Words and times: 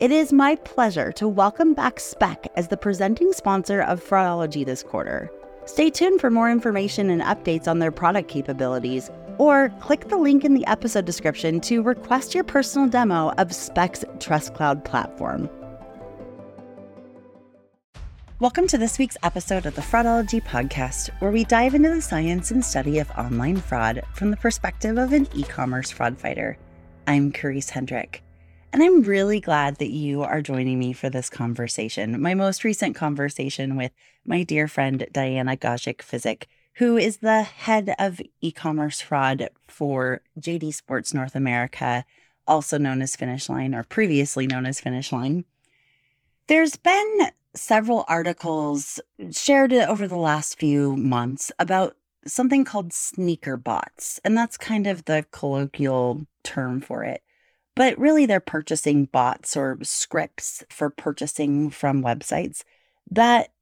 It 0.00 0.10
is 0.10 0.32
my 0.32 0.56
pleasure 0.56 1.12
to 1.12 1.28
welcome 1.28 1.74
back 1.74 2.00
Spec 2.00 2.50
as 2.56 2.68
the 2.68 2.76
presenting 2.78 3.34
sponsor 3.34 3.82
of 3.82 4.02
Fraudology 4.02 4.64
this 4.64 4.82
quarter. 4.82 5.30
Stay 5.66 5.90
tuned 5.90 6.22
for 6.22 6.30
more 6.30 6.50
information 6.50 7.10
and 7.10 7.20
updates 7.20 7.68
on 7.68 7.80
their 7.80 7.92
product 7.92 8.26
capabilities, 8.26 9.10
or 9.36 9.68
click 9.80 10.08
the 10.08 10.16
link 10.16 10.42
in 10.42 10.54
the 10.54 10.66
episode 10.66 11.04
description 11.04 11.60
to 11.60 11.82
request 11.82 12.34
your 12.34 12.44
personal 12.44 12.88
demo 12.88 13.34
of 13.36 13.54
Spec's 13.54 14.02
Trust 14.20 14.54
Cloud 14.54 14.86
platform. 14.86 15.50
Welcome 18.38 18.68
to 18.68 18.78
this 18.78 18.98
week's 18.98 19.18
episode 19.22 19.66
of 19.66 19.74
the 19.74 19.82
Fraudology 19.82 20.42
podcast, 20.42 21.10
where 21.20 21.30
we 21.30 21.44
dive 21.44 21.74
into 21.74 21.90
the 21.90 22.00
science 22.00 22.50
and 22.52 22.64
study 22.64 23.00
of 23.00 23.10
online 23.18 23.58
fraud 23.58 24.02
from 24.14 24.30
the 24.30 24.38
perspective 24.38 24.96
of 24.96 25.12
an 25.12 25.28
e 25.34 25.42
commerce 25.42 25.90
fraud 25.90 26.16
fighter. 26.16 26.56
I'm 27.06 27.32
Karisse 27.32 27.68
Hendrick. 27.68 28.22
And 28.72 28.84
I'm 28.84 29.02
really 29.02 29.40
glad 29.40 29.76
that 29.76 29.90
you 29.90 30.22
are 30.22 30.40
joining 30.40 30.78
me 30.78 30.92
for 30.92 31.10
this 31.10 31.28
conversation. 31.28 32.20
My 32.20 32.34
most 32.34 32.62
recent 32.62 32.94
conversation 32.94 33.76
with 33.76 33.90
my 34.24 34.44
dear 34.44 34.68
friend 34.68 35.06
Diana 35.10 35.56
Gajcik 35.56 35.96
Fyzik, 35.96 36.44
who 36.74 36.96
is 36.96 37.16
the 37.16 37.42
head 37.42 37.94
of 37.98 38.20
e 38.40 38.52
commerce 38.52 39.00
fraud 39.00 39.48
for 39.66 40.20
JD 40.38 40.72
Sports 40.72 41.12
North 41.12 41.34
America, 41.34 42.04
also 42.46 42.78
known 42.78 43.02
as 43.02 43.16
Finish 43.16 43.48
Line 43.48 43.74
or 43.74 43.82
previously 43.82 44.46
known 44.46 44.66
as 44.66 44.80
Finish 44.80 45.10
Line. 45.10 45.44
There's 46.46 46.76
been 46.76 47.30
several 47.54 48.04
articles 48.06 49.00
shared 49.32 49.72
over 49.72 50.06
the 50.06 50.16
last 50.16 50.60
few 50.60 50.96
months 50.96 51.50
about 51.58 51.96
something 52.24 52.64
called 52.64 52.92
sneaker 52.92 53.56
bots, 53.56 54.20
and 54.24 54.38
that's 54.38 54.56
kind 54.56 54.86
of 54.86 55.06
the 55.06 55.26
colloquial 55.32 56.26
term 56.44 56.80
for 56.80 57.02
it. 57.02 57.24
But 57.80 57.98
really, 57.98 58.26
they're 58.26 58.40
purchasing 58.40 59.06
bots 59.06 59.56
or 59.56 59.78
scripts 59.80 60.62
for 60.68 60.90
purchasing 60.90 61.70
from 61.70 62.02
websites 62.02 62.62
that 63.10 63.54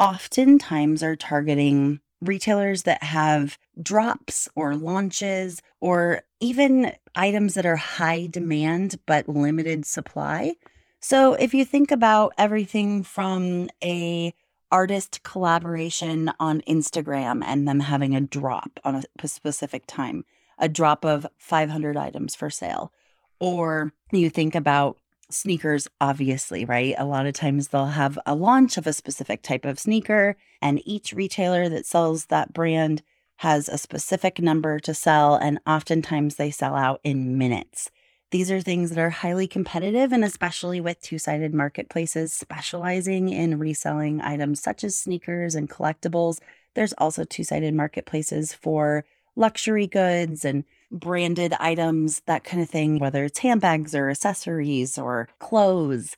oftentimes 0.00 1.02
are 1.02 1.14
targeting 1.14 2.00
retailers 2.22 2.84
that 2.84 3.02
have 3.02 3.58
drops 3.82 4.48
or 4.56 4.74
launches 4.74 5.60
or 5.78 6.22
even 6.40 6.92
items 7.14 7.52
that 7.52 7.66
are 7.66 7.76
high 7.76 8.28
demand 8.28 8.98
but 9.04 9.28
limited 9.28 9.84
supply. 9.84 10.54
So 11.00 11.34
if 11.34 11.52
you 11.52 11.66
think 11.66 11.90
about 11.90 12.32
everything 12.38 13.02
from 13.02 13.68
a 13.84 14.32
artist 14.72 15.22
collaboration 15.22 16.32
on 16.40 16.62
Instagram 16.62 17.42
and 17.44 17.68
them 17.68 17.80
having 17.80 18.16
a 18.16 18.22
drop 18.22 18.80
on 18.84 18.94
a 19.22 19.28
specific 19.28 19.84
time, 19.86 20.24
a 20.58 20.66
drop 20.66 21.04
of 21.04 21.26
500 21.36 21.98
items 21.98 22.34
for 22.34 22.48
sale, 22.48 22.90
or 23.40 23.92
you 24.12 24.30
think 24.30 24.54
about 24.54 24.98
sneakers, 25.30 25.88
obviously, 26.00 26.64
right? 26.64 26.94
A 26.98 27.04
lot 27.04 27.26
of 27.26 27.34
times 27.34 27.68
they'll 27.68 27.86
have 27.86 28.18
a 28.26 28.34
launch 28.34 28.76
of 28.76 28.86
a 28.86 28.92
specific 28.92 29.42
type 29.42 29.64
of 29.64 29.78
sneaker, 29.78 30.36
and 30.62 30.80
each 30.84 31.12
retailer 31.12 31.68
that 31.68 31.86
sells 31.86 32.26
that 32.26 32.52
brand 32.52 33.02
has 33.40 33.68
a 33.68 33.78
specific 33.78 34.40
number 34.40 34.78
to 34.80 34.94
sell, 34.94 35.34
and 35.34 35.58
oftentimes 35.66 36.36
they 36.36 36.50
sell 36.50 36.74
out 36.74 37.00
in 37.04 37.36
minutes. 37.36 37.90
These 38.30 38.50
are 38.50 38.60
things 38.60 38.90
that 38.90 38.98
are 38.98 39.10
highly 39.10 39.46
competitive, 39.46 40.12
and 40.12 40.24
especially 40.24 40.80
with 40.80 41.00
two 41.00 41.18
sided 41.18 41.54
marketplaces 41.54 42.32
specializing 42.32 43.28
in 43.28 43.58
reselling 43.58 44.20
items 44.20 44.60
such 44.60 44.82
as 44.82 44.96
sneakers 44.96 45.54
and 45.54 45.70
collectibles. 45.70 46.40
There's 46.74 46.94
also 46.94 47.24
two 47.24 47.44
sided 47.44 47.74
marketplaces 47.74 48.52
for 48.52 49.04
luxury 49.36 49.86
goods 49.86 50.44
and 50.44 50.64
branded 50.90 51.52
items, 51.58 52.22
that 52.26 52.44
kind 52.44 52.62
of 52.62 52.68
thing, 52.68 52.98
whether 52.98 53.24
it's 53.24 53.38
handbags 53.38 53.94
or 53.94 54.10
accessories 54.10 54.98
or 54.98 55.28
clothes. 55.38 56.16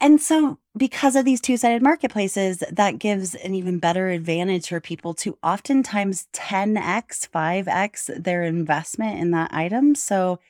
And 0.00 0.20
so, 0.20 0.58
because 0.76 1.16
of 1.16 1.24
these 1.24 1.40
two 1.40 1.56
sided 1.56 1.82
marketplaces, 1.82 2.62
that 2.70 2.98
gives 2.98 3.34
an 3.36 3.54
even 3.54 3.78
better 3.78 4.08
advantage 4.08 4.68
for 4.68 4.80
people 4.80 5.14
to 5.14 5.38
oftentimes 5.42 6.28
10x, 6.32 7.28
5x 7.30 8.22
their 8.22 8.42
investment 8.42 9.20
in 9.20 9.30
that 9.30 9.52
item. 9.52 9.94
So, 9.94 10.40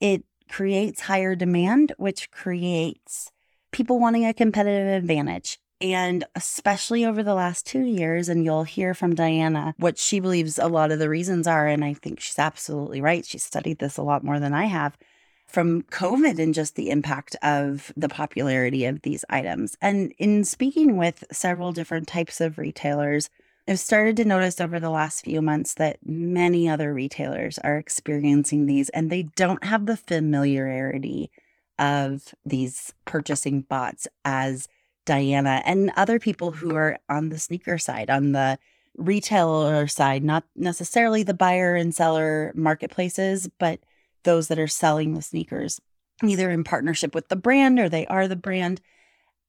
it 0.00 0.24
creates 0.48 1.02
higher 1.02 1.34
demand, 1.34 1.92
which 1.96 2.30
creates 2.30 3.32
people 3.72 3.98
wanting 3.98 4.26
a 4.26 4.34
competitive 4.34 5.02
advantage. 5.02 5.58
And 5.80 6.24
especially 6.34 7.06
over 7.06 7.22
the 7.22 7.34
last 7.34 7.66
two 7.66 7.84
years, 7.84 8.28
and 8.28 8.44
you'll 8.44 8.64
hear 8.64 8.92
from 8.92 9.14
Diana 9.14 9.74
what 9.78 9.96
she 9.96 10.20
believes 10.20 10.58
a 10.58 10.68
lot 10.68 10.92
of 10.92 10.98
the 10.98 11.08
reasons 11.08 11.46
are. 11.46 11.66
And 11.66 11.84
I 11.84 11.94
think 11.94 12.20
she's 12.20 12.38
absolutely 12.38 13.00
right. 13.00 13.24
She 13.24 13.38
studied 13.38 13.78
this 13.78 13.96
a 13.96 14.02
lot 14.02 14.22
more 14.22 14.38
than 14.38 14.52
I 14.52 14.66
have 14.66 14.98
from 15.46 15.82
COVID 15.84 16.38
and 16.38 16.54
just 16.54 16.76
the 16.76 16.90
impact 16.90 17.34
of 17.42 17.92
the 17.96 18.08
popularity 18.08 18.84
of 18.84 19.02
these 19.02 19.24
items. 19.28 19.76
And 19.80 20.12
in 20.18 20.44
speaking 20.44 20.96
with 20.96 21.24
several 21.32 21.72
different 21.72 22.06
types 22.06 22.40
of 22.40 22.58
retailers, 22.58 23.30
I've 23.66 23.80
started 23.80 24.16
to 24.16 24.24
notice 24.24 24.60
over 24.60 24.78
the 24.78 24.90
last 24.90 25.24
few 25.24 25.42
months 25.42 25.74
that 25.74 25.98
many 26.04 26.68
other 26.68 26.92
retailers 26.94 27.58
are 27.58 27.78
experiencing 27.78 28.66
these 28.66 28.88
and 28.90 29.10
they 29.10 29.22
don't 29.22 29.64
have 29.64 29.86
the 29.86 29.96
familiarity 29.96 31.30
of 31.78 32.34
these 32.44 32.92
purchasing 33.04 33.62
bots 33.62 34.06
as 34.24 34.68
Diana 35.04 35.62
and 35.64 35.92
other 35.96 36.18
people 36.18 36.52
who 36.52 36.74
are 36.74 36.98
on 37.08 37.28
the 37.28 37.38
sneaker 37.38 37.78
side, 37.78 38.10
on 38.10 38.32
the 38.32 38.58
retailer 38.96 39.86
side, 39.86 40.22
not 40.22 40.44
necessarily 40.54 41.22
the 41.22 41.34
buyer 41.34 41.74
and 41.74 41.94
seller 41.94 42.52
marketplaces, 42.54 43.48
but 43.58 43.80
those 44.24 44.48
that 44.48 44.58
are 44.58 44.68
selling 44.68 45.14
the 45.14 45.22
sneakers, 45.22 45.80
either 46.22 46.50
in 46.50 46.64
partnership 46.64 47.14
with 47.14 47.28
the 47.28 47.36
brand 47.36 47.78
or 47.78 47.88
they 47.88 48.06
are 48.06 48.28
the 48.28 48.36
brand. 48.36 48.80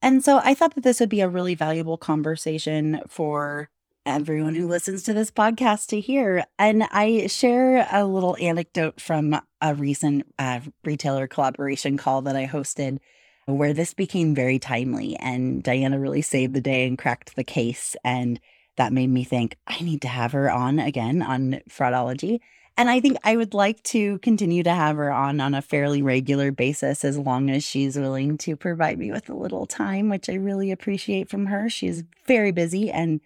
And 0.01 0.23
so 0.23 0.39
I 0.43 0.53
thought 0.53 0.75
that 0.75 0.83
this 0.83 0.99
would 0.99 1.09
be 1.09 1.21
a 1.21 1.29
really 1.29 1.55
valuable 1.55 1.97
conversation 1.97 3.01
for 3.07 3.69
everyone 4.05 4.55
who 4.55 4.67
listens 4.67 5.03
to 5.03 5.13
this 5.13 5.29
podcast 5.29 5.87
to 5.87 5.99
hear. 5.99 6.43
And 6.57 6.83
I 6.91 7.27
share 7.27 7.87
a 7.91 8.05
little 8.05 8.35
anecdote 8.39 8.99
from 8.99 9.39
a 9.61 9.75
recent 9.75 10.25
uh, 10.39 10.61
retailer 10.83 11.27
collaboration 11.27 11.97
call 11.97 12.23
that 12.23 12.35
I 12.35 12.47
hosted 12.47 12.97
where 13.45 13.73
this 13.73 13.93
became 13.93 14.35
very 14.35 14.59
timely 14.59 15.15
and 15.17 15.63
Diana 15.63 15.99
really 15.99 16.21
saved 16.21 16.53
the 16.53 16.61
day 16.61 16.87
and 16.87 16.97
cracked 16.97 17.35
the 17.35 17.43
case. 17.43 17.95
And 18.03 18.39
that 18.77 18.93
made 18.93 19.09
me 19.09 19.23
think, 19.23 19.57
I 19.67 19.81
need 19.81 20.01
to 20.03 20.07
have 20.07 20.31
her 20.31 20.49
on 20.49 20.79
again 20.79 21.21
on 21.21 21.61
fraudology. 21.69 22.39
And 22.77 22.89
I 22.89 22.99
think 22.99 23.17
I 23.23 23.35
would 23.35 23.53
like 23.53 23.83
to 23.83 24.17
continue 24.19 24.63
to 24.63 24.73
have 24.73 24.95
her 24.95 25.11
on 25.11 25.41
on 25.41 25.53
a 25.53 25.61
fairly 25.61 26.01
regular 26.01 26.51
basis 26.51 27.03
as 27.03 27.17
long 27.17 27.49
as 27.49 27.63
she's 27.63 27.97
willing 27.97 28.37
to 28.39 28.55
provide 28.55 28.97
me 28.97 29.11
with 29.11 29.29
a 29.29 29.35
little 29.35 29.65
time, 29.65 30.09
which 30.09 30.29
I 30.29 30.33
really 30.33 30.71
appreciate 30.71 31.29
from 31.29 31.47
her. 31.47 31.69
She's 31.69 32.03
very 32.25 32.51
busy 32.51 32.89
and 32.89 33.19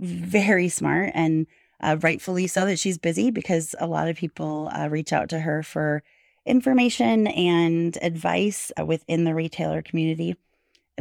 very 0.00 0.68
smart, 0.68 1.12
and 1.14 1.46
uh, 1.80 1.96
rightfully 2.00 2.48
so 2.48 2.66
that 2.66 2.78
she's 2.78 2.98
busy 2.98 3.30
because 3.30 3.74
a 3.78 3.86
lot 3.86 4.08
of 4.08 4.16
people 4.16 4.70
uh, 4.74 4.88
reach 4.88 5.12
out 5.12 5.28
to 5.30 5.40
her 5.40 5.62
for 5.62 6.02
information 6.48 7.26
and 7.26 7.96
advice 8.02 8.72
uh, 8.78 8.84
within 8.84 9.24
the 9.24 9.34
retailer 9.34 9.82
community 9.82 10.36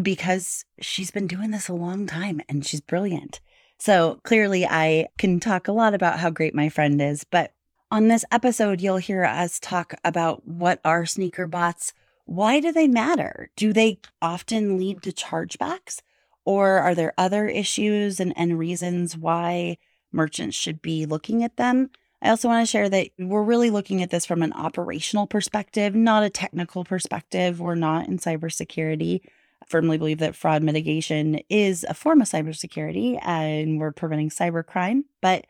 because 0.01 0.65
she's 0.79 1.11
been 1.11 1.27
doing 1.27 1.51
this 1.51 1.69
a 1.69 1.73
long 1.73 2.05
time 2.05 2.41
and 2.47 2.65
she's 2.65 2.81
brilliant. 2.81 3.39
So 3.79 4.19
clearly, 4.23 4.65
I 4.65 5.07
can 5.17 5.39
talk 5.39 5.67
a 5.67 5.71
lot 5.71 5.93
about 5.93 6.19
how 6.19 6.29
great 6.29 6.55
my 6.55 6.69
friend 6.69 7.01
is. 7.01 7.23
But 7.23 7.53
on 7.91 8.07
this 8.07 8.25
episode, 8.31 8.81
you'll 8.81 8.97
hear 8.97 9.23
us 9.23 9.59
talk 9.59 9.93
about 10.03 10.47
what 10.47 10.79
are 10.83 11.05
sneaker 11.05 11.47
bots? 11.47 11.93
Why 12.25 12.59
do 12.59 12.71
they 12.71 12.87
matter? 12.87 13.49
Do 13.55 13.71
they 13.71 13.99
often 14.21 14.77
lead 14.77 15.03
to 15.03 15.11
chargebacks? 15.11 16.01
Or 16.43 16.79
are 16.79 16.95
there 16.95 17.13
other 17.17 17.47
issues 17.47 18.19
and, 18.19 18.33
and 18.35 18.59
reasons 18.59 19.15
why 19.15 19.77
merchants 20.11 20.55
should 20.55 20.81
be 20.81 21.05
looking 21.05 21.43
at 21.43 21.57
them? 21.57 21.91
I 22.21 22.29
also 22.29 22.47
want 22.47 22.65
to 22.65 22.71
share 22.71 22.89
that 22.89 23.09
we're 23.19 23.43
really 23.43 23.69
looking 23.69 24.01
at 24.01 24.09
this 24.09 24.25
from 24.25 24.41
an 24.41 24.53
operational 24.53 25.27
perspective, 25.27 25.93
not 25.93 26.23
a 26.23 26.29
technical 26.29 26.83
perspective. 26.83 27.59
We're 27.59 27.75
not 27.75 28.07
in 28.07 28.17
cybersecurity. 28.17 29.21
I 29.23 29.65
firmly 29.67 29.97
believe 29.97 30.19
that 30.19 30.35
fraud 30.35 30.63
mitigation 30.63 31.39
is 31.49 31.85
a 31.87 31.93
form 31.93 32.21
of 32.21 32.27
cybersecurity 32.27 33.19
and 33.21 33.79
we're 33.79 33.91
preventing 33.91 34.29
cybercrime. 34.29 35.03
But 35.21 35.45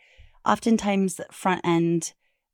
oftentimes, 0.46 1.22
front 1.32 1.62
end 1.64 2.14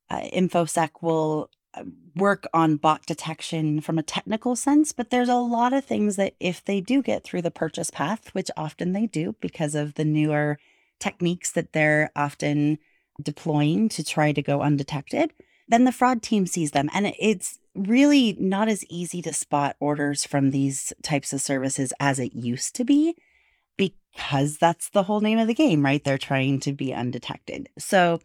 uh, 0.10 0.22
InfoSec 0.34 0.90
will 1.02 1.50
uh, 1.74 1.84
work 2.16 2.46
on 2.54 2.78
bot 2.78 3.04
detection 3.08 3.82
from 3.82 3.98
a 3.98 4.04
technical 4.04 4.56
sense, 4.56 4.92
but 4.92 5.10
there's 5.10 5.30
a 5.30 5.36
lot 5.36 5.74
of 5.74 5.86
things 5.86 6.18
that 6.18 6.36
if 6.40 6.64
they 6.64 6.82
do 6.82 7.02
get 7.02 7.24
through 7.24 7.42
the 7.42 7.50
purchase 7.50 7.90
path, 7.90 8.30
which 8.34 8.52
often 8.56 8.92
they 8.92 9.08
do 9.08 9.36
because 9.42 9.74
of 9.74 9.96
the 9.96 10.06
newer 10.06 10.60
techniques 11.00 11.52
that 11.52 11.74
they're 11.74 12.12
often 12.16 12.78
deploying 13.22 13.90
to 13.90 14.04
try 14.04 14.32
to 14.32 14.42
go 14.42 14.62
undetected, 14.62 15.34
then 15.68 15.86
the 15.86 15.92
fraud 15.92 16.22
team 16.22 16.46
sees 16.46 16.72
them. 16.72 16.90
And 16.94 17.14
it's 17.20 17.60
really 17.76 18.36
not 18.40 18.68
as 18.70 18.86
easy 18.86 19.22
to 19.24 19.34
spot 19.34 19.76
orders 19.80 20.26
from 20.26 20.52
these 20.52 20.94
types 21.02 21.34
of 21.34 21.42
services 21.42 21.92
as 22.00 22.20
it 22.20 22.34
used 22.34 22.76
to 22.76 22.84
be 22.84 23.16
because 23.78 24.58
that's 24.58 24.90
the 24.90 25.04
whole 25.04 25.22
name 25.22 25.40
of 25.40 25.48
the 25.48 25.54
game, 25.54 25.84
right? 25.84 26.04
They're 26.04 26.18
trying 26.18 26.60
to 26.62 26.74
be 26.74 26.94
undetected. 26.94 27.70
So 27.80 28.20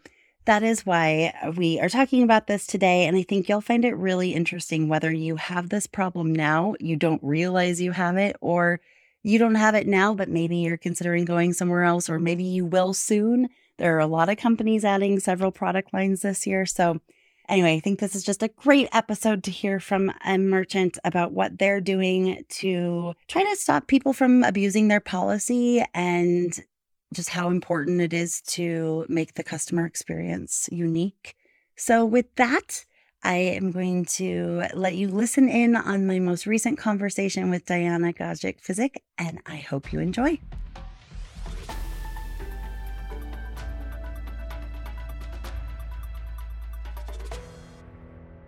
That 0.49 0.63
is 0.63 0.87
why 0.87 1.35
we 1.59 1.79
are 1.79 1.91
talking 1.91 2.23
about 2.23 2.47
this 2.47 2.67
today. 2.67 3.05
And 3.05 3.15
I 3.19 3.23
think 3.23 3.51
you'll 3.51 3.61
find 3.61 3.85
it 3.85 3.95
really 3.95 4.33
interesting 4.33 4.89
whether 4.89 5.13
you 5.13 5.37
have 5.37 5.69
this 5.69 5.87
problem 5.87 6.35
now, 6.35 6.75
you 6.81 6.97
don't 6.97 7.23
realize 7.23 7.83
you 7.83 7.93
have 7.93 8.17
it, 8.17 8.35
or 8.41 8.81
you 9.23 9.39
don't 9.39 9.57
have 9.57 9.75
it 9.75 9.87
now, 9.87 10.15
but 10.15 10.31
maybe 10.31 10.57
you're 10.57 10.79
considering 10.79 11.27
going 11.27 11.53
somewhere 11.53 11.85
else, 11.85 12.09
or 12.09 12.19
maybe 12.19 12.45
you 12.45 12.65
will 12.65 12.95
soon. 12.95 13.51
There 13.79 13.97
are 13.97 14.01
a 14.01 14.07
lot 14.07 14.29
of 14.29 14.37
companies 14.37 14.85
adding 14.85 15.21
several 15.21 15.53
product 15.53 15.95
lines 15.95 16.23
this 16.23 16.47
year. 16.47 16.67
So, 16.67 17.01
anyway, 17.49 17.77
I 17.77 17.81
think 17.81 18.01
this 18.01 18.17
is 18.17 18.25
just 18.25 18.43
a 18.43 18.49
great 18.49 18.89
episode 18.93 19.45
to 19.45 19.53
hear 19.53 19.79
from 19.79 20.13
a 20.25 20.37
merchant 20.37 20.99
about 21.05 21.33
what 21.33 21.59
they're 21.59 21.81
doing 21.81 22.45
to 22.49 23.15
try 23.29 23.45
to 23.45 23.57
stop 23.57 23.87
people 23.87 24.13
from 24.13 24.43
abusing 24.43 24.89
their 24.89 25.01
policy 25.01 25.85
and 25.95 26.61
just 27.15 27.31
how 27.31 27.49
important 27.49 28.01
it 28.01 28.13
is 28.13 28.43
to 28.43 29.07
make 29.09 29.35
the 29.35 29.45
customer 29.45 29.87
experience 29.87 30.69
unique. 30.73 31.37
So, 31.77 32.05
with 32.05 32.35
that, 32.35 32.85
I 33.23 33.37
am 33.37 33.71
going 33.71 34.05
to 34.17 34.65
let 34.75 34.97
you 34.97 35.09
listen 35.09 35.49
in 35.49 35.77
on 35.77 36.07
my 36.07 36.19
most 36.19 36.47
recent 36.47 36.79
conversation 36.79 37.51
with 37.51 37.65
Diana 37.65 38.13
Gojic 38.13 38.61
Physic, 38.61 39.03
and 39.17 39.41
I 39.47 39.57
hope 39.57 39.93
you 39.93 40.01
enjoy. 40.01 40.41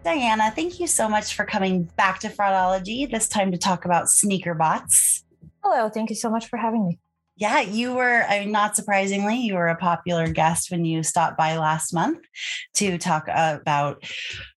Diana, 0.02 0.50
thank 0.50 0.80
you 0.80 0.86
so 0.86 1.08
much 1.08 1.34
for 1.34 1.44
coming 1.44 1.82
back 1.96 2.20
to 2.20 2.30
Fraudology, 2.30 3.10
this 3.10 3.28
time 3.28 3.52
to 3.52 3.58
talk 3.58 3.84
about 3.84 4.08
sneaker 4.08 4.54
bots. 4.54 5.24
Hello, 5.62 5.90
thank 5.90 6.08
you 6.08 6.16
so 6.16 6.30
much 6.30 6.46
for 6.48 6.56
having 6.56 6.86
me. 6.86 6.98
Yeah, 7.40 7.60
you 7.60 7.94
were, 7.94 8.24
I 8.28 8.40
mean, 8.40 8.52
not 8.52 8.76
surprisingly, 8.76 9.38
you 9.38 9.54
were 9.54 9.68
a 9.68 9.76
popular 9.76 10.28
guest 10.28 10.70
when 10.70 10.84
you 10.84 11.02
stopped 11.02 11.38
by 11.38 11.56
last 11.56 11.94
month 11.94 12.18
to 12.74 12.98
talk 12.98 13.28
about 13.28 14.04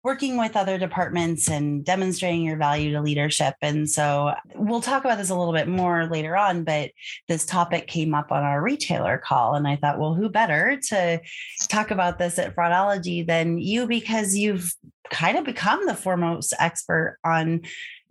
working 0.03 0.35
with 0.35 0.57
other 0.57 0.79
departments 0.79 1.47
and 1.47 1.85
demonstrating 1.85 2.41
your 2.41 2.57
value 2.57 2.91
to 2.93 3.01
leadership. 3.01 3.53
And 3.61 3.87
so 3.87 4.33
we'll 4.55 4.81
talk 4.81 5.05
about 5.05 5.19
this 5.19 5.29
a 5.29 5.35
little 5.35 5.53
bit 5.53 5.67
more 5.67 6.07
later 6.07 6.35
on, 6.35 6.63
but 6.63 6.89
this 7.27 7.45
topic 7.45 7.85
came 7.85 8.15
up 8.15 8.31
on 8.31 8.41
our 8.41 8.63
retailer 8.63 9.19
call. 9.19 9.53
And 9.53 9.67
I 9.67 9.75
thought, 9.75 9.99
well, 9.99 10.15
who 10.15 10.27
better 10.27 10.79
to 10.87 11.21
talk 11.69 11.91
about 11.91 12.17
this 12.17 12.39
at 12.39 12.55
Fraudology 12.55 13.27
than 13.27 13.59
you 13.59 13.85
because 13.85 14.35
you've 14.35 14.73
kind 15.11 15.37
of 15.37 15.43
become 15.43 15.85
the 15.85 15.93
foremost 15.93 16.53
expert 16.57 17.19
on 17.23 17.61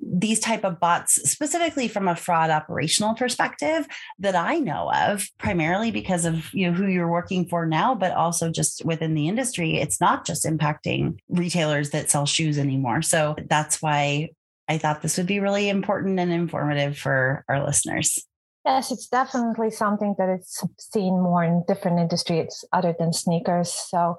these 0.03 0.41
type 0.41 0.65
of 0.65 0.81
bots 0.81 1.15
specifically 1.31 1.89
from 1.89 2.09
a 2.09 2.17
fraud 2.17 2.51
operational 2.51 3.15
perspective 3.15 3.87
that 4.19 4.35
I 4.35 4.59
know 4.59 4.91
of 4.93 5.29
primarily 5.39 5.91
because 5.91 6.25
of 6.25 6.53
you 6.53 6.67
know 6.67 6.77
who 6.77 6.87
you're 6.87 7.11
working 7.11 7.47
for 7.47 7.67
now 7.67 7.95
but 7.95 8.13
also 8.13 8.51
just 8.51 8.85
within 8.85 9.15
the 9.15 9.29
industry 9.29 9.77
it's 9.77 10.01
not 10.01 10.27
just 10.27 10.45
impacting 10.45 11.19
retailers 11.29 11.91
that 11.91 12.11
sell 12.11 12.27
shoes 12.27 12.59
anymore 12.59 13.03
so 13.03 13.37
that's 13.49 13.83
why 13.83 14.31
I 14.69 14.79
thought 14.79 15.03
this 15.03 15.17
would 15.17 15.27
be 15.27 15.41
really 15.41 15.69
important 15.69 16.19
and 16.19 16.33
informative 16.33 16.97
for 16.97 17.45
our 17.49 17.65
listeners 17.65 18.19
Yes, 18.67 18.93
it's 18.93 19.09
definitely 19.09 19.71
something 19.71 20.15
that 20.19 20.29
is 20.39 20.63
seen 20.79 21.19
more 21.19 21.43
in 21.43 21.65
different 21.67 21.99
industries 21.99 22.63
other 22.75 22.95
than 22.99 23.13
sneakers. 23.13 23.73
So 23.73 24.17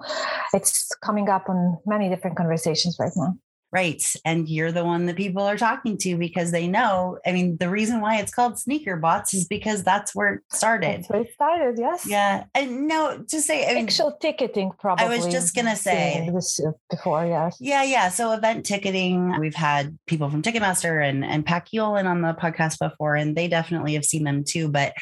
it's 0.52 0.88
coming 0.96 1.28
up 1.28 1.48
on 1.48 1.78
many 1.86 2.08
different 2.08 2.36
conversations 2.36 2.96
right 2.98 3.12
now. 3.14 3.36
Right. 3.72 4.04
And 4.26 4.50
you're 4.50 4.70
the 4.70 4.84
one 4.84 5.06
that 5.06 5.16
people 5.16 5.44
are 5.44 5.56
talking 5.56 5.96
to 5.98 6.16
because 6.18 6.50
they 6.50 6.68
know. 6.68 7.18
I 7.24 7.32
mean, 7.32 7.56
the 7.56 7.70
reason 7.70 8.02
why 8.02 8.18
it's 8.18 8.32
called 8.32 8.58
sneaker 8.58 8.96
bots 8.96 9.32
is 9.32 9.46
because 9.46 9.82
that's 9.82 10.14
where 10.14 10.34
it 10.34 10.42
started. 10.52 10.98
That's 10.98 11.08
where 11.08 11.22
it 11.22 11.32
started, 11.32 11.78
yes. 11.78 12.06
Yeah. 12.06 12.44
And 12.54 12.86
no, 12.86 13.24
to 13.28 13.40
say 13.40 13.66
I 13.66 13.74
mean, 13.74 13.84
actual 13.84 14.12
ticketing 14.20 14.72
probably. 14.78 15.06
I 15.06 15.08
was 15.08 15.26
just 15.26 15.54
gonna 15.54 15.74
say 15.74 16.28
this 16.34 16.60
before, 16.90 17.24
yes. 17.24 17.56
Yeah, 17.60 17.82
yeah. 17.82 18.10
So 18.10 18.32
event 18.32 18.66
ticketing, 18.66 19.38
we've 19.40 19.54
had 19.54 19.98
people 20.06 20.28
from 20.28 20.42
Ticketmaster 20.42 21.02
and 21.08 21.24
and 21.24 21.46
Pat 21.46 21.64
Keown 21.64 22.06
on 22.06 22.20
the 22.20 22.34
podcast 22.34 22.78
before, 22.78 23.16
and 23.16 23.34
they 23.34 23.48
definitely 23.48 23.94
have 23.94 24.04
seen 24.04 24.24
them 24.24 24.44
too. 24.44 24.68
But 24.68 24.92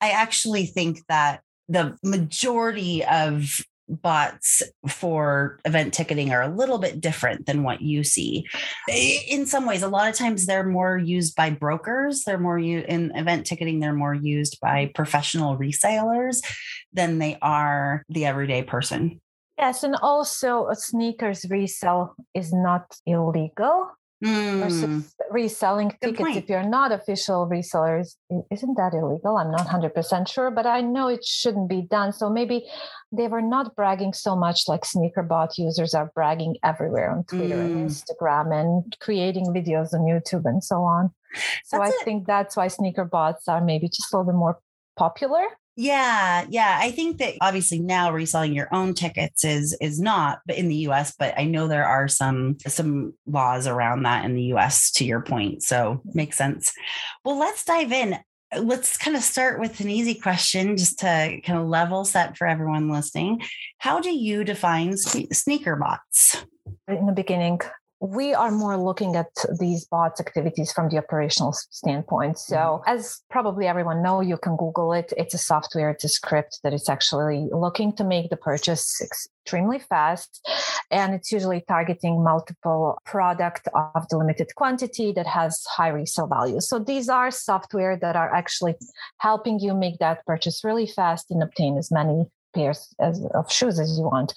I 0.00 0.10
actually 0.10 0.64
think 0.64 1.00
that 1.08 1.42
the 1.68 1.98
majority 2.02 3.04
of 3.04 3.60
bots 3.88 4.62
for 4.86 5.58
event 5.64 5.94
ticketing 5.94 6.32
are 6.32 6.42
a 6.42 6.48
little 6.48 6.78
bit 6.78 7.00
different 7.00 7.46
than 7.46 7.62
what 7.62 7.80
you 7.80 8.04
see. 8.04 8.46
In 8.88 9.46
some 9.46 9.66
ways, 9.66 9.82
a 9.82 9.88
lot 9.88 10.08
of 10.08 10.14
times 10.14 10.46
they're 10.46 10.66
more 10.66 10.98
used 10.98 11.34
by 11.34 11.50
brokers. 11.50 12.24
They're 12.24 12.38
more 12.38 12.58
u- 12.58 12.84
in 12.88 13.12
event 13.16 13.46
ticketing, 13.46 13.80
they're 13.80 13.92
more 13.92 14.14
used 14.14 14.58
by 14.60 14.90
professional 14.94 15.56
resellers 15.58 16.40
than 16.92 17.18
they 17.18 17.38
are 17.42 18.04
the 18.08 18.26
everyday 18.26 18.62
person. 18.62 19.20
Yes, 19.58 19.82
and 19.82 19.96
also 19.96 20.68
a 20.68 20.76
sneakers 20.76 21.44
resale 21.50 22.14
is 22.32 22.52
not 22.52 22.94
illegal. 23.06 23.90
Mm. 24.24 25.04
reselling 25.30 25.92
tickets 26.02 26.36
if 26.36 26.48
you're 26.48 26.68
not 26.68 26.90
official 26.90 27.48
resellers 27.48 28.16
isn't 28.50 28.76
that 28.76 28.92
illegal 28.92 29.36
i'm 29.36 29.52
not 29.52 29.68
100% 29.68 30.26
sure 30.26 30.50
but 30.50 30.66
i 30.66 30.80
know 30.80 31.06
it 31.06 31.24
shouldn't 31.24 31.68
be 31.68 31.82
done 31.82 32.12
so 32.12 32.28
maybe 32.28 32.66
they 33.12 33.28
were 33.28 33.40
not 33.40 33.76
bragging 33.76 34.12
so 34.12 34.34
much 34.34 34.62
like 34.66 34.82
sneakerbot 34.82 35.56
users 35.56 35.94
are 35.94 36.10
bragging 36.16 36.56
everywhere 36.64 37.12
on 37.12 37.22
twitter 37.24 37.54
mm. 37.54 37.64
and 37.64 37.88
instagram 37.88 38.52
and 38.52 38.96
creating 38.98 39.46
videos 39.54 39.94
on 39.94 40.00
youtube 40.00 40.44
and 40.46 40.64
so 40.64 40.82
on 40.82 41.12
so 41.64 41.78
that's 41.78 41.92
i 41.92 41.94
it. 42.00 42.04
think 42.04 42.26
that's 42.26 42.56
why 42.56 42.66
sneaker 42.66 43.04
bots 43.04 43.46
are 43.46 43.64
maybe 43.64 43.86
just 43.86 44.12
a 44.12 44.16
little 44.16 44.32
bit 44.32 44.36
more 44.36 44.58
popular 44.96 45.44
yeah, 45.80 46.44
yeah. 46.48 46.76
I 46.82 46.90
think 46.90 47.18
that 47.18 47.34
obviously 47.40 47.78
now 47.78 48.10
reselling 48.10 48.52
your 48.52 48.66
own 48.74 48.94
tickets 48.94 49.44
is 49.44 49.76
is 49.80 50.00
not, 50.00 50.40
but 50.44 50.58
in 50.58 50.66
the 50.66 50.88
US, 50.88 51.14
but 51.16 51.34
I 51.38 51.44
know 51.44 51.68
there 51.68 51.86
are 51.86 52.08
some 52.08 52.56
some 52.66 53.14
laws 53.26 53.68
around 53.68 54.02
that 54.02 54.24
in 54.24 54.34
the 54.34 54.42
US 54.54 54.90
to 54.92 55.04
your 55.04 55.20
point. 55.20 55.62
So 55.62 56.02
makes 56.14 56.36
sense. 56.36 56.72
Well, 57.24 57.38
let's 57.38 57.64
dive 57.64 57.92
in. 57.92 58.14
Uh, 58.52 58.58
let's 58.58 58.96
kind 58.96 59.16
of 59.16 59.22
start 59.22 59.60
with 59.60 59.78
an 59.78 59.88
easy 59.88 60.16
question 60.16 60.76
just 60.76 60.98
to 60.98 61.40
kind 61.44 61.60
of 61.60 61.68
level 61.68 62.04
set 62.04 62.36
for 62.36 62.48
everyone 62.48 62.90
listening. 62.90 63.40
How 63.78 64.00
do 64.00 64.10
you 64.10 64.42
define 64.42 64.96
sneaker 64.96 65.76
bots? 65.76 66.44
In 66.88 67.06
the 67.06 67.12
beginning, 67.12 67.60
we 68.00 68.32
are 68.32 68.50
more 68.50 68.76
looking 68.76 69.16
at 69.16 69.30
these 69.58 69.84
bots 69.84 70.20
activities 70.20 70.70
from 70.70 70.88
the 70.88 70.98
operational 70.98 71.52
standpoint. 71.52 72.38
So, 72.38 72.56
mm-hmm. 72.56 72.90
as 72.96 73.20
probably 73.28 73.66
everyone 73.66 74.02
know, 74.02 74.20
you 74.20 74.36
can 74.36 74.56
Google 74.56 74.92
it. 74.92 75.12
It's 75.16 75.34
a 75.34 75.38
software, 75.38 75.90
it's 75.90 76.04
a 76.04 76.08
script 76.08 76.60
that 76.62 76.72
is 76.72 76.88
actually 76.88 77.48
looking 77.50 77.92
to 77.96 78.04
make 78.04 78.30
the 78.30 78.36
purchase 78.36 79.00
extremely 79.02 79.80
fast, 79.80 80.46
and 80.90 81.12
it's 81.12 81.32
usually 81.32 81.64
targeting 81.66 82.22
multiple 82.22 82.98
product 83.04 83.68
of 83.74 84.08
the 84.10 84.16
limited 84.16 84.54
quantity 84.54 85.10
that 85.12 85.26
has 85.26 85.64
high 85.64 85.88
resale 85.88 86.28
value. 86.28 86.60
So, 86.60 86.78
these 86.78 87.08
are 87.08 87.32
software 87.32 87.96
that 87.96 88.14
are 88.14 88.32
actually 88.32 88.76
helping 89.18 89.58
you 89.58 89.74
make 89.74 89.98
that 89.98 90.24
purchase 90.24 90.62
really 90.62 90.86
fast 90.86 91.30
and 91.30 91.42
obtain 91.42 91.76
as 91.76 91.90
many 91.90 92.26
pairs 92.54 92.94
as, 93.00 93.24
of 93.34 93.50
shoes 93.50 93.78
as 93.78 93.98
you 93.98 94.04
want. 94.04 94.34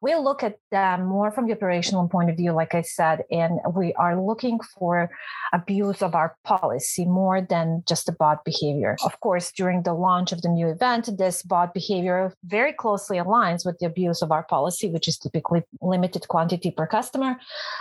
We 0.00 0.14
look 0.14 0.42
at 0.42 0.58
them 0.70 1.06
more 1.06 1.30
from 1.30 1.46
the 1.46 1.52
operational 1.52 2.08
point 2.08 2.30
of 2.30 2.36
view, 2.36 2.52
like 2.52 2.74
I 2.74 2.82
said, 2.82 3.24
and 3.30 3.60
we 3.74 3.92
are 3.94 4.20
looking 4.20 4.58
for 4.78 5.10
abuse 5.52 6.02
of 6.02 6.14
our 6.14 6.36
policy 6.44 7.04
more 7.04 7.40
than 7.40 7.82
just 7.86 8.06
the 8.06 8.12
bot 8.12 8.44
behavior. 8.44 8.96
Of 9.04 9.20
course, 9.20 9.52
during 9.52 9.82
the 9.82 9.94
launch 9.94 10.32
of 10.32 10.42
the 10.42 10.48
new 10.48 10.68
event, 10.68 11.08
this 11.16 11.42
bot 11.42 11.74
behavior 11.74 12.34
very 12.44 12.72
closely 12.72 13.18
aligns 13.18 13.64
with 13.64 13.78
the 13.78 13.86
abuse 13.86 14.22
of 14.22 14.30
our 14.30 14.42
policy, 14.42 14.90
which 14.90 15.08
is 15.08 15.18
typically 15.18 15.62
limited 15.80 16.28
quantity 16.28 16.70
per 16.70 16.86
customer. 16.86 17.36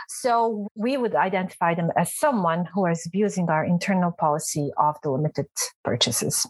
So 0.08 0.68
we 0.76 0.98
would 0.98 1.16
identify 1.16 1.76
them 1.76 1.92
as 1.98 2.16
someone 2.16 2.66
who 2.74 2.86
is 2.86 3.06
abusing 3.06 3.50
our 3.50 3.66
internal 3.66 4.12
policy 4.12 4.72
of 4.78 4.96
the 5.04 5.12
limited 5.12 5.48
purchases 5.84 6.48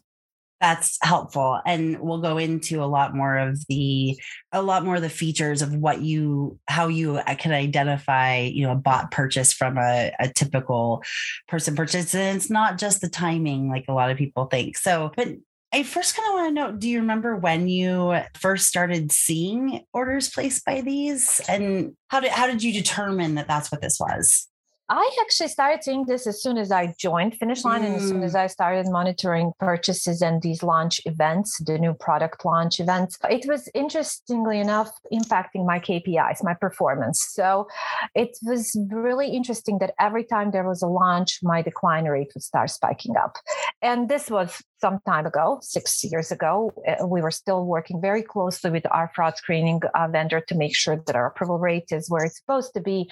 that's 0.64 0.98
helpful 1.02 1.60
and 1.66 2.00
we'll 2.00 2.22
go 2.22 2.38
into 2.38 2.82
a 2.82 2.86
lot 2.88 3.14
more 3.14 3.38
of 3.38 3.60
the 3.68 4.18
a 4.54 4.62
lot 4.62 4.86
more 4.86 4.96
of 4.96 5.02
the 5.02 5.10
features 5.10 5.62
of 5.62 5.76
what 5.76 6.02
you 6.02 6.58
how 6.70 6.88
you 6.88 7.18
uh, 7.18 7.36
can 7.36 7.52
identify 7.52 8.38
you 8.38 8.66
know 8.66 8.72
a 8.72 8.76
bot 8.76 9.12
purchase 9.12 9.52
from 9.52 9.78
a, 9.78 10.14
a 10.22 10.30
typical 10.30 11.04
person 11.50 11.76
purchase 11.76 12.16
and 12.16 12.38
it's 12.38 12.50
not 12.50 12.78
just 12.78 13.02
the 13.02 13.10
timing 13.10 13.70
like 13.70 13.84
a 13.90 13.94
lot 13.94 14.10
of 14.10 14.18
people 14.18 14.46
think 14.46 14.78
so 14.78 15.12
but 15.18 15.28
I 15.74 15.84
first 15.84 16.16
kind 16.16 16.30
of 16.30 16.34
want 16.36 16.48
to 16.48 16.54
know 16.54 16.72
do 16.72 16.88
you 16.88 17.02
remember 17.02 17.36
when 17.36 17.68
you 17.68 18.18
first 18.40 18.68
started 18.68 19.12
seeing 19.12 19.82
orders 19.92 20.30
placed 20.30 20.64
by 20.64 20.80
these 20.80 21.42
and 21.50 21.94
how 22.08 22.22
did 22.22 22.32
how 22.32 22.48
did 22.48 22.64
you 22.64 22.72
determine 22.72 23.36
that 23.36 23.50
that's 23.50 23.70
what 23.70 23.82
this 23.82 23.98
was? 24.00 24.48
I 24.96 25.10
actually 25.22 25.48
started 25.48 25.84
seeing 25.84 26.06
this 26.06 26.28
as 26.28 26.44
soon 26.44 26.56
as 26.56 26.72
I 26.72 26.94
joined 27.00 27.34
Finish 27.38 27.66
Line 27.66 27.82
mm. 27.82 27.88
and 27.88 27.96
as 27.96 28.08
soon 28.08 28.22
as 28.22 28.36
mm. 28.36 28.42
I 28.42 28.46
started 28.46 28.88
monitoring 28.92 29.52
purchases 29.60 30.22
and 30.22 30.40
these 30.44 30.62
launch 30.62 31.02
events, 31.06 31.60
the 31.66 31.80
new 31.80 31.96
product 31.96 32.46
launch 32.46 32.80
events. 32.80 33.18
It 33.28 33.48
was 33.48 33.68
interestingly 33.74 34.60
enough 34.60 34.92
impacting 35.12 35.66
my 35.66 35.80
KPIs, 35.80 36.44
my 36.44 36.54
performance. 36.54 37.26
So 37.28 37.68
it 38.14 38.38
was 38.44 38.78
really 38.92 39.30
interesting 39.30 39.80
that 39.80 39.96
every 40.00 40.26
time 40.26 40.52
there 40.52 40.68
was 40.68 40.84
a 40.84 40.88
launch, 40.88 41.40
my 41.42 41.64
decline 41.64 42.06
rate 42.06 42.32
would 42.36 42.44
start 42.44 42.70
spiking 42.70 43.18
up. 43.18 43.38
And 43.82 44.10
this 44.10 44.30
was 44.30 44.62
some 44.84 45.00
time 45.06 45.26
ago, 45.26 45.60
six 45.62 46.04
years 46.12 46.30
ago. 46.38 46.54
Uh, 46.86 47.08
we 47.08 47.22
were 47.22 47.36
still 47.44 47.64
working 47.76 48.02
very 48.02 48.24
closely 48.34 48.70
with 48.70 48.86
our 48.98 49.08
fraud 49.16 49.38
screening 49.38 49.80
uh, 49.96 50.08
vendor 50.16 50.42
to 50.50 50.56
make 50.64 50.76
sure 50.76 50.98
that 51.06 51.16
our 51.16 51.28
approval 51.32 51.58
rate 51.70 51.90
is 51.98 52.10
where 52.12 52.26
it's 52.26 52.40
supposed 52.42 52.74
to 52.74 52.82
be, 52.82 53.10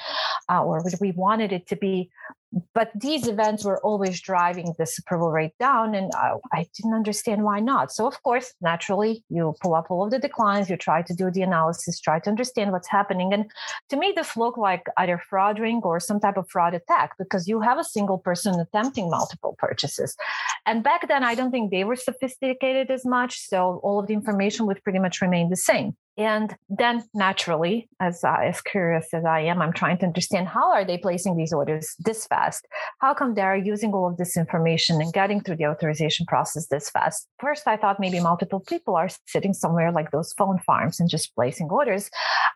uh, 0.51 0.61
or 0.67 0.83
we 0.99 1.11
wanted 1.11 1.53
it 1.53 1.65
to 1.71 1.77
be 1.77 1.95
but 2.73 2.91
these 2.95 3.27
events 3.27 3.63
were 3.63 3.79
always 3.85 4.19
driving 4.21 4.73
this 4.77 4.97
approval 4.99 5.31
rate 5.31 5.53
down 5.59 5.95
and 5.95 6.11
I, 6.15 6.33
I, 6.51 6.67
didn't 6.75 6.93
understand 6.93 7.43
why 7.43 7.59
not. 7.59 7.91
So 7.91 8.07
of 8.07 8.21
course 8.23 8.53
naturally 8.61 9.23
you 9.29 9.55
pull 9.61 9.75
up 9.75 9.87
all 9.89 10.03
of 10.03 10.11
the 10.11 10.19
declines 10.19 10.69
you 10.69 10.77
try 10.77 11.01
to 11.01 11.13
do 11.13 11.31
the 11.31 11.41
analysis 11.41 11.99
try 11.99 12.19
to 12.19 12.29
understand 12.29 12.71
what's 12.71 12.89
happening. 12.89 13.33
And 13.33 13.49
to 13.89 13.97
me 13.97 14.13
this 14.15 14.35
looked 14.35 14.57
like 14.57 14.85
either 14.97 15.21
fraud 15.29 15.59
ring 15.59 15.81
or 15.83 15.99
some 15.99 16.19
type 16.19 16.37
of 16.37 16.49
fraud 16.49 16.73
attack 16.73 17.17
because 17.17 17.47
you 17.47 17.61
have 17.61 17.77
a 17.77 17.83
single 17.83 18.17
person 18.17 18.59
attempting 18.59 19.09
multiple 19.09 19.55
purchases. 19.57 20.15
And 20.65 20.83
back 20.83 21.07
then 21.07 21.23
i 21.23 21.35
don't 21.35 21.51
think 21.51 21.71
they 21.71 21.83
were 21.83 21.95
sophisticated 21.95 22.91
as 22.91 23.05
much 23.05 23.47
so 23.47 23.79
all 23.83 23.99
of 23.99 24.07
the 24.07 24.13
information 24.13 24.65
would 24.65 24.83
pretty 24.83 24.99
much 24.99 25.21
remain 25.21 25.49
the 25.49 25.55
same 25.55 25.95
and 26.17 26.55
then 26.69 27.03
naturally 27.13 27.89
as 27.99 28.23
uh, 28.23 28.37
as 28.43 28.61
curious 28.61 29.07
as 29.13 29.23
i 29.25 29.39
am 29.39 29.61
i'm 29.61 29.73
trying 29.73 29.97
to 29.97 30.05
understand 30.05 30.47
how 30.47 30.71
are 30.71 30.85
they 30.85 30.97
placing 30.97 31.37
these 31.37 31.53
orders 31.53 31.95
this 31.99 32.27
fast? 32.27 32.67
How 32.99 33.13
come 33.13 33.33
they're 33.33 33.55
using 33.55 33.93
all 33.93 34.07
of 34.07 34.17
this 34.17 34.37
information 34.37 35.01
and 35.01 35.13
getting 35.13 35.41
through 35.41 35.57
the 35.57 35.67
authorization 35.67 36.25
process 36.25 36.67
this 36.67 36.89
fast? 36.89 37.27
First 37.39 37.67
i 37.67 37.77
thought 37.77 37.99
maybe 37.99 38.19
multiple 38.19 38.59
people 38.59 38.95
are 38.95 39.09
sitting 39.27 39.53
somewhere 39.53 39.91
like 39.91 40.11
those 40.11 40.33
phone 40.33 40.59
farms 40.59 40.99
and 40.99 41.09
just 41.09 41.33
placing 41.35 41.69
orders 41.69 42.09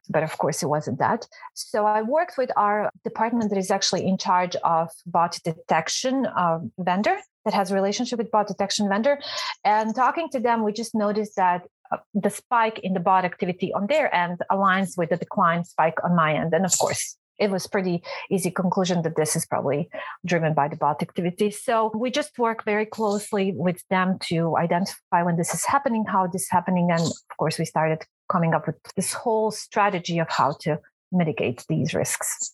but 0.09 0.23
of 0.23 0.37
course 0.37 0.61
it 0.61 0.67
wasn't 0.67 0.99
that. 0.99 1.27
So 1.53 1.85
i 1.85 2.01
worked 2.01 2.37
with 2.37 2.51
our 2.57 2.91
department 3.03 3.49
that 3.49 3.59
is 3.59 3.71
actually 3.71 4.05
in 4.07 4.17
charge 4.17 4.55
of 4.63 4.89
bot 5.05 5.39
detection 5.43 6.25
uh, 6.25 6.59
vendor 6.77 7.17
that 7.45 7.53
has 7.53 7.71
a 7.71 7.75
relationship 7.75 8.17
with 8.17 8.31
bot 8.31 8.47
detection 8.47 8.89
vendor. 8.89 9.19
And 9.63 9.95
talking 9.95 10.29
to 10.29 10.39
them 10.39 10.63
we 10.63 10.73
just 10.73 10.95
noticed 10.95 11.35
that 11.35 11.61
Uh, 11.91 11.97
the 12.13 12.29
spike 12.29 12.79
in 12.79 12.93
the 12.93 12.99
bot 12.99 13.25
activity 13.25 13.71
on 13.73 13.87
their 13.87 14.13
end 14.13 14.39
aligns 14.51 14.97
with 14.97 15.09
the 15.09 15.17
decline 15.17 15.63
spike 15.63 15.97
on 16.03 16.15
my 16.15 16.33
end. 16.33 16.53
And 16.53 16.65
of 16.65 16.77
course, 16.77 17.17
it 17.37 17.51
was 17.51 17.67
pretty 17.67 18.01
easy 18.31 18.49
conclusion 18.49 19.01
that 19.01 19.15
this 19.15 19.35
is 19.35 19.45
probably 19.45 19.89
driven 20.25 20.53
by 20.53 20.67
the 20.67 20.77
bot 20.77 21.01
activity. 21.01 21.51
So 21.51 21.91
we 21.93 22.09
just 22.11 22.37
work 22.37 22.63
very 22.63 22.85
closely 22.85 23.53
with 23.55 23.83
them 23.89 24.17
to 24.29 24.55
identify 24.57 25.23
when 25.23 25.35
this 25.35 25.53
is 25.53 25.65
happening, 25.65 26.05
how 26.05 26.27
this 26.27 26.43
is 26.43 26.49
happening. 26.49 26.89
And 26.91 27.01
of 27.01 27.37
course, 27.37 27.59
we 27.59 27.65
started 27.65 28.03
coming 28.31 28.53
up 28.53 28.67
with 28.67 28.77
this 28.95 29.13
whole 29.13 29.51
strategy 29.51 30.19
of 30.19 30.29
how 30.29 30.55
to 30.61 30.79
mitigate 31.11 31.65
these 31.69 31.93
risks. 31.93 32.53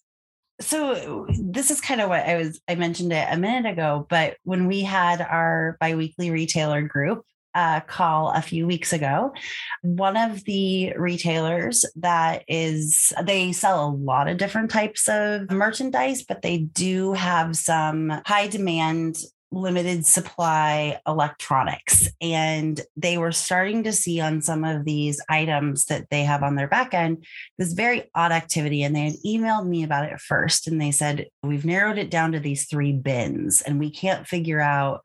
So 0.59 1.25
this 1.39 1.71
is 1.71 1.81
kind 1.81 2.01
of 2.01 2.09
what 2.09 2.27
I 2.27 2.37
was 2.37 2.61
I 2.67 2.75
mentioned 2.75 3.11
it 3.13 3.27
a 3.29 3.37
minute 3.37 3.71
ago, 3.71 4.05
but 4.09 4.37
when 4.43 4.67
we 4.67 4.81
had 4.81 5.19
our 5.21 5.75
biweekly 5.79 6.29
retailer 6.29 6.83
group, 6.83 7.25
uh, 7.53 7.81
call 7.81 8.31
a 8.31 8.41
few 8.41 8.67
weeks 8.67 8.93
ago. 8.93 9.33
One 9.81 10.17
of 10.17 10.43
the 10.45 10.93
retailers 10.97 11.85
that 11.97 12.43
is, 12.47 13.13
they 13.23 13.51
sell 13.51 13.87
a 13.87 13.95
lot 13.95 14.27
of 14.27 14.37
different 14.37 14.71
types 14.71 15.07
of 15.07 15.51
merchandise, 15.51 16.23
but 16.23 16.41
they 16.41 16.59
do 16.59 17.13
have 17.13 17.55
some 17.55 18.21
high 18.25 18.47
demand 18.47 19.17
limited 19.51 20.05
supply 20.05 20.99
electronics 21.05 22.07
and 22.21 22.79
they 22.95 23.17
were 23.17 23.33
starting 23.33 23.83
to 23.83 23.91
see 23.91 24.21
on 24.21 24.41
some 24.41 24.63
of 24.63 24.85
these 24.85 25.19
items 25.27 25.85
that 25.85 26.09
they 26.09 26.23
have 26.23 26.41
on 26.41 26.55
their 26.55 26.69
back 26.69 26.93
end 26.93 27.25
this 27.57 27.73
very 27.73 28.09
odd 28.15 28.31
activity 28.31 28.81
and 28.81 28.95
they 28.95 29.05
had 29.05 29.15
emailed 29.25 29.67
me 29.67 29.83
about 29.83 30.05
it 30.05 30.19
first 30.21 30.67
and 30.67 30.79
they 30.79 30.91
said 30.91 31.27
we've 31.43 31.65
narrowed 31.65 31.97
it 31.97 32.09
down 32.09 32.31
to 32.31 32.39
these 32.39 32.65
three 32.65 32.93
bins 32.93 33.61
and 33.61 33.77
we 33.77 33.89
can't 33.91 34.25
figure 34.25 34.61
out 34.61 35.01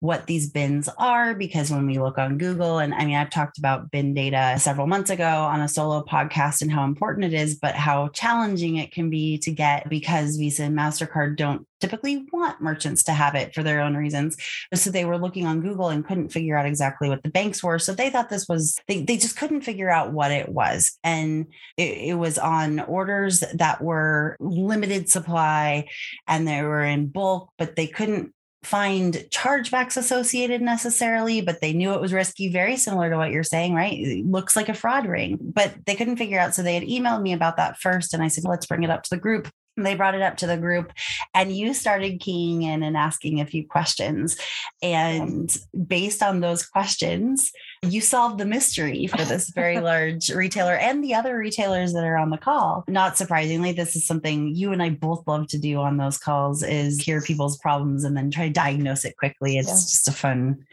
what 0.00 0.26
these 0.26 0.50
bins 0.50 0.88
are 0.98 1.34
because 1.34 1.70
when 1.70 1.86
we 1.86 1.98
look 1.98 2.18
on 2.18 2.38
Google, 2.38 2.78
and 2.78 2.94
I 2.94 3.04
mean, 3.04 3.16
I've 3.16 3.30
talked 3.30 3.58
about 3.58 3.90
bin 3.90 4.14
data 4.14 4.56
several 4.58 4.86
months 4.86 5.10
ago 5.10 5.24
on 5.24 5.60
a 5.60 5.68
solo 5.68 6.02
podcast 6.02 6.60
and 6.62 6.70
how 6.70 6.84
important 6.84 7.24
it 7.24 7.32
is, 7.32 7.56
but 7.56 7.74
how 7.74 8.08
challenging 8.08 8.76
it 8.76 8.92
can 8.92 9.08
be 9.10 9.38
to 9.38 9.50
get 9.50 9.88
because 9.88 10.36
Visa 10.36 10.64
and 10.64 10.76
MasterCard 10.76 11.36
don't 11.36 11.66
typically 11.80 12.26
want 12.32 12.60
merchants 12.60 13.02
to 13.04 13.12
have 13.12 13.34
it 13.34 13.54
for 13.54 13.62
their 13.62 13.80
own 13.80 13.96
reasons. 13.96 14.36
So 14.74 14.90
they 14.90 15.04
were 15.04 15.18
looking 15.18 15.46
on 15.46 15.60
Google 15.60 15.88
and 15.88 16.06
couldn't 16.06 16.30
figure 16.30 16.56
out 16.56 16.66
exactly 16.66 17.08
what 17.08 17.22
the 17.22 17.30
banks 17.30 17.62
were. 17.62 17.78
So 17.78 17.92
they 17.92 18.10
thought 18.10 18.28
this 18.28 18.48
was, 18.48 18.76
they, 18.88 19.02
they 19.02 19.16
just 19.16 19.36
couldn't 19.36 19.62
figure 19.62 19.90
out 19.90 20.12
what 20.12 20.30
it 20.30 20.48
was. 20.48 20.98
And 21.04 21.46
it, 21.76 21.98
it 21.98 22.14
was 22.14 22.38
on 22.38 22.80
orders 22.80 23.44
that 23.54 23.82
were 23.82 24.36
limited 24.40 25.10
supply 25.10 25.88
and 26.26 26.46
they 26.46 26.62
were 26.62 26.84
in 26.84 27.08
bulk, 27.08 27.50
but 27.58 27.76
they 27.76 27.86
couldn't 27.86 28.32
find 28.62 29.14
chargebacks 29.30 29.96
associated 29.96 30.60
necessarily, 30.60 31.40
but 31.40 31.60
they 31.60 31.72
knew 31.72 31.92
it 31.92 32.00
was 32.00 32.12
risky, 32.12 32.50
very 32.50 32.76
similar 32.76 33.10
to 33.10 33.16
what 33.16 33.30
you're 33.30 33.44
saying, 33.44 33.74
right? 33.74 33.92
It 33.92 34.26
looks 34.26 34.56
like 34.56 34.68
a 34.68 34.74
fraud 34.74 35.06
ring, 35.06 35.38
but 35.40 35.74
they 35.86 35.94
couldn't 35.94 36.16
figure 36.16 36.38
out. 36.38 36.54
So 36.54 36.62
they 36.62 36.74
had 36.74 36.82
emailed 36.82 37.22
me 37.22 37.32
about 37.32 37.56
that 37.58 37.78
first. 37.78 38.12
And 38.12 38.22
I 38.22 38.28
said, 38.28 38.44
let's 38.44 38.66
bring 38.66 38.82
it 38.82 38.90
up 38.90 39.04
to 39.04 39.10
the 39.10 39.20
group 39.20 39.48
they 39.76 39.94
brought 39.94 40.14
it 40.14 40.22
up 40.22 40.36
to 40.38 40.46
the 40.46 40.56
group 40.56 40.92
and 41.34 41.54
you 41.54 41.74
started 41.74 42.20
keying 42.20 42.62
in 42.62 42.82
and 42.82 42.96
asking 42.96 43.40
a 43.40 43.46
few 43.46 43.66
questions. 43.66 44.36
And 44.82 45.54
based 45.86 46.22
on 46.22 46.40
those 46.40 46.66
questions 46.66 47.52
you 47.82 48.00
solved 48.00 48.38
the 48.38 48.44
mystery 48.44 49.06
for 49.06 49.24
this 49.24 49.50
very 49.50 49.80
large 49.80 50.28
retailer 50.30 50.74
and 50.74 51.02
the 51.02 51.14
other 51.14 51.36
retailers 51.36 51.92
that 51.92 52.04
are 52.04 52.16
on 52.16 52.30
the 52.30 52.38
call. 52.38 52.84
Not 52.88 53.16
surprisingly 53.16 53.72
this 53.72 53.96
is 53.96 54.06
something 54.06 54.54
you 54.54 54.72
and 54.72 54.82
i 54.82 54.90
both 54.90 55.26
love 55.26 55.46
to 55.48 55.58
do 55.58 55.78
on 55.78 55.96
those 55.96 56.18
calls 56.18 56.62
is 56.62 57.00
hear 57.00 57.20
people's 57.20 57.58
problems 57.58 58.04
and 58.04 58.16
then 58.16 58.30
try 58.30 58.46
to 58.46 58.52
diagnose 58.52 59.04
it 59.04 59.16
quickly. 59.16 59.58
It's 59.58 59.68
yeah. 59.68 59.74
just 59.74 60.08
a 60.08 60.12
fun 60.12 60.64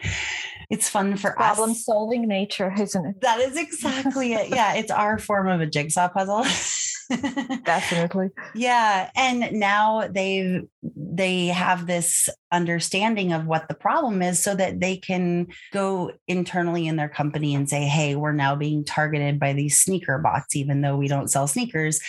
it's 0.69 0.89
fun 0.89 1.17
for 1.17 1.31
problem 1.31 1.41
us. 1.41 1.55
Problem 1.57 1.75
solving 1.75 2.27
nature 2.27 2.73
isn't 2.79 3.05
it? 3.05 3.21
That 3.21 3.39
is 3.39 3.57
exactly 3.57 4.33
it. 4.33 4.49
Yeah 4.49 4.75
it's 4.75 4.91
our 4.91 5.17
form 5.17 5.47
of 5.47 5.61
a 5.61 5.67
jigsaw 5.67 6.09
puzzle 6.09 6.45
Definitely. 7.65 8.29
yeah. 8.55 9.09
And 9.15 9.51
now 9.59 10.07
they've 10.07 10.63
they 10.95 11.47
have 11.47 11.87
this 11.87 12.27
understanding 12.51 13.31
of 13.31 13.45
what 13.45 13.67
the 13.67 13.73
problem 13.73 14.21
is 14.21 14.39
so 14.39 14.55
that 14.55 14.79
they 14.79 14.97
can 14.97 15.47
go 15.71 16.11
internally 16.27 16.87
in 16.87 16.97
their 16.97 17.09
company 17.09 17.55
and 17.55 17.69
say, 17.69 17.83
hey, 17.83 18.15
we're 18.15 18.33
now 18.33 18.55
being 18.55 18.83
targeted 18.83 19.39
by 19.39 19.53
these 19.53 19.79
sneaker 19.79 20.17
bots, 20.17 20.55
even 20.55 20.81
though 20.81 20.97
we 20.97 21.07
don't 21.07 21.31
sell 21.31 21.47
sneakers. 21.47 21.99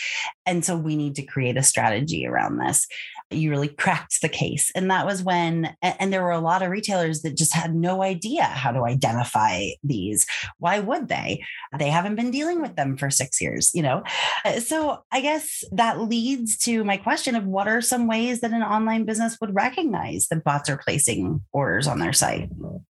And 0.45 0.63
so 0.63 0.75
we 0.77 0.95
need 0.95 1.15
to 1.15 1.23
create 1.23 1.57
a 1.57 1.63
strategy 1.63 2.27
around 2.27 2.57
this 2.57 2.87
you 3.35 3.49
really 3.49 3.67
cracked 3.67 4.21
the 4.21 4.29
case. 4.29 4.71
And 4.75 4.89
that 4.91 5.05
was 5.05 5.23
when, 5.23 5.75
and 5.81 6.11
there 6.11 6.23
were 6.23 6.31
a 6.31 6.39
lot 6.39 6.61
of 6.61 6.69
retailers 6.69 7.21
that 7.21 7.37
just 7.37 7.53
had 7.53 7.75
no 7.75 8.01
idea 8.01 8.43
how 8.43 8.71
to 8.71 8.85
identify 8.85 9.67
these. 9.83 10.25
Why 10.57 10.79
would 10.79 11.07
they? 11.07 11.43
They 11.77 11.89
haven't 11.89 12.15
been 12.15 12.31
dealing 12.31 12.61
with 12.61 12.75
them 12.75 12.97
for 12.97 13.09
six 13.09 13.41
years, 13.41 13.71
you 13.73 13.81
know? 13.81 14.03
Uh, 14.43 14.59
so 14.59 15.03
I 15.11 15.21
guess 15.21 15.63
that 15.71 15.99
leads 15.99 16.57
to 16.59 16.83
my 16.83 16.97
question 16.97 17.35
of 17.35 17.45
what 17.45 17.67
are 17.67 17.81
some 17.81 18.07
ways 18.07 18.41
that 18.41 18.51
an 18.51 18.63
online 18.63 19.05
business 19.05 19.37
would 19.41 19.55
recognize 19.55 20.27
that 20.27 20.43
bots 20.43 20.69
are 20.69 20.77
placing 20.77 21.41
orders 21.51 21.87
on 21.87 21.99
their 21.99 22.13
site? 22.13 22.49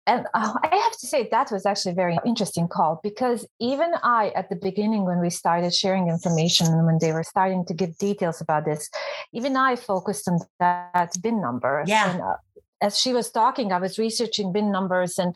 And 0.07 0.27
uh, 0.33 0.53
I 0.63 0.75
have 0.75 0.97
to 0.99 1.07
say 1.07 1.27
that 1.31 1.51
was 1.51 1.65
actually 1.65 1.93
a 1.93 1.95
very 1.95 2.17
interesting 2.25 2.67
call 2.67 2.99
because 3.03 3.47
even 3.59 3.93
I, 4.03 4.31
at 4.35 4.49
the 4.49 4.55
beginning, 4.55 5.05
when 5.05 5.19
we 5.19 5.29
started 5.29 5.73
sharing 5.73 6.07
information 6.07 6.67
and 6.67 6.85
when 6.85 6.99
they 6.99 7.11
were 7.11 7.23
starting 7.23 7.65
to 7.65 7.73
give 7.73 7.97
details 7.97 8.41
about 8.41 8.65
this, 8.65 8.89
even 9.33 9.57
I 9.57 9.75
focused 9.75 10.27
on 10.27 10.39
that 10.59 11.11
bin 11.21 11.41
number. 11.41 11.83
Yeah. 11.87 12.11
And, 12.11 12.21
uh, 12.21 12.35
as 12.81 12.99
she 12.99 13.13
was 13.13 13.31
talking, 13.31 13.71
I 13.71 13.79
was 13.79 13.97
researching 13.97 14.51
bin 14.51 14.71
numbers, 14.71 15.17
and 15.17 15.35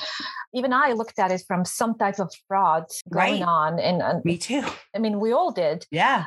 even 0.53 0.73
I 0.73 0.91
looked 0.91 1.19
at 1.19 1.31
it 1.31 1.41
from 1.47 1.65
some 1.65 1.97
type 1.97 2.19
of 2.19 2.31
fraud 2.47 2.85
going 3.11 3.39
right. 3.39 3.47
on. 3.47 3.79
And, 3.79 4.01
and 4.01 4.23
me 4.25 4.37
too. 4.37 4.63
I 4.93 4.99
mean, 4.99 5.19
we 5.19 5.31
all 5.31 5.51
did. 5.51 5.87
Yeah. 5.89 6.25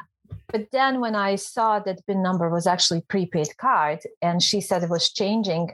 But 0.49 0.71
then 0.73 1.01
when 1.01 1.15
I 1.15 1.37
saw 1.37 1.79
that 1.81 2.05
bin 2.07 2.23
number 2.23 2.49
was 2.49 2.67
actually 2.67 3.03
prepaid 3.03 3.57
card, 3.59 4.01
and 4.21 4.43
she 4.43 4.61
said 4.61 4.83
it 4.83 4.91
was 4.91 5.11
changing, 5.11 5.71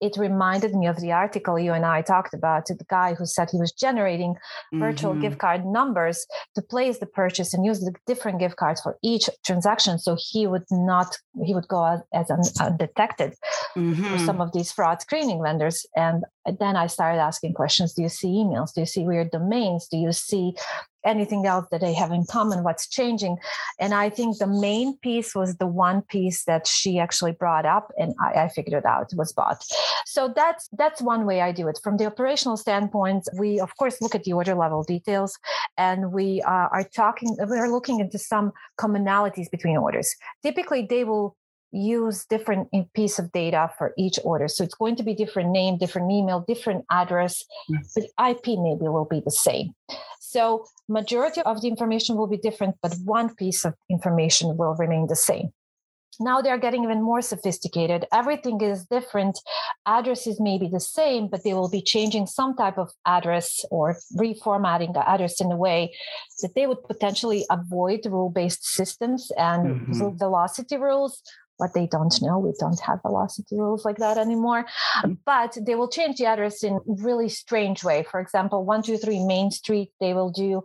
it 0.00 0.16
reminded 0.16 0.74
me 0.74 0.86
of 0.86 1.00
the 1.00 1.12
article 1.12 1.58
you 1.58 1.72
and 1.72 1.84
I 1.84 2.02
talked 2.02 2.34
about 2.34 2.66
the 2.66 2.84
guy 2.88 3.14
who 3.14 3.26
said 3.26 3.50
he 3.50 3.58
was 3.58 3.72
generating 3.72 4.34
mm-hmm. 4.34 4.80
virtual 4.80 5.14
gift 5.14 5.38
card 5.38 5.64
numbers 5.66 6.26
to 6.54 6.62
place 6.62 6.98
the 6.98 7.06
purchase 7.06 7.52
and 7.54 7.64
use 7.64 7.80
the 7.80 7.94
different 8.06 8.38
gift 8.38 8.56
cards 8.56 8.80
for 8.80 8.98
each 9.02 9.28
transaction 9.44 9.98
so 9.98 10.16
he 10.18 10.46
would 10.46 10.64
not 10.70 11.16
he 11.44 11.54
would 11.54 11.68
go 11.68 11.84
as, 12.12 12.30
as 12.30 12.54
undetected 12.60 13.34
mm-hmm. 13.76 14.04
for 14.04 14.18
some 14.18 14.40
of 14.40 14.52
these 14.52 14.72
fraud 14.72 15.00
screening 15.00 15.42
vendors 15.42 15.86
and 15.96 16.24
then 16.58 16.76
I 16.76 16.86
started 16.86 17.20
asking 17.20 17.54
questions 17.54 17.94
do 17.94 18.02
you 18.02 18.08
see 18.08 18.28
emails 18.28 18.72
do 18.74 18.80
you 18.80 18.86
see 18.86 19.04
weird 19.04 19.30
domains 19.30 19.88
do 19.88 19.96
you 19.96 20.12
see 20.12 20.54
anything 21.08 21.46
else 21.46 21.66
that 21.70 21.80
they 21.80 21.94
have 21.94 22.12
in 22.12 22.24
common, 22.26 22.62
what's 22.62 22.86
changing. 22.88 23.38
And 23.80 23.94
I 23.94 24.10
think 24.10 24.38
the 24.38 24.46
main 24.46 24.96
piece 24.98 25.34
was 25.34 25.56
the 25.56 25.66
one 25.66 26.02
piece 26.02 26.44
that 26.44 26.66
she 26.66 26.98
actually 26.98 27.32
brought 27.32 27.66
up 27.66 27.90
and 27.98 28.14
I, 28.20 28.44
I 28.44 28.48
figured 28.48 28.78
it 28.78 28.86
out 28.86 29.12
was 29.16 29.32
bot. 29.32 29.64
So 30.06 30.32
that's 30.34 30.68
that's 30.72 31.00
one 31.00 31.24
way 31.26 31.40
I 31.40 31.52
do 31.52 31.68
it. 31.68 31.80
From 31.82 31.96
the 31.96 32.06
operational 32.06 32.56
standpoint, 32.56 33.24
we 33.38 33.58
of 33.60 33.76
course 33.76 34.00
look 34.02 34.14
at 34.14 34.24
the 34.24 34.34
order 34.34 34.54
level 34.54 34.82
details 34.82 35.38
and 35.76 36.12
we 36.12 36.42
uh, 36.42 36.68
are 36.76 36.84
talking, 36.84 37.36
we're 37.38 37.72
looking 37.76 38.00
into 38.00 38.18
some 38.18 38.52
commonalities 38.78 39.50
between 39.50 39.76
orders. 39.76 40.14
Typically 40.42 40.86
they 40.88 41.04
will 41.04 41.36
use 41.72 42.24
different 42.26 42.68
piece 42.94 43.18
of 43.18 43.30
data 43.32 43.70
for 43.76 43.92
each 43.98 44.18
order. 44.24 44.48
So 44.48 44.64
it's 44.64 44.74
going 44.74 44.96
to 44.96 45.02
be 45.02 45.14
different 45.14 45.50
name, 45.50 45.78
different 45.78 46.10
email, 46.10 46.44
different 46.46 46.84
address, 46.90 47.44
yes. 47.68 47.94
but 47.94 48.04
IP 48.30 48.58
maybe 48.58 48.88
will 48.88 49.08
be 49.10 49.20
the 49.24 49.30
same. 49.30 49.74
So 50.20 50.66
majority 50.88 51.42
of 51.42 51.60
the 51.62 51.68
information 51.68 52.16
will 52.16 52.26
be 52.26 52.38
different, 52.38 52.76
but 52.82 52.94
one 53.04 53.34
piece 53.34 53.64
of 53.64 53.74
information 53.90 54.56
will 54.56 54.74
remain 54.74 55.06
the 55.06 55.16
same. 55.16 55.52
Now 56.20 56.40
they're 56.40 56.58
getting 56.58 56.82
even 56.82 57.02
more 57.02 57.22
sophisticated. 57.22 58.06
Everything 58.12 58.60
is 58.60 58.86
different. 58.86 59.38
Addresses 59.86 60.40
may 60.40 60.58
be 60.58 60.68
the 60.68 60.80
same, 60.80 61.28
but 61.28 61.44
they 61.44 61.54
will 61.54 61.70
be 61.70 61.80
changing 61.80 62.26
some 62.26 62.56
type 62.56 62.76
of 62.76 62.90
address 63.06 63.64
or 63.70 63.96
reformatting 64.16 64.94
the 64.94 65.08
address 65.08 65.40
in 65.40 65.52
a 65.52 65.56
way 65.56 65.94
that 66.42 66.54
they 66.54 66.66
would 66.66 66.82
potentially 66.84 67.44
avoid 67.50 68.00
rule 68.06 68.30
based 68.30 68.66
systems 68.66 69.30
and 69.36 69.86
mm-hmm. 69.86 70.16
velocity 70.16 70.76
rules 70.76 71.22
what 71.58 71.74
they 71.74 71.86
don't 71.86 72.20
know. 72.22 72.38
We 72.38 72.52
don't 72.58 72.80
have 72.80 73.02
velocity 73.02 73.56
rules 73.56 73.84
like 73.84 73.98
that 73.98 74.16
anymore. 74.16 74.64
Mm-hmm. 74.98 75.14
But 75.26 75.58
they 75.60 75.74
will 75.74 75.88
change 75.88 76.18
the 76.18 76.26
address 76.26 76.64
in 76.64 76.80
really 76.86 77.28
strange 77.28 77.84
way. 77.84 78.04
For 78.10 78.20
example, 78.20 78.64
123 78.64 79.24
Main 79.24 79.50
Street, 79.50 79.92
they 80.00 80.14
will 80.14 80.30
do 80.30 80.62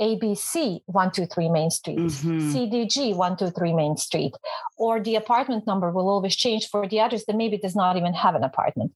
ABC 0.00 0.80
123 0.86 1.50
Main 1.50 1.70
Street, 1.70 1.98
mm-hmm. 1.98 2.52
CDG 2.52 3.14
123 3.14 3.74
Main 3.74 3.96
Street, 3.98 4.34
or 4.78 4.98
the 4.98 5.14
apartment 5.14 5.66
number 5.66 5.90
will 5.90 6.08
always 6.08 6.34
change 6.34 6.68
for 6.68 6.88
the 6.88 6.98
address 6.98 7.26
that 7.26 7.36
maybe 7.36 7.58
does 7.58 7.76
not 7.76 7.98
even 7.98 8.14
have 8.14 8.34
an 8.34 8.42
apartment. 8.42 8.92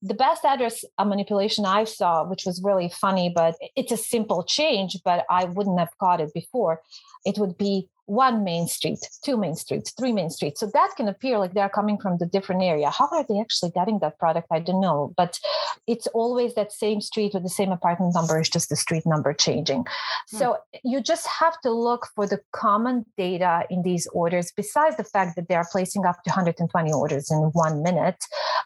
The 0.00 0.14
best 0.14 0.44
address 0.44 0.84
manipulation 1.04 1.64
I 1.64 1.84
saw, 1.84 2.24
which 2.24 2.44
was 2.46 2.62
really 2.62 2.88
funny, 2.88 3.32
but 3.34 3.56
it's 3.74 3.90
a 3.90 3.96
simple 3.96 4.44
change, 4.44 4.98
but 5.04 5.24
I 5.28 5.46
wouldn't 5.46 5.78
have 5.78 5.96
caught 5.98 6.20
it 6.20 6.32
before. 6.34 6.82
It 7.24 7.38
would 7.38 7.58
be 7.58 7.88
one 8.06 8.44
main 8.44 8.66
street, 8.66 8.98
two 9.24 9.36
main 9.36 9.54
streets, 9.54 9.92
three 9.92 10.12
main 10.12 10.30
streets. 10.30 10.60
So 10.60 10.70
that 10.74 10.90
can 10.96 11.08
appear 11.08 11.38
like 11.38 11.54
they're 11.54 11.68
coming 11.68 11.98
from 11.98 12.18
the 12.18 12.26
different 12.26 12.62
area. 12.62 12.90
How 12.90 13.08
are 13.10 13.24
they 13.28 13.40
actually 13.40 13.70
getting 13.70 13.98
that 14.00 14.18
product? 14.18 14.48
I 14.50 14.58
don't 14.60 14.80
know. 14.80 15.14
But 15.16 15.38
it's 15.86 16.06
always 16.08 16.54
that 16.54 16.72
same 16.72 17.00
street 17.00 17.32
with 17.34 17.42
the 17.42 17.48
same 17.48 17.72
apartment 17.72 18.14
number, 18.14 18.38
it's 18.38 18.48
just 18.48 18.68
the 18.68 18.76
street 18.76 19.04
number 19.06 19.32
changing. 19.32 19.84
Hmm. 20.30 20.36
So 20.36 20.56
you 20.82 21.00
just 21.00 21.26
have 21.26 21.60
to 21.62 21.70
look 21.70 22.08
for 22.14 22.26
the 22.26 22.40
common 22.52 23.06
data 23.16 23.64
in 23.70 23.82
these 23.82 24.06
orders, 24.08 24.52
besides 24.54 24.96
the 24.96 25.04
fact 25.04 25.36
that 25.36 25.48
they 25.48 25.54
are 25.54 25.66
placing 25.70 26.04
up 26.04 26.22
to 26.24 26.30
120 26.30 26.92
orders 26.92 27.30
in 27.30 27.38
one 27.52 27.82
minute. 27.82 28.22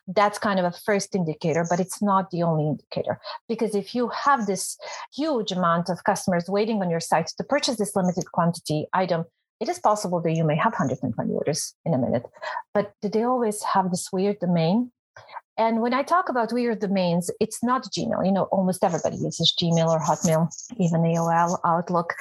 That's 0.07 0.39
kind 0.39 0.59
of 0.59 0.65
a 0.65 0.73
first 0.85 1.15
indicator, 1.15 1.67
but 1.69 1.81
it's 1.81 2.01
not 2.03 2.31
the 2.31 2.43
only 2.43 2.67
indicator. 2.67 3.21
Because 3.49 3.75
if 3.75 3.95
you 3.95 4.09
have 4.09 4.47
this 4.47 4.79
huge 5.15 5.53
amount 5.53 5.91
of 5.91 6.03
customers 6.05 6.47
waiting 6.49 6.81
on 6.81 6.91
your 6.91 7.01
site 7.01 7.29
to 7.37 7.45
purchase 7.45 7.77
this 7.77 7.95
limited 7.95 8.25
quantity 8.33 8.87
item, 8.93 9.25
it 9.61 9.69
is 9.69 9.79
possible 9.79 10.21
that 10.23 10.33
you 10.33 10.45
may 10.45 10.57
have 10.57 10.73
120 10.73 11.33
orders 11.33 11.75
in 11.85 11.95
a 11.95 11.99
minute, 11.99 12.25
but 12.75 12.93
they 13.03 13.23
always 13.23 13.63
have 13.63 13.91
this 13.91 14.11
weird 14.13 14.39
domain? 14.41 14.93
And 15.57 15.81
when 15.83 15.93
I 15.93 16.05
talk 16.05 16.29
about 16.29 16.53
weird 16.53 16.79
domains, 16.79 17.31
it's 17.41 17.65
not 17.65 17.83
Gmail. 17.91 18.25
You 18.25 18.31
know, 18.31 18.45
almost 18.45 18.85
everybody 18.85 19.17
uses 19.17 19.53
Gmail 19.61 19.89
or 19.89 19.99
Hotmail, 19.99 20.49
even 20.79 21.03
AOL, 21.03 21.59
Outlook. 21.65 22.15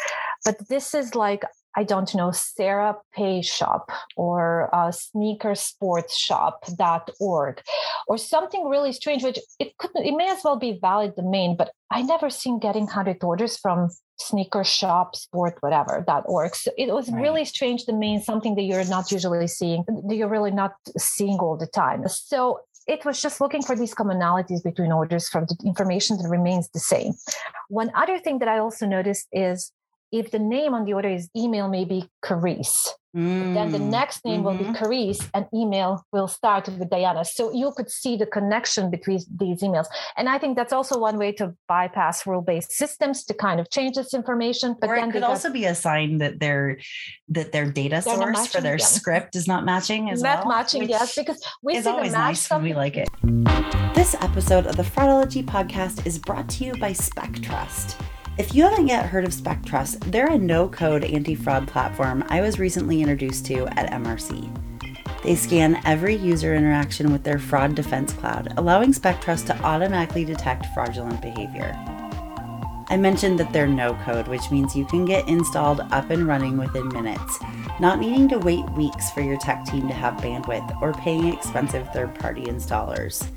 But 0.44 0.68
this 0.70 0.96
is 0.96 1.14
like 1.14 1.44
I 1.78 1.84
don't 1.84 2.14
know, 2.16 2.32
Sarah 2.32 2.96
Pay 3.14 3.44
Shop 3.44 3.92
or 4.16 4.74
uh, 4.74 4.90
sneakersportshop.org 4.90 7.62
or 8.08 8.18
something 8.18 8.68
really 8.68 8.92
strange, 8.92 9.24
which 9.24 9.38
it 9.60 9.78
could 9.78 9.92
it 9.94 10.16
may 10.16 10.28
as 10.28 10.44
well 10.44 10.58
be 10.58 10.80
valid 10.82 11.16
domain, 11.16 11.56
but 11.56 11.70
I 11.92 12.02
never 12.02 12.32
seen 12.32 12.58
getting 12.58 12.86
100 12.86 13.24
orders 13.24 13.58
from 13.58 13.92
sneaker 14.20 14.64
shop 14.64 15.16
sport 15.16 15.58
whatever 15.60 16.04
that 16.08 16.24
org. 16.26 16.56
So 16.56 16.72
it 16.80 16.92
was 16.92 17.12
right. 17.12 17.22
really 17.22 17.46
strange 17.46 17.86
domain 17.86 18.24
something 18.24 18.56
that 18.56 18.64
you're 18.64 18.84
not 18.86 19.12
usually 19.12 19.46
seeing 19.48 19.86
that 19.88 20.16
you're 20.16 20.28
really 20.28 20.50
not 20.50 20.74
seeing 20.98 21.38
all 21.38 21.58
the 21.58 21.68
time. 21.68 22.08
So 22.08 22.62
it 22.88 23.06
was 23.06 23.22
just 23.22 23.40
looking 23.40 23.62
for 23.62 23.76
these 23.76 23.94
commonalities 23.94 24.64
between 24.64 24.92
orders 24.92 25.30
from 25.30 25.46
the 25.46 25.56
information 25.66 26.18
that 26.18 26.28
remains 26.28 26.70
the 26.70 26.80
same. 26.80 27.14
One 27.70 27.92
other 27.94 28.18
thing 28.18 28.40
that 28.40 28.48
i 28.48 28.58
also 28.58 28.88
noticed 28.88 29.28
is 29.32 29.72
if 30.12 30.32
the 30.32 30.40
name 30.40 30.74
on 30.74 30.86
the 30.86 30.94
order 30.94 31.10
is 31.10 31.30
email, 31.36 31.68
maybe 31.68 32.10
Karisse. 32.24 32.90
Mm. 33.16 33.56
Then 33.56 33.72
the 33.72 33.80
mm, 33.80 33.90
next 33.90 34.24
name 34.26 34.44
mm-hmm. 34.44 34.46
will 34.46 34.58
be 34.58 34.66
mm-hmm. 34.66 34.76
Karisse 34.76 35.28
and 35.34 35.48
email 35.54 36.06
will 36.12 36.28
start 36.28 36.68
with 36.68 36.88
Diana. 36.90 37.26
So 37.26 37.52
you 37.52 37.72
could 37.76 37.90
see 37.90 38.16
the 38.16 38.28
connection 38.28 38.92
between 38.92 39.22
these 39.40 39.62
emails. 39.62 39.88
And 40.18 40.30
I 40.30 40.38
think 40.38 40.56
that's 40.56 40.72
also 40.72 41.00
one 41.00 41.18
way 41.18 41.32
to 41.34 41.56
bypass 41.68 42.28
rule-based 42.28 42.72
systems 42.72 43.24
to 43.26 43.34
kind 43.34 43.60
of 43.60 43.72
change 43.72 43.96
this 43.96 44.14
information. 44.14 44.76
But 44.80 44.90
or 44.92 44.98
then 44.98 45.10
it 45.10 45.14
could 45.14 45.24
also 45.24 45.52
be 45.52 45.66
a 45.66 45.74
sign 45.74 46.20
that 46.20 46.40
their 46.40 46.78
that 47.30 47.52
their 47.52 47.72
data 47.72 48.04
source 48.04 48.48
for 48.48 48.62
their 48.62 48.78
script 48.78 49.36
is 49.36 49.48
not 49.48 49.66
matching 49.66 50.12
as 50.12 50.22
not 50.22 50.30
well. 50.30 50.46
Not 50.46 50.58
matching, 50.58 50.88
yes, 50.88 51.16
because 51.16 51.44
we 51.64 51.76
is 51.76 51.86
see 51.86 51.90
always 51.90 52.12
the 52.12 52.18
nice 52.18 52.50
when 52.52 52.62
we 52.62 52.74
like 52.76 52.98
it. 52.98 53.10
This 53.96 54.16
episode 54.22 54.68
of 54.68 54.76
the 54.76 54.84
Fraudology 54.84 55.44
podcast 55.44 56.06
is 56.06 56.20
brought 56.20 56.48
to 56.50 56.66
you 56.66 56.74
by 56.76 56.92
SpecTrust. 56.92 57.96
If 58.38 58.54
you 58.54 58.62
haven't 58.66 58.88
yet 58.88 59.08
heard 59.08 59.26
of 59.26 59.32
SpecTrust, 59.32 60.12
they're 60.12 60.32
a 60.32 60.38
no 60.38 60.70
code 60.70 61.04
anti 61.04 61.34
fraud 61.34 61.68
platform 61.68 62.24
I 62.30 62.42
was 62.42 62.60
recently 62.60 63.02
introduced 63.02 63.48
to 63.48 63.66
at 63.80 63.90
MRC. 63.90 64.48
They 65.24 65.34
scan 65.34 65.82
every 65.86 66.16
user 66.16 66.54
interaction 66.54 67.12
with 67.12 67.24
their 67.24 67.40
fraud 67.40 67.74
defense 67.74 68.14
cloud, 68.14 68.54
allowing 68.58 68.94
SpecTrust 68.94 69.48
to 69.48 69.60
automatically 69.64 70.24
detect 70.24 70.68
fraudulent 70.76 71.20
behavior. 71.20 71.74
I 72.90 72.98
mentioned 72.98 73.40
that 73.40 73.52
they're 73.52 73.66
no 73.66 73.96
code, 74.06 74.28
which 74.28 74.52
means 74.52 74.76
you 74.76 74.86
can 74.86 75.04
get 75.04 75.28
installed 75.28 75.82
up 75.92 76.12
and 76.12 76.28
running 76.28 76.58
within 76.58 76.90
minutes, 76.90 77.40
not 77.80 78.00
needing 78.00 78.30
to 78.30 78.38
wait 78.38 78.70
weeks 78.74 79.10
for 79.10 79.22
your 79.22 79.40
tech 79.40 79.66
team 79.66 79.88
to 79.88 79.96
have 79.96 80.14
bandwidth 80.22 80.80
or 80.80 80.94
paying 80.94 81.34
expensive 81.34 81.92
third 81.92 82.14
party 82.20 82.44
installers. 82.44 83.28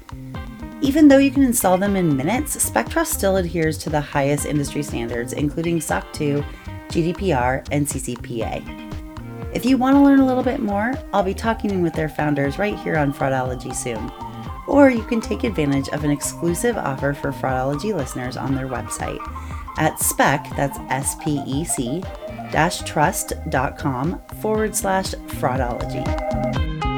Even 0.82 1.08
though 1.08 1.18
you 1.18 1.30
can 1.30 1.42
install 1.42 1.76
them 1.76 1.96
in 1.96 2.16
minutes, 2.16 2.56
SpecTrust 2.56 3.06
still 3.06 3.36
adheres 3.36 3.76
to 3.78 3.90
the 3.90 4.00
highest 4.00 4.46
industry 4.46 4.82
standards, 4.82 5.32
including 5.32 5.80
SOC 5.80 6.12
2, 6.12 6.44
GDPR, 6.88 7.66
and 7.70 7.86
CCPA. 7.86 9.54
If 9.54 9.64
you 9.64 9.76
want 9.76 9.96
to 9.96 10.00
learn 10.00 10.20
a 10.20 10.26
little 10.26 10.42
bit 10.42 10.60
more, 10.60 10.94
I'll 11.12 11.22
be 11.22 11.34
talking 11.34 11.82
with 11.82 11.92
their 11.92 12.08
founders 12.08 12.58
right 12.58 12.78
here 12.78 12.96
on 12.96 13.12
Fraudology 13.12 13.74
soon. 13.74 14.10
Or 14.66 14.88
you 14.88 15.02
can 15.02 15.20
take 15.20 15.44
advantage 15.44 15.88
of 15.88 16.04
an 16.04 16.10
exclusive 16.10 16.76
offer 16.76 17.12
for 17.12 17.32
Fraudology 17.32 17.94
listeners 17.94 18.36
on 18.36 18.54
their 18.54 18.68
website 18.68 19.20
at 19.80 19.98
spec, 19.98 20.46
that's 20.56 20.78
S 20.90 21.16
P 21.24 21.42
E 21.46 21.64
C, 21.64 22.02
dash 22.52 22.82
trust.com 22.82 24.20
forward 24.40 24.76
slash 24.76 25.14
fraudology. 25.40 26.89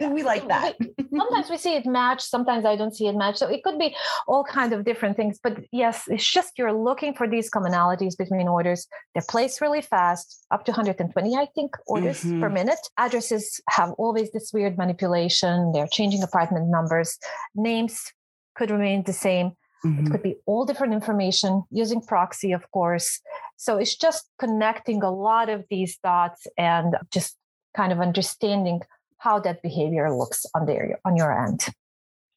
We 0.00 0.22
like 0.22 0.46
that. 0.48 0.76
sometimes 1.16 1.50
we 1.50 1.56
see 1.56 1.74
it 1.74 1.86
match, 1.86 2.22
sometimes 2.22 2.64
I 2.64 2.76
don't 2.76 2.94
see 2.94 3.06
it 3.06 3.16
match. 3.16 3.36
So 3.36 3.48
it 3.48 3.62
could 3.62 3.78
be 3.78 3.94
all 4.26 4.44
kind 4.44 4.72
of 4.72 4.84
different 4.84 5.16
things. 5.16 5.38
But 5.42 5.64
yes, 5.72 6.04
it's 6.08 6.30
just 6.30 6.58
you're 6.58 6.72
looking 6.72 7.14
for 7.14 7.28
these 7.28 7.50
commonalities 7.50 8.16
between 8.16 8.48
orders. 8.48 8.86
They're 9.14 9.24
placed 9.28 9.60
really 9.60 9.82
fast, 9.82 10.46
up 10.50 10.64
to 10.66 10.72
120, 10.72 11.36
I 11.36 11.46
think, 11.54 11.76
orders 11.86 12.22
mm-hmm. 12.22 12.40
per 12.40 12.50
minute. 12.50 12.80
Addresses 12.98 13.60
have 13.70 13.92
always 13.92 14.30
this 14.32 14.52
weird 14.52 14.76
manipulation. 14.76 15.72
They're 15.72 15.88
changing 15.88 16.22
apartment 16.22 16.68
numbers. 16.68 17.18
Names 17.54 18.12
could 18.54 18.70
remain 18.70 19.02
the 19.04 19.12
same. 19.12 19.52
Mm-hmm. 19.84 20.06
It 20.06 20.10
could 20.10 20.22
be 20.22 20.36
all 20.46 20.64
different 20.64 20.94
information 20.94 21.62
using 21.70 22.00
proxy, 22.00 22.52
of 22.52 22.70
course. 22.70 23.20
So 23.56 23.76
it's 23.76 23.96
just 23.96 24.28
connecting 24.38 25.02
a 25.02 25.10
lot 25.10 25.48
of 25.48 25.64
these 25.70 25.98
dots 26.02 26.46
and 26.58 26.96
just 27.10 27.36
kind 27.76 27.92
of 27.92 28.00
understanding 28.00 28.80
how 29.18 29.38
that 29.40 29.62
behavior 29.62 30.12
looks 30.12 30.46
on 30.54 30.66
their 30.66 30.98
on 31.04 31.16
your 31.16 31.46
end. 31.46 31.66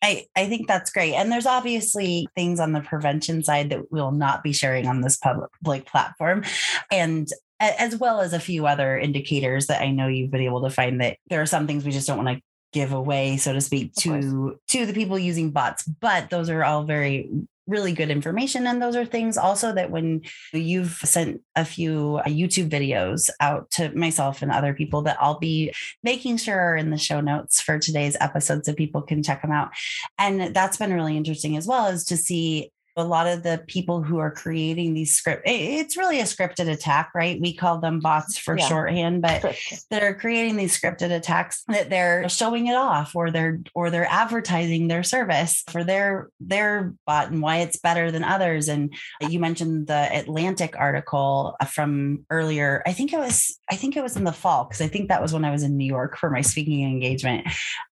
I, 0.01 0.27
I 0.35 0.47
think 0.47 0.67
that's 0.67 0.91
great. 0.91 1.13
And 1.13 1.31
there's 1.31 1.45
obviously 1.45 2.27
things 2.35 2.59
on 2.59 2.71
the 2.71 2.79
prevention 2.79 3.43
side 3.43 3.69
that 3.71 3.91
we'll 3.91 4.11
not 4.11 4.43
be 4.43 4.53
sharing 4.53 4.87
on 4.87 5.01
this 5.01 5.17
public 5.17 5.85
platform. 5.85 6.45
And 6.89 7.27
as 7.59 7.97
well 7.97 8.21
as 8.21 8.31
a 8.31 8.39
few 8.39 8.65
other 8.65 8.97
indicators 8.97 9.67
that 9.67 9.81
I 9.81 9.91
know 9.91 10.07
you've 10.07 10.31
been 10.31 10.41
able 10.41 10.61
to 10.63 10.69
find 10.69 11.01
that 11.01 11.17
there 11.29 11.41
are 11.41 11.45
some 11.45 11.67
things 11.67 11.83
we 11.83 11.91
just 11.91 12.07
don't 12.07 12.23
want 12.23 12.37
to 12.37 12.43
give 12.71 12.93
away, 12.93 13.35
so 13.37 13.51
to 13.51 13.59
speak, 13.59 13.93
to 13.95 14.57
to 14.69 14.85
the 14.85 14.93
people 14.93 15.19
using 15.19 15.51
bots. 15.51 15.83
But 15.83 16.29
those 16.29 16.49
are 16.49 16.63
all 16.63 16.83
very 16.83 17.29
really 17.69 17.93
good 17.93 18.09
information. 18.09 18.67
And 18.67 18.81
those 18.81 18.95
are 18.95 19.05
things 19.05 19.37
also 19.37 19.71
that 19.73 19.91
when 19.91 20.21
you've 20.51 20.93
sent 21.03 21.41
a 21.55 21.63
few 21.63 22.17
uh, 22.17 22.27
YouTube 22.27 22.69
videos 22.69 23.29
out 23.39 23.69
to 23.71 23.95
myself 23.95 24.41
and 24.41 24.51
other 24.51 24.73
people 24.73 25.03
that 25.03 25.17
I'll 25.19 25.39
be 25.39 25.73
making 26.03 26.37
sure 26.37 26.59
are 26.59 26.75
in 26.75 26.89
the 26.89 26.97
show 26.97 27.21
notes 27.21 27.61
for 27.61 27.77
today's 27.77 28.17
episode 28.19 28.65
so 28.65 28.73
people 28.73 29.01
can 29.01 29.23
check 29.23 29.41
them 29.41 29.51
out. 29.51 29.69
And 30.17 30.53
that's 30.53 30.77
been 30.77 30.93
really 30.93 31.15
interesting 31.15 31.55
as 31.55 31.67
well 31.67 31.85
as 31.85 32.03
to 32.05 32.17
see 32.17 32.71
a 32.99 33.03
lot 33.03 33.27
of 33.27 33.43
the 33.43 33.63
people 33.67 34.03
who 34.03 34.17
are 34.17 34.31
creating 34.31 34.93
these 34.93 35.15
script 35.15 35.41
it's 35.45 35.97
really 35.97 36.19
a 36.19 36.23
scripted 36.23 36.69
attack 36.69 37.11
right 37.15 37.39
we 37.41 37.53
call 37.53 37.79
them 37.79 37.99
bots 37.99 38.37
for 38.37 38.57
yeah. 38.57 38.67
shorthand 38.67 39.21
but 39.21 39.55
they're 39.89 40.13
creating 40.13 40.55
these 40.55 40.79
scripted 40.79 41.11
attacks 41.11 41.63
that 41.67 41.89
they're 41.89 42.27
showing 42.29 42.67
it 42.67 42.75
off 42.75 43.15
or 43.15 43.31
they're 43.31 43.59
or 43.73 43.89
they're 43.89 44.09
advertising 44.09 44.87
their 44.87 45.03
service 45.03 45.63
for 45.69 45.83
their 45.83 46.29
their 46.39 46.93
bot 47.05 47.31
and 47.31 47.41
why 47.41 47.57
it's 47.57 47.77
better 47.77 48.11
than 48.11 48.23
others 48.23 48.67
and 48.67 48.93
you 49.29 49.39
mentioned 49.39 49.87
the 49.87 50.17
atlantic 50.17 50.75
article 50.77 51.55
uh, 51.59 51.65
from 51.65 52.25
earlier 52.29 52.83
i 52.85 52.93
think 52.93 53.13
it 53.13 53.19
was 53.19 53.59
i 53.69 53.75
think 53.75 53.95
it 53.95 54.03
was 54.03 54.15
in 54.15 54.23
the 54.23 54.31
fall 54.31 54.65
because 54.65 54.81
i 54.81 54.87
think 54.87 55.09
that 55.09 55.21
was 55.21 55.33
when 55.33 55.45
i 55.45 55.51
was 55.51 55.63
in 55.63 55.77
new 55.77 55.85
york 55.85 56.17
for 56.17 56.29
my 56.29 56.41
speaking 56.41 56.83
engagement 56.83 57.47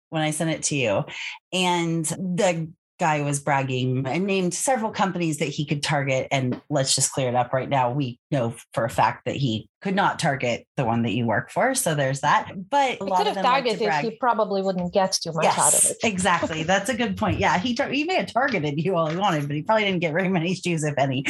when 0.09 0.21
I 0.21 0.31
sent 0.31 0.51
it 0.51 0.63
to 0.63 0.75
you. 0.75 1.05
And 1.51 2.05
the 2.05 2.69
guy 2.99 3.21
was 3.21 3.39
bragging 3.39 4.05
and 4.07 4.25
named 4.25 4.53
several 4.53 4.91
companies 4.91 5.37
that 5.37 5.45
he 5.45 5.65
could 5.65 5.83
target. 5.83 6.27
And 6.31 6.61
let's 6.69 6.95
just 6.95 7.11
clear 7.11 7.29
it 7.29 7.35
up 7.35 7.53
right 7.53 7.69
now. 7.69 7.91
We 7.91 8.19
know 8.31 8.55
for 8.73 8.85
a 8.85 8.89
fact 8.89 9.25
that 9.25 9.35
he 9.35 9.69
could 9.81 9.95
not 9.95 10.17
target 10.17 10.65
the 10.75 10.83
one 10.83 11.03
that 11.03 11.13
you 11.13 11.25
work 11.25 11.51
for. 11.51 11.75
So 11.75 11.93
there's 11.93 12.21
that. 12.21 12.51
But 12.69 12.99
a 12.99 13.05
he 13.05 13.11
could 13.11 13.27
have 13.27 13.41
targeted, 13.43 13.81
like 13.81 14.03
he 14.03 14.11
probably 14.17 14.63
wouldn't 14.63 14.91
get 14.91 15.11
too 15.11 15.31
much 15.33 15.43
yes, 15.43 15.57
out 15.59 15.73
of 15.73 15.91
it. 15.91 15.97
exactly. 16.03 16.63
That's 16.67 16.89
a 16.89 16.95
good 16.95 17.15
point. 17.15 17.39
Yeah, 17.39 17.59
he 17.59 17.75
tar- 17.75 17.89
he 17.89 18.03
may 18.03 18.15
have 18.15 18.33
targeted 18.33 18.83
you 18.83 18.95
all 18.95 19.07
he 19.07 19.17
wanted, 19.17 19.47
but 19.47 19.55
he 19.55 19.61
probably 19.61 19.85
didn't 19.85 19.99
get 19.99 20.13
very 20.13 20.29
many 20.29 20.55
shoes, 20.55 20.83
if 20.83 20.95
any. 20.97 21.25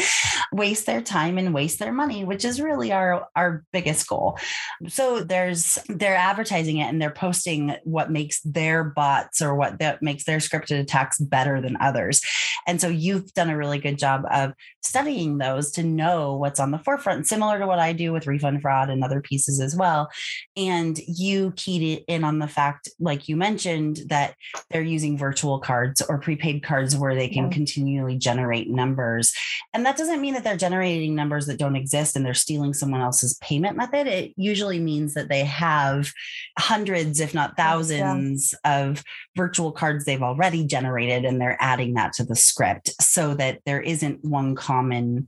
Waste 0.53 0.85
their 0.85 1.01
time 1.01 1.37
and 1.37 1.53
waste 1.53 1.79
their 1.79 1.91
money, 1.91 2.23
which 2.23 2.45
is 2.45 2.61
really 2.61 2.91
our 2.93 3.27
our 3.35 3.65
biggest 3.73 4.07
goal. 4.07 4.39
So 4.87 5.19
there's 5.19 5.77
they're 5.89 6.15
advertising 6.15 6.77
it 6.77 6.87
and 6.87 7.01
they're 7.01 7.11
posting 7.11 7.75
what 7.83 8.11
makes 8.11 8.39
their 8.41 8.83
bots 8.83 9.41
or 9.41 9.55
what 9.55 9.79
that 9.79 10.01
makes 10.01 10.23
their 10.23 10.37
scripted 10.37 10.79
attacks 10.79 11.19
better 11.19 11.59
than 11.59 11.75
others. 11.81 12.21
And 12.65 12.79
so 12.79 12.87
you've 12.87 13.33
done 13.33 13.49
a 13.49 13.57
really 13.57 13.79
good 13.79 13.97
job 13.97 14.23
of 14.31 14.53
studying 14.81 15.37
those 15.37 15.71
to 15.71 15.83
know 15.83 16.35
what's 16.37 16.59
on 16.59 16.71
the 16.71 16.79
forefront, 16.79 17.27
similar 17.27 17.59
to 17.59 17.67
what 17.67 17.79
I 17.79 17.91
do 17.93 18.13
with 18.13 18.25
refund 18.25 18.46
fraud 18.61 18.89
and 18.89 19.03
other 19.03 19.21
pieces 19.21 19.59
as 19.59 19.75
well. 19.75 20.09
And 20.55 20.97
you 21.07 21.53
keyed 21.55 22.03
in 22.07 22.23
on 22.23 22.39
the 22.39 22.47
fact, 22.47 22.89
like 22.99 23.27
you 23.27 23.35
mentioned, 23.35 24.01
that 24.07 24.35
they're 24.69 24.81
using 24.81 25.17
virtual 25.17 25.59
cards 25.59 26.01
or 26.01 26.17
prepaid 26.17 26.63
cards 26.63 26.95
where 26.95 27.15
they 27.15 27.27
can 27.27 27.45
yeah. 27.45 27.51
continually 27.51 28.17
generate 28.17 28.69
numbers. 28.69 29.33
And 29.73 29.85
that 29.85 29.97
doesn't 29.97 30.21
mean 30.21 30.33
that 30.33 30.43
they're 30.43 30.57
generating 30.57 31.15
numbers 31.15 31.45
that 31.47 31.59
don't 31.59 31.75
exist 31.75 32.15
and 32.15 32.25
they're 32.25 32.33
stealing 32.33 32.73
someone 32.73 33.01
else's 33.01 33.37
payment 33.41 33.77
method. 33.77 34.07
It 34.07 34.33
usually 34.37 34.79
means 34.79 35.13
that 35.13 35.29
they 35.29 35.43
have 35.43 36.11
hundreds, 36.57 37.19
if 37.19 37.33
not 37.33 37.57
thousands, 37.57 38.53
yeah. 38.65 38.79
of 38.79 39.03
virtual 39.35 39.71
cards 39.71 40.05
they've 40.05 40.23
already 40.23 40.65
generated 40.65 41.25
and 41.25 41.39
they're 41.39 41.57
adding 41.59 41.93
that 41.93 42.13
to 42.13 42.23
the 42.23 42.35
script 42.35 42.91
so 43.01 43.33
that 43.35 43.59
there 43.65 43.81
isn't 43.81 44.23
one 44.23 44.55
common 44.55 45.27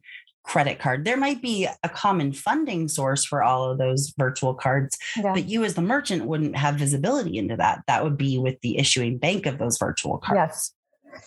credit 0.49 0.79
card. 0.79 1.05
There 1.05 1.15
might 1.15 1.41
be 1.43 1.67
a 1.83 1.89
common 1.89 2.33
funding 2.33 2.87
source 2.87 3.23
for 3.23 3.43
all 3.43 3.69
of 3.69 3.77
those 3.77 4.13
virtual 4.17 4.55
cards, 4.55 4.97
yeah. 5.15 5.31
but 5.33 5.47
you 5.47 5.63
as 5.63 5.75
the 5.75 5.83
merchant 5.83 6.25
wouldn't 6.25 6.55
have 6.57 6.75
visibility 6.75 7.37
into 7.37 7.55
that. 7.57 7.83
That 7.85 8.03
would 8.03 8.17
be 8.17 8.39
with 8.39 8.59
the 8.61 8.79
issuing 8.79 9.19
bank 9.19 9.45
of 9.45 9.59
those 9.59 9.77
virtual 9.77 10.17
cards. 10.17 10.37
Yes. 10.37 10.73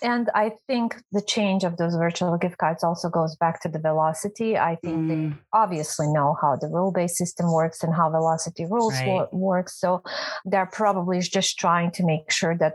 And 0.02 0.28
I 0.34 0.52
think 0.66 0.96
the 1.12 1.22
change 1.22 1.62
of 1.62 1.76
those 1.76 1.94
virtual 1.94 2.36
gift 2.36 2.58
cards 2.58 2.82
also 2.82 3.08
goes 3.08 3.36
back 3.36 3.60
to 3.62 3.68
the 3.68 3.78
velocity. 3.78 4.58
I 4.58 4.76
think 4.76 4.96
mm. 4.96 5.08
they 5.08 5.36
obviously 5.52 6.08
know 6.08 6.36
how 6.40 6.56
the 6.56 6.68
rule 6.68 6.90
based 6.90 7.16
system 7.16 7.52
works 7.52 7.84
and 7.84 7.94
how 7.94 8.10
velocity 8.10 8.64
rules 8.64 8.94
right. 8.94 9.32
work. 9.32 9.68
So 9.68 10.02
they're 10.44 10.66
probably 10.66 11.20
just 11.20 11.58
trying 11.58 11.92
to 11.92 12.04
make 12.04 12.30
sure 12.30 12.56
that 12.58 12.74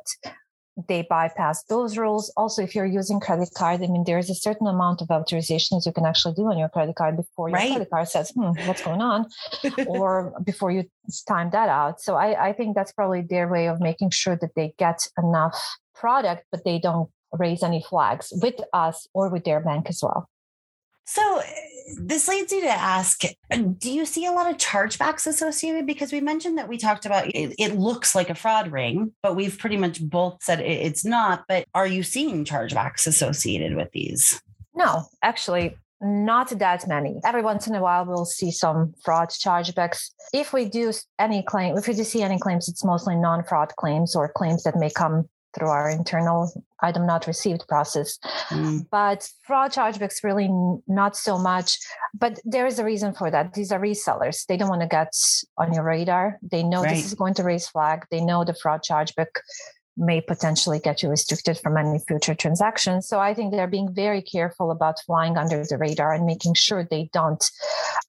they 0.88 1.01
bypass 1.09 1.63
those 1.63 1.97
rules. 1.97 2.32
Also, 2.38 2.61
if 2.61 2.75
you're 2.75 2.86
using 2.86 3.19
credit 3.19 3.49
card, 3.55 3.82
I 3.82 3.88
mean, 3.88 4.03
there's 4.05 4.30
a 4.30 4.36
certain 4.36 4.67
amount 4.67 5.01
of 5.01 5.07
authorizations 5.07 5.86
you 5.86 5.91
can 5.91 6.05
actually 6.05 6.36
do 6.36 6.47
on 6.47 6.57
your 6.57 6.69
credit 6.69 6.95
card 6.95 7.17
before 7.17 7.49
your 7.49 7.57
right. 7.57 7.71
credit 7.71 7.89
card 7.89 8.07
says, 8.07 8.32
hmm, 8.32 8.51
what's 8.67 8.84
going 8.84 9.01
on? 9.01 9.25
or 9.88 10.34
before 10.43 10.71
you 10.71 10.84
time 11.28 11.49
that 11.51 11.69
out. 11.69 12.01
So 12.01 12.15
I, 12.15 12.49
I 12.49 12.53
think 12.53 12.75
that's 12.75 12.91
probably 12.91 13.21
their 13.21 13.47
way 13.47 13.67
of 13.67 13.80
making 13.80 14.11
sure 14.11 14.38
that 14.39 14.55
they 14.55 14.73
get 14.78 15.07
enough 15.17 15.59
product, 15.95 16.45
but 16.51 16.63
they 16.63 16.80
don't 16.80 17.09
raise 17.34 17.63
any 17.63 17.84
flags 17.84 18.32
with 18.41 18.55
us 18.73 19.07
or 19.13 19.30
with 19.30 19.43
their 19.43 19.59
bank 19.59 19.89
as 19.89 19.99
well. 20.01 20.30
So 21.07 21.41
this 22.01 22.27
leads 22.27 22.51
you 22.51 22.61
to 22.61 22.69
ask 22.69 23.21
do 23.77 23.89
you 23.89 24.05
see 24.05 24.25
a 24.25 24.31
lot 24.31 24.51
of 24.51 24.57
chargebacks 24.57 25.25
associated 25.25 25.87
because 25.87 26.11
we 26.11 26.19
mentioned 26.19 26.57
that 26.57 26.67
we 26.67 26.77
talked 26.77 27.05
about 27.05 27.27
it, 27.27 27.55
it 27.57 27.75
looks 27.75 28.13
like 28.13 28.29
a 28.29 28.35
fraud 28.35 28.71
ring 28.73 29.13
but 29.23 29.37
we've 29.37 29.57
pretty 29.57 29.77
much 29.77 30.01
both 30.01 30.43
said 30.43 30.59
it, 30.59 30.65
it's 30.65 31.05
not 31.05 31.45
but 31.47 31.65
are 31.73 31.87
you 31.87 32.03
seeing 32.03 32.43
chargebacks 32.43 33.07
associated 33.07 33.75
with 33.77 33.89
these 33.93 34.41
no 34.75 35.05
actually 35.23 35.77
not 36.01 36.49
that 36.59 36.87
many. 36.87 37.19
Every 37.25 37.41
once 37.41 37.67
in 37.67 37.73
a 37.73 37.81
while, 37.81 38.05
we'll 38.05 38.25
see 38.25 38.51
some 38.51 38.93
fraud 39.03 39.29
chargebacks. 39.29 40.11
If 40.33 40.53
we 40.53 40.65
do 40.65 40.93
any 41.17 41.41
claim, 41.41 41.75
if 41.77 41.87
we 41.87 41.95
do 41.95 42.03
see 42.03 42.21
any 42.21 42.37
claims, 42.37 42.69
it's 42.69 42.83
mostly 42.83 43.15
non-fraud 43.15 43.75
claims 43.77 44.15
or 44.15 44.31
claims 44.31 44.63
that 44.63 44.75
may 44.75 44.91
come 44.91 45.27
through 45.57 45.69
our 45.69 45.89
internal 45.89 46.51
item 46.81 47.05
not 47.05 47.27
received 47.27 47.67
process. 47.67 48.17
Mm. 48.49 48.87
But 48.91 49.29
fraud 49.43 49.71
chargebacks 49.71 50.23
really 50.23 50.49
not 50.87 51.15
so 51.15 51.37
much. 51.37 51.77
But 52.17 52.39
there 52.45 52.67
is 52.67 52.79
a 52.79 52.85
reason 52.85 53.13
for 53.13 53.31
that. 53.31 53.53
These 53.53 53.71
are 53.71 53.79
resellers. 53.79 54.45
They 54.45 54.57
don't 54.57 54.69
want 54.69 54.81
to 54.81 54.87
get 54.87 55.13
on 55.57 55.73
your 55.73 55.83
radar. 55.83 56.37
They 56.41 56.63
know 56.63 56.83
right. 56.83 56.95
this 56.95 57.05
is 57.05 57.13
going 57.13 57.33
to 57.35 57.43
raise 57.43 57.67
flag. 57.67 58.05
They 58.11 58.21
know 58.21 58.43
the 58.43 58.53
fraud 58.53 58.81
chargeback 58.87 59.27
may 59.97 60.21
potentially 60.21 60.79
get 60.79 61.01
you 61.01 61.09
restricted 61.09 61.57
from 61.57 61.75
any 61.75 61.99
future 62.07 62.35
transactions. 62.35 63.07
So 63.07 63.19
I 63.19 63.33
think 63.33 63.51
they're 63.51 63.67
being 63.67 63.91
very 63.91 64.21
careful 64.21 64.69
about 64.69 65.01
flying 65.05 65.37
under 65.37 65.65
the 65.65 65.77
radar 65.77 66.13
and 66.13 66.25
making 66.25 66.53
sure 66.53 66.83
they 66.83 67.09
don't 67.13 67.43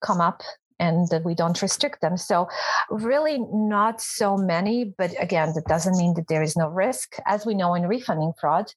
come 0.02 0.20
up 0.20 0.42
and 0.78 1.08
that 1.08 1.24
we 1.24 1.34
don't 1.34 1.60
restrict 1.60 2.00
them. 2.00 2.16
So, 2.16 2.48
really, 2.90 3.38
not 3.52 4.00
so 4.00 4.36
many. 4.36 4.84
But 4.96 5.12
again, 5.20 5.52
that 5.54 5.66
doesn't 5.66 5.96
mean 5.96 6.14
that 6.14 6.28
there 6.28 6.42
is 6.42 6.56
no 6.56 6.68
risk, 6.68 7.16
as 7.26 7.44
we 7.44 7.54
know 7.54 7.74
in 7.74 7.86
refunding 7.86 8.32
fraud, 8.40 8.72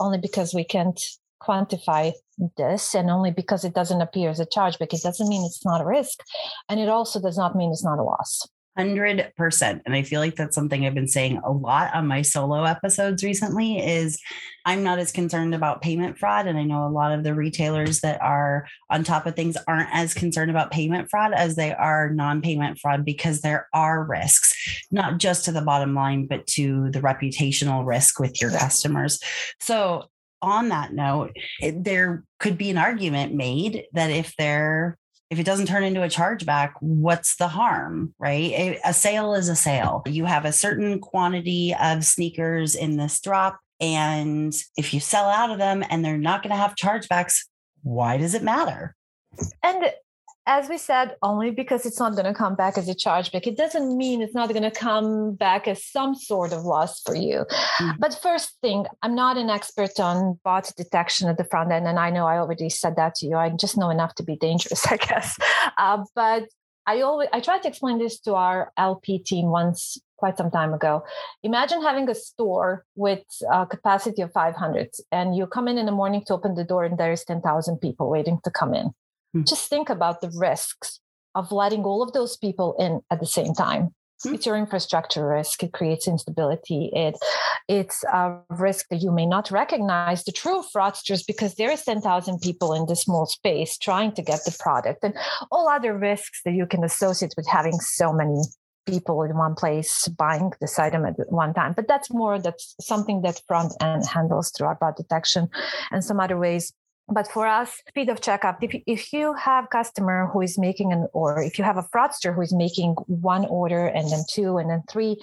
only 0.00 0.18
because 0.18 0.54
we 0.54 0.64
can't 0.64 1.00
quantify 1.42 2.12
this 2.56 2.94
and 2.94 3.10
only 3.10 3.30
because 3.30 3.64
it 3.64 3.74
doesn't 3.74 4.00
appear 4.00 4.30
as 4.30 4.40
a 4.40 4.46
charge, 4.46 4.78
but 4.78 4.92
it 4.92 5.02
doesn't 5.02 5.28
mean 5.28 5.44
it's 5.44 5.64
not 5.64 5.80
a 5.80 5.86
risk. 5.86 6.20
And 6.68 6.80
it 6.80 6.88
also 6.88 7.20
does 7.20 7.38
not 7.38 7.56
mean 7.56 7.70
it's 7.70 7.84
not 7.84 7.98
a 7.98 8.02
loss. 8.02 8.46
100% 8.78 9.80
and 9.84 9.94
i 9.94 10.02
feel 10.02 10.20
like 10.20 10.36
that's 10.36 10.54
something 10.54 10.84
i've 10.84 10.94
been 10.94 11.08
saying 11.08 11.40
a 11.44 11.50
lot 11.50 11.94
on 11.94 12.06
my 12.06 12.22
solo 12.22 12.64
episodes 12.64 13.24
recently 13.24 13.78
is 13.78 14.18
i'm 14.64 14.82
not 14.82 14.98
as 14.98 15.12
concerned 15.12 15.54
about 15.54 15.82
payment 15.82 16.18
fraud. 16.18 16.46
And 16.46 16.58
i 16.58 16.62
know 16.62 16.86
a 16.86 16.88
lot 16.88 17.12
of 17.12 17.24
the 17.24 17.34
retailers 17.34 18.00
that 18.00 18.20
are 18.22 18.66
on 18.90 19.04
top 19.04 19.26
of 19.26 19.34
things 19.34 19.56
aren't 19.66 19.88
as 19.92 20.14
concerned 20.14 20.50
about 20.50 20.70
payment 20.70 21.08
fraud 21.10 21.32
as 21.32 21.56
they 21.56 21.72
are 21.72 22.10
non-payment 22.10 22.78
fraud 22.78 23.04
because 23.04 23.40
there 23.40 23.68
are 23.72 24.04
risks 24.04 24.54
not 24.90 25.18
just 25.18 25.44
to 25.46 25.52
the 25.52 25.62
bottom 25.62 25.94
line 25.94 26.26
but 26.26 26.46
to 26.46 26.90
the 26.90 27.00
reputational 27.00 27.86
risk 27.86 28.20
with 28.20 28.40
your 28.40 28.50
customers. 28.50 29.18
So 29.60 30.08
on 30.42 30.68
that 30.68 30.92
note, 30.92 31.36
there 31.60 32.24
could 32.38 32.58
be 32.58 32.70
an 32.70 32.78
argument 32.78 33.34
made 33.34 33.84
that 33.92 34.10
if 34.10 34.34
they're 34.36 34.98
if 35.30 35.38
it 35.38 35.46
doesn't 35.46 35.66
turn 35.66 35.82
into 35.82 36.02
a 36.02 36.08
chargeback, 36.08 36.72
what's 36.80 37.36
the 37.36 37.48
harm, 37.48 38.14
right? 38.18 38.78
A, 38.84 38.92
sale 38.92 39.34
is 39.34 39.48
a 39.48 39.56
sale. 39.56 40.02
You 40.06 40.24
have 40.24 40.44
a 40.44 40.52
certain 40.52 41.00
quantity 41.00 41.74
of 41.74 42.04
sneakers 42.04 42.74
in 42.74 42.96
this 42.96 43.20
drop. 43.20 43.58
And 43.80 44.54
if 44.76 44.94
you 44.94 45.00
sell 45.00 45.28
out 45.28 45.50
of 45.50 45.58
them 45.58 45.84
and 45.90 46.04
they're 46.04 46.16
not 46.16 46.42
going 46.42 46.50
to 46.50 46.56
have 46.56 46.76
chargebacks, 46.76 47.44
why 47.82 48.16
does 48.16 48.34
it 48.34 48.42
matter? 48.42 48.94
And 49.62 49.90
as 50.46 50.68
we 50.68 50.78
said, 50.78 51.16
only 51.22 51.50
because 51.50 51.84
it's 51.84 51.98
not 51.98 52.12
going 52.12 52.24
to 52.24 52.34
come 52.34 52.54
back 52.54 52.78
as 52.78 52.88
a 52.88 52.94
chargeback, 52.94 53.46
it 53.46 53.56
doesn't 53.56 53.96
mean 53.96 54.22
it's 54.22 54.34
not 54.34 54.48
going 54.48 54.62
to 54.62 54.70
come 54.70 55.34
back 55.34 55.66
as 55.66 55.84
some 55.84 56.14
sort 56.14 56.52
of 56.52 56.62
loss 56.64 57.02
for 57.02 57.16
you. 57.16 57.44
Mm-hmm. 57.80 57.98
But 57.98 58.18
first 58.22 58.56
thing, 58.62 58.86
I'm 59.02 59.14
not 59.14 59.36
an 59.36 59.50
expert 59.50 59.98
on 59.98 60.38
bot 60.44 60.72
detection 60.76 61.28
at 61.28 61.36
the 61.36 61.44
front 61.44 61.72
end, 61.72 61.88
and 61.88 61.98
I 61.98 62.10
know 62.10 62.26
I 62.26 62.38
already 62.38 62.70
said 62.70 62.94
that 62.96 63.16
to 63.16 63.26
you. 63.26 63.36
I 63.36 63.50
just 63.50 63.76
know 63.76 63.90
enough 63.90 64.14
to 64.16 64.22
be 64.22 64.36
dangerous, 64.36 64.86
I 64.90 64.96
guess. 64.96 65.36
Uh, 65.76 66.04
but 66.14 66.44
I 66.86 67.00
always 67.00 67.28
I 67.32 67.40
tried 67.40 67.62
to 67.62 67.68
explain 67.68 67.98
this 67.98 68.20
to 68.20 68.34
our 68.34 68.72
LP 68.76 69.18
team 69.18 69.46
once 69.46 69.98
quite 70.16 70.38
some 70.38 70.50
time 70.50 70.72
ago. 70.72 71.02
Imagine 71.42 71.82
having 71.82 72.08
a 72.08 72.14
store 72.14 72.84
with 72.94 73.24
a 73.50 73.66
capacity 73.66 74.22
of 74.22 74.32
500 74.32 74.88
and 75.12 75.36
you 75.36 75.46
come 75.46 75.68
in 75.68 75.76
in 75.76 75.86
the 75.86 75.92
morning 75.92 76.22
to 76.26 76.34
open 76.34 76.54
the 76.54 76.64
door 76.64 76.84
and 76.84 76.96
there's 76.96 77.24
10,000 77.24 77.78
people 77.78 78.08
waiting 78.08 78.38
to 78.44 78.50
come 78.50 78.72
in. 78.72 78.92
Mm-hmm. 79.36 79.44
Just 79.48 79.68
think 79.68 79.90
about 79.90 80.20
the 80.20 80.32
risks 80.34 81.00
of 81.34 81.52
letting 81.52 81.84
all 81.84 82.02
of 82.02 82.12
those 82.12 82.36
people 82.36 82.74
in 82.78 83.02
at 83.10 83.20
the 83.20 83.26
same 83.26 83.52
time. 83.52 83.82
Mm-hmm. 84.24 84.34
It's 84.34 84.46
your 84.46 84.56
infrastructure 84.56 85.28
risk. 85.28 85.62
It 85.62 85.72
creates 85.72 86.08
instability. 86.08 86.90
It 86.94 87.16
it's 87.68 88.02
a 88.04 88.38
risk 88.48 88.86
that 88.90 89.02
you 89.02 89.10
may 89.12 89.26
not 89.26 89.50
recognize 89.50 90.24
the 90.24 90.32
true 90.32 90.62
fraudsters 90.74 91.26
because 91.26 91.56
there 91.56 91.70
is 91.70 91.84
10,000 91.84 92.40
people 92.40 92.72
in 92.72 92.86
this 92.86 93.02
small 93.02 93.26
space 93.26 93.76
trying 93.76 94.12
to 94.12 94.22
get 94.22 94.40
the 94.44 94.56
product 94.58 95.04
and 95.04 95.14
all 95.50 95.68
other 95.68 95.98
risks 95.98 96.40
that 96.44 96.54
you 96.54 96.64
can 96.64 96.84
associate 96.84 97.34
with 97.36 97.46
having 97.46 97.78
so 97.80 98.12
many 98.12 98.40
people 98.86 99.22
in 99.24 99.36
one 99.36 99.54
place 99.54 100.08
buying 100.08 100.52
this 100.60 100.78
item 100.78 101.04
at 101.04 101.14
one 101.30 101.52
time. 101.52 101.74
But 101.74 101.88
that's 101.88 102.10
more 102.10 102.38
that's 102.38 102.74
something 102.80 103.20
that 103.22 103.42
front 103.46 103.74
end 103.82 104.06
handles 104.06 104.50
through 104.50 104.68
our 104.68 104.76
bot 104.76 104.96
detection 104.96 105.48
and 105.90 106.02
some 106.02 106.20
other 106.20 106.38
ways 106.38 106.72
but 107.08 107.28
for 107.28 107.46
us 107.46 107.82
speed 107.88 108.08
of 108.08 108.20
checkup 108.20 108.62
if, 108.62 108.74
if 108.86 109.12
you 109.12 109.32
have 109.34 109.70
customer 109.70 110.28
who 110.32 110.40
is 110.40 110.58
making 110.58 110.92
an 110.92 111.06
or 111.12 111.40
if 111.40 111.58
you 111.58 111.64
have 111.64 111.76
a 111.76 111.82
fraudster 111.94 112.34
who 112.34 112.40
is 112.40 112.52
making 112.52 112.94
one 113.06 113.46
order 113.46 113.86
and 113.86 114.10
then 114.10 114.22
two 114.28 114.58
and 114.58 114.70
then 114.70 114.82
three 114.90 115.16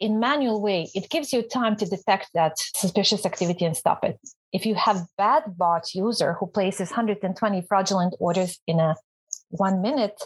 in 0.00 0.18
manual 0.18 0.60
way 0.60 0.88
it 0.94 1.08
gives 1.10 1.32
you 1.32 1.42
time 1.42 1.76
to 1.76 1.86
detect 1.86 2.28
that 2.34 2.58
suspicious 2.58 3.24
activity 3.24 3.64
and 3.64 3.76
stop 3.76 4.04
it. 4.04 4.18
If 4.52 4.66
you 4.66 4.74
have 4.74 5.06
bad 5.16 5.44
bot 5.56 5.94
user 5.94 6.34
who 6.34 6.46
places 6.46 6.90
120 6.90 7.62
fraudulent 7.68 8.14
orders 8.18 8.58
in 8.66 8.80
a 8.80 8.96
one 9.50 9.80
minute 9.80 10.20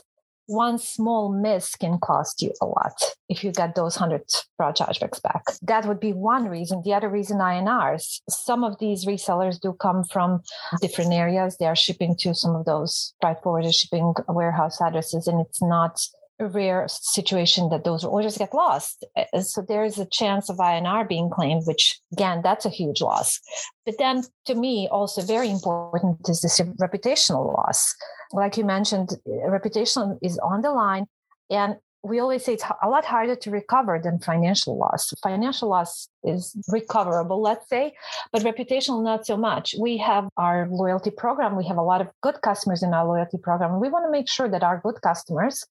one 0.47 0.79
small 0.79 1.33
miss 1.33 1.75
can 1.77 1.99
cost 1.99 2.43
you 2.43 2.53
a 2.61 2.67
lot 2.67 2.95
if 3.29 3.43
you 3.43 3.53
get 3.53 3.75
those 3.75 3.99
100 3.99 4.23
fraud 4.57 4.77
chargebacks 4.77 5.21
back. 5.23 5.43
That 5.63 5.87
would 5.87 6.01
be 6.01 6.13
one 6.13 6.49
reason. 6.49 6.83
The 6.85 6.95
other 6.95 7.09
reason 7.09 7.39
INRs, 7.39 8.21
some 8.29 8.65
of 8.65 8.79
these 8.79 9.05
resellers 9.05 9.61
do 9.61 9.73
come 9.75 10.05
from 10.05 10.43
different 10.81 11.13
areas. 11.13 11.57
They 11.57 11.67
are 11.67 11.77
shipping 11.77 12.17
to 12.21 12.35
some 12.35 12.55
of 12.55 12.65
those 12.65 13.15
freight 13.21 13.39
forwarder 13.43 13.73
shipping 13.73 14.15
warehouse 14.29 14.81
addresses, 14.81 15.27
and 15.27 15.41
it's 15.41 15.63
not 15.63 16.01
rare 16.39 16.87
situation 16.89 17.71
that 17.71 17.85
those 17.85 18.05
orders 18.05 18.37
get 18.37 18.53
lost. 18.53 19.05
Uh, 19.17 19.41
so 19.41 19.63
there 19.63 19.85
is 19.85 19.99
a 19.99 20.07
chance 20.07 20.51
of 20.51 20.59
INR 20.59 21.09
being 21.09 21.31
claimed, 21.31 21.63
which 21.67 21.99
again, 22.13 22.41
that's 22.43 22.67
a 22.67 22.71
huge 22.71 23.01
loss. 23.01 23.41
But 23.85 23.97
then 23.99 24.25
to 24.47 24.55
me, 24.55 24.89
also 24.91 25.23
very 25.23 25.51
important 25.51 26.29
is 26.29 26.41
this 26.41 26.61
reputational 26.81 27.55
loss. 27.55 27.95
Like 28.33 28.57
you 28.57 28.65
mentioned, 28.65 29.11
reputation 29.27 30.19
is 30.23 30.39
on 30.39 30.63
the 30.63 30.73
line. 30.73 31.07
And 31.51 31.77
we 32.03 32.21
always 32.21 32.45
say 32.45 32.55
it's 32.55 32.65
a 32.83 32.89
lot 32.89 33.05
harder 33.05 33.35
to 33.35 33.51
recover 33.51 34.01
than 34.03 34.21
financial 34.21 34.79
loss. 34.79 35.13
Financial 35.23 35.69
loss 35.69 36.09
is 36.23 36.57
recoverable, 36.69 37.41
let's 37.41 37.69
say, 37.69 37.95
but 38.33 38.43
reputational 38.43 39.03
not 39.03 39.27
so 39.27 39.37
much. 39.37 39.75
We 39.79 39.97
have 39.99 40.29
our 40.37 40.69
loyalty 40.71 41.11
program. 41.11 41.57
We 41.57 41.67
have 41.67 41.79
a 41.79 41.83
lot 41.83 42.01
of 42.01 42.09
good 42.23 42.41
customers 42.43 42.83
in 42.83 42.95
our 42.95 43.07
loyalty 43.07 43.39
program. 43.39 43.81
We 43.81 43.89
want 43.89 44.07
to 44.07 44.11
make 44.11 44.29
sure 44.29 44.49
that 44.49 44.63
our 44.63 44.81
good 44.85 45.01
customers 45.03 45.65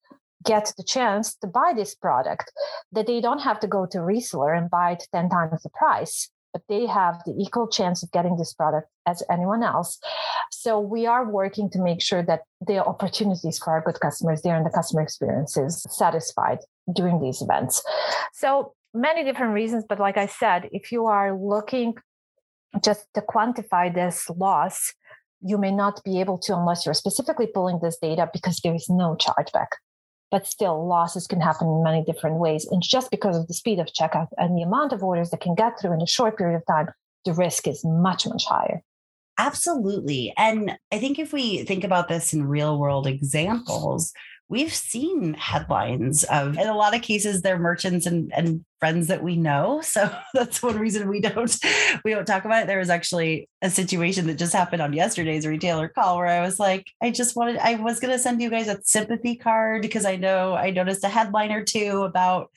get 0.46 0.74
the 0.78 0.84
chance 0.84 1.36
to 1.36 1.48
buy 1.48 1.74
this 1.76 1.96
product, 1.96 2.52
that 2.92 3.08
they 3.08 3.20
don't 3.22 3.42
have 3.42 3.60
to 3.60 3.68
go 3.68 3.86
to 3.88 3.98
reseller 4.00 4.58
and 4.58 4.70
buy 4.70 4.92
it 4.92 5.04
10 5.12 5.30
times 5.30 5.64
the 5.64 5.70
price, 5.70 6.30
but 6.54 6.62
they 6.70 6.86
have 6.86 7.22
the 7.26 7.36
equal 7.38 7.68
chance 7.68 8.02
of 8.04 8.12
getting 8.12 8.38
this 8.38 8.54
product 8.54 8.88
as 9.06 9.22
anyone 9.30 9.64
else. 9.64 10.00
So 10.52 10.80
we 10.80 11.06
are 11.06 11.30
working 11.30 11.70
to 11.72 11.80
make 11.80 12.02
sure 12.02 12.24
that 12.24 12.44
the 12.66 12.84
opportunities 12.84 13.60
for 13.60 13.74
our 13.74 13.82
good 13.82 14.00
customers 14.00 14.42
there 14.42 14.56
and 14.56 14.66
the 14.66 14.70
customer 14.70 15.02
experience 15.02 15.58
is 15.58 15.86
satisfied 15.90 16.60
during 16.94 17.22
these 17.22 17.42
events. 17.42 17.84
So 18.34 18.74
many 18.94 19.24
different 19.24 19.54
reasons, 19.54 19.84
but 19.88 20.00
like 20.00 20.18
I 20.18 20.28
said, 20.28 20.70
if 20.72 20.92
you 20.92 21.08
are 21.08 21.38
looking 21.38 21.96
just 22.84 23.08
to 23.16 23.22
quantify 23.22 23.94
this 23.94 24.30
loss, 24.30 24.94
you 25.42 25.58
may 25.58 25.72
not 25.72 26.04
be 26.04 26.20
able 26.20 26.38
to 26.40 26.56
unless 26.56 26.86
you're 26.86 26.96
specifically 26.96 27.48
pulling 27.48 27.80
this 27.82 27.98
data 28.02 28.30
because 28.32 28.60
there 28.64 28.74
is 28.74 28.90
no 28.90 29.16
chargeback 29.16 29.68
but 30.32 30.48
still 30.48 30.88
losses 30.88 31.28
can 31.28 31.42
happen 31.42 31.68
in 31.68 31.84
many 31.84 32.04
different 32.04 32.38
ways. 32.38 32.68
And 32.70 32.82
just 32.82 33.12
because 33.12 33.38
of 33.38 33.48
the 33.48 33.54
speed 33.54 33.80
of 33.80 33.88
checkout 33.88 34.28
and 34.38 34.58
the 34.58 34.64
amount 34.64 34.94
of 34.94 35.04
orders 35.04 35.30
that 35.30 35.42
can 35.42 35.56
get 35.56 35.80
through 35.80 35.94
in 35.94 36.02
a 36.02 36.08
short 36.08 36.38
period 36.38 36.58
of 36.58 36.66
time, 36.66 36.88
the 37.26 37.34
risk 37.34 37.68
is 37.68 37.84
much, 37.86 38.28
much 38.28 38.46
higher. 38.46 38.82
Absolutely. 39.38 40.34
And 40.38 40.78
I 40.92 41.00
think 41.00 41.20
if 41.20 41.34
we 41.34 41.64
think 41.64 41.84
about 41.84 42.08
this 42.08 42.34
in 42.34 42.48
real 42.48 42.80
world 42.80 43.06
examples, 43.06 44.14
we've 44.48 44.74
seen 44.74 45.34
headlines 45.34 46.24
of 46.26 46.58
in 46.58 46.68
a 46.68 46.76
lot 46.76 46.96
of 46.96 47.02
cases 47.02 47.42
they're 47.42 47.60
merchants 47.60 48.06
and, 48.06 48.32
and 48.36 48.64
friends 48.80 49.08
that 49.08 49.24
we 49.24 49.36
know. 49.36 49.82
So 49.96 50.14
that's 50.34 50.62
one 50.62 50.78
reason 50.78 51.08
we 51.08 51.22
don't 51.22 51.56
we 52.04 52.12
don't 52.12 52.26
talk 52.26 52.44
about 52.44 52.64
it. 52.64 52.68
There 52.68 52.80
was 52.80 52.90
actually 52.90 53.48
a 53.62 53.70
situation 53.70 54.28
that 54.28 54.38
just 54.38 54.52
happened 54.52 54.82
on 54.82 54.92
yesterday's 54.92 55.48
retailer 55.48 55.88
call 55.88 56.18
where 56.18 56.28
I 56.28 56.42
was 56.42 56.60
like, 56.60 56.92
I 57.02 57.12
just 57.12 57.34
wanted 57.38 57.58
I 57.58 57.76
was 57.76 58.02
gonna 58.02 58.20
send 58.20 58.42
you 58.42 58.50
guys 58.50 58.68
a 58.68 58.82
sympathy 58.84 59.38
card 59.38 59.84
because 59.84 60.06
I 60.06 60.18
know 60.18 60.54
I 60.54 60.72
noticed 60.72 61.06
a 61.06 61.08
headline 61.08 61.54
or 61.54 61.64
two 61.64 62.04
about 62.04 62.52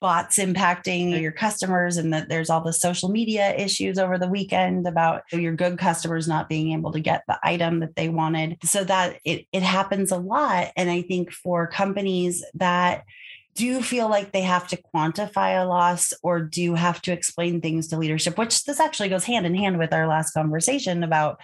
bots 0.00 0.38
impacting 0.38 1.20
your 1.20 1.32
customers 1.32 1.96
and 1.96 2.12
that 2.12 2.28
there's 2.28 2.48
all 2.48 2.60
the 2.60 2.72
social 2.72 3.08
media 3.08 3.52
issues 3.56 3.98
over 3.98 4.18
the 4.18 4.28
weekend 4.28 4.86
about 4.86 5.22
your 5.32 5.56
good 5.56 5.76
customers 5.76 6.28
not 6.28 6.48
being 6.48 6.72
able 6.72 6.92
to 6.92 7.00
get 7.00 7.24
the 7.26 7.38
item 7.42 7.80
that 7.80 7.96
they 7.96 8.08
wanted. 8.08 8.58
So 8.62 8.84
that 8.84 9.18
it 9.24 9.46
it 9.52 9.64
happens 9.64 10.12
a 10.12 10.18
lot. 10.18 10.70
And 10.76 10.88
I 10.90 11.02
think 11.02 11.32
for 11.32 11.66
companies 11.66 12.44
that 12.54 13.04
do 13.54 13.66
you 13.66 13.82
feel 13.82 14.08
like 14.08 14.32
they 14.32 14.42
have 14.42 14.66
to 14.68 14.82
quantify 14.94 15.62
a 15.62 15.66
loss 15.66 16.12
or 16.22 16.40
do 16.40 16.62
you 16.62 16.74
have 16.74 17.00
to 17.02 17.12
explain 17.12 17.60
things 17.60 17.88
to 17.88 17.96
leadership, 17.96 18.36
which 18.36 18.64
this 18.64 18.80
actually 18.80 19.08
goes 19.08 19.24
hand 19.24 19.46
in 19.46 19.54
hand 19.54 19.78
with 19.78 19.92
our 19.92 20.06
last 20.06 20.32
conversation 20.32 21.02
about 21.02 21.40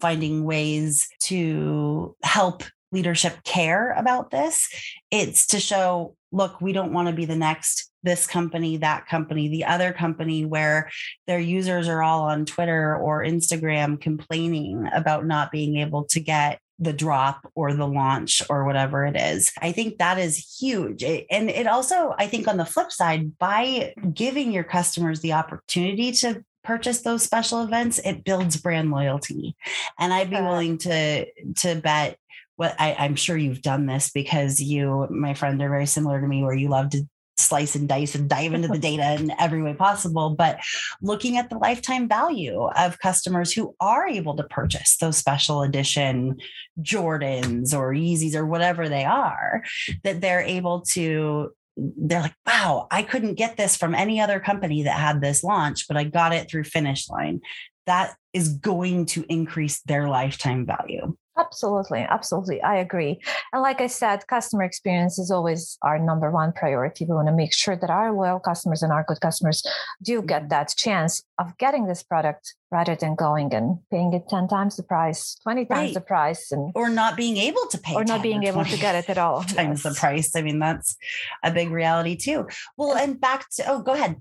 finding 0.00 0.44
ways 0.44 1.08
to 1.20 2.14
help 2.22 2.62
leadership 2.92 3.42
care 3.42 3.92
about 3.92 4.30
this. 4.30 4.68
It's 5.10 5.46
to 5.48 5.60
show, 5.60 6.14
look, 6.32 6.60
we 6.60 6.72
don't 6.72 6.92
want 6.92 7.08
to 7.08 7.14
be 7.14 7.24
the 7.24 7.36
next 7.36 7.90
this 8.04 8.26
company, 8.26 8.76
that 8.76 9.06
company, 9.06 9.48
the 9.48 9.64
other 9.64 9.92
company 9.92 10.44
where 10.44 10.90
their 11.26 11.40
users 11.40 11.88
are 11.88 12.02
all 12.02 12.22
on 12.22 12.44
Twitter 12.44 12.96
or 12.96 13.24
Instagram 13.24 14.00
complaining 14.00 14.88
about 14.94 15.26
not 15.26 15.50
being 15.50 15.78
able 15.78 16.04
to 16.04 16.20
get 16.20 16.60
the 16.78 16.92
drop 16.92 17.50
or 17.54 17.72
the 17.72 17.86
launch 17.86 18.42
or 18.50 18.64
whatever 18.64 19.04
it 19.04 19.16
is. 19.16 19.52
I 19.60 19.72
think 19.72 19.98
that 19.98 20.18
is 20.18 20.58
huge. 20.60 21.02
And 21.02 21.50
it 21.50 21.66
also, 21.66 22.14
I 22.18 22.26
think 22.26 22.48
on 22.48 22.56
the 22.56 22.64
flip 22.64 22.90
side, 22.90 23.38
by 23.38 23.94
giving 24.12 24.52
your 24.52 24.64
customers 24.64 25.20
the 25.20 25.34
opportunity 25.34 26.12
to 26.12 26.44
purchase 26.64 27.02
those 27.02 27.22
special 27.22 27.62
events, 27.62 28.00
it 28.00 28.24
builds 28.24 28.56
brand 28.56 28.90
loyalty. 28.90 29.54
And 29.98 30.12
I'd 30.12 30.30
be 30.30 30.36
willing 30.36 30.78
to 30.78 31.26
to 31.56 31.74
bet 31.76 32.18
what 32.56 32.74
I, 32.78 32.94
I'm 32.98 33.16
sure 33.16 33.36
you've 33.36 33.62
done 33.62 33.86
this 33.86 34.10
because 34.10 34.60
you, 34.60 35.06
my 35.10 35.34
friend, 35.34 35.60
are 35.60 35.68
very 35.68 35.86
similar 35.86 36.20
to 36.20 36.26
me, 36.26 36.42
where 36.42 36.54
you 36.54 36.68
love 36.68 36.90
to 36.90 37.06
slice 37.36 37.74
and 37.74 37.88
dice 37.88 38.14
and 38.14 38.28
dive 38.28 38.54
into 38.54 38.68
the 38.68 38.78
data 38.78 39.14
in 39.14 39.32
every 39.38 39.62
way 39.62 39.74
possible, 39.74 40.30
but 40.30 40.60
looking 41.02 41.36
at 41.36 41.50
the 41.50 41.58
lifetime 41.58 42.08
value 42.08 42.62
of 42.76 42.98
customers 43.00 43.52
who 43.52 43.74
are 43.80 44.06
able 44.06 44.36
to 44.36 44.44
purchase 44.44 44.96
those 44.98 45.16
special 45.16 45.62
edition 45.62 46.38
Jordans 46.80 47.74
or 47.74 47.92
Yeezys 47.92 48.34
or 48.34 48.46
whatever 48.46 48.88
they 48.88 49.04
are, 49.04 49.62
that 50.04 50.20
they're 50.20 50.42
able 50.42 50.82
to 50.92 51.50
they're 51.76 52.20
like, 52.22 52.36
wow, 52.46 52.86
I 52.90 53.02
couldn't 53.02 53.34
get 53.34 53.56
this 53.56 53.76
from 53.76 53.96
any 53.96 54.20
other 54.20 54.38
company 54.38 54.84
that 54.84 54.96
had 54.96 55.20
this 55.20 55.42
launch, 55.42 55.88
but 55.88 55.96
I 55.96 56.04
got 56.04 56.32
it 56.32 56.48
through 56.48 56.64
Finish 56.64 57.08
Line. 57.08 57.40
That 57.86 58.14
is 58.32 58.50
going 58.50 59.06
to 59.06 59.24
increase 59.28 59.80
their 59.82 60.08
lifetime 60.08 60.66
value. 60.66 61.16
Absolutely, 61.36 62.00
absolutely. 62.08 62.62
I 62.62 62.76
agree. 62.76 63.20
And 63.52 63.60
like 63.60 63.80
I 63.80 63.88
said, 63.88 64.26
customer 64.28 64.62
experience 64.62 65.18
is 65.18 65.32
always 65.32 65.76
our 65.82 65.98
number 65.98 66.30
one 66.30 66.52
priority. 66.52 67.04
We 67.04 67.14
want 67.14 67.26
to 67.26 67.32
make 67.32 67.52
sure 67.52 67.74
that 67.76 67.90
our 67.90 68.12
loyal 68.12 68.38
customers 68.38 68.82
and 68.82 68.92
our 68.92 69.04
good 69.06 69.20
customers 69.20 69.62
do 70.02 70.22
get 70.22 70.42
mm-hmm. 70.42 70.48
that 70.50 70.74
chance 70.76 71.24
of 71.40 71.58
getting 71.58 71.86
this 71.86 72.04
product 72.04 72.54
rather 72.70 72.94
than 72.94 73.16
going 73.16 73.52
and 73.52 73.78
paying 73.90 74.12
it 74.12 74.28
10 74.28 74.46
times 74.48 74.76
the 74.76 74.84
price, 74.84 75.36
20 75.42 75.64
times 75.66 75.78
right. 75.78 75.94
the 75.94 76.00
price 76.00 76.52
and 76.52 76.70
or 76.74 76.88
not 76.88 77.16
being 77.16 77.36
able 77.36 77.66
to 77.66 77.78
pay 77.78 77.94
or 77.94 78.04
not 78.04 78.22
being 78.22 78.44
able 78.44 78.64
to 78.64 78.78
get 78.78 78.94
it 78.94 79.10
at 79.10 79.18
all. 79.18 79.42
times 79.42 79.84
yes. 79.84 79.94
the 79.94 79.98
price. 79.98 80.36
I 80.36 80.42
mean, 80.42 80.60
that's 80.60 80.96
a 81.42 81.50
big 81.50 81.70
reality 81.70 82.14
too. 82.16 82.46
Well, 82.76 82.96
and 82.96 83.20
back 83.20 83.48
to 83.56 83.70
oh, 83.70 83.82
go 83.82 83.92
ahead. 83.92 84.16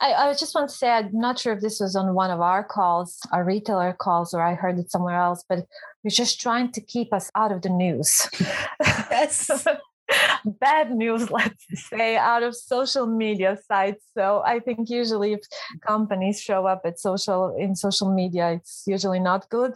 I, 0.00 0.12
I 0.14 0.34
just 0.34 0.54
want 0.54 0.70
to 0.70 0.76
say 0.76 0.90
I'm 0.90 1.10
not 1.12 1.38
sure 1.38 1.52
if 1.52 1.60
this 1.60 1.80
was 1.80 1.96
on 1.96 2.14
one 2.14 2.30
of 2.30 2.40
our 2.40 2.62
calls, 2.62 3.18
our 3.32 3.44
retailer 3.44 3.92
calls, 3.92 4.32
or 4.32 4.40
I 4.40 4.54
heard 4.54 4.78
it 4.78 4.90
somewhere 4.90 5.18
else, 5.18 5.44
but 5.48 5.66
we're 6.04 6.10
just 6.10 6.40
trying 6.40 6.70
to 6.72 6.80
keep 6.80 7.12
us 7.12 7.30
out 7.34 7.52
of 7.52 7.62
the 7.62 7.70
news. 7.70 8.28
Yes. 9.10 9.66
Bad 10.44 10.92
news, 10.92 11.30
let's 11.30 11.64
say, 11.88 12.16
out 12.16 12.44
of 12.44 12.54
social 12.54 13.06
media 13.06 13.58
sites. 13.66 14.04
So 14.16 14.42
I 14.44 14.60
think 14.60 14.88
usually 14.88 15.32
if 15.32 15.40
companies 15.84 16.40
show 16.40 16.66
up 16.66 16.82
at 16.84 17.00
social 17.00 17.56
in 17.56 17.74
social 17.74 18.14
media, 18.14 18.52
it's 18.52 18.84
usually 18.86 19.18
not 19.18 19.48
good. 19.50 19.72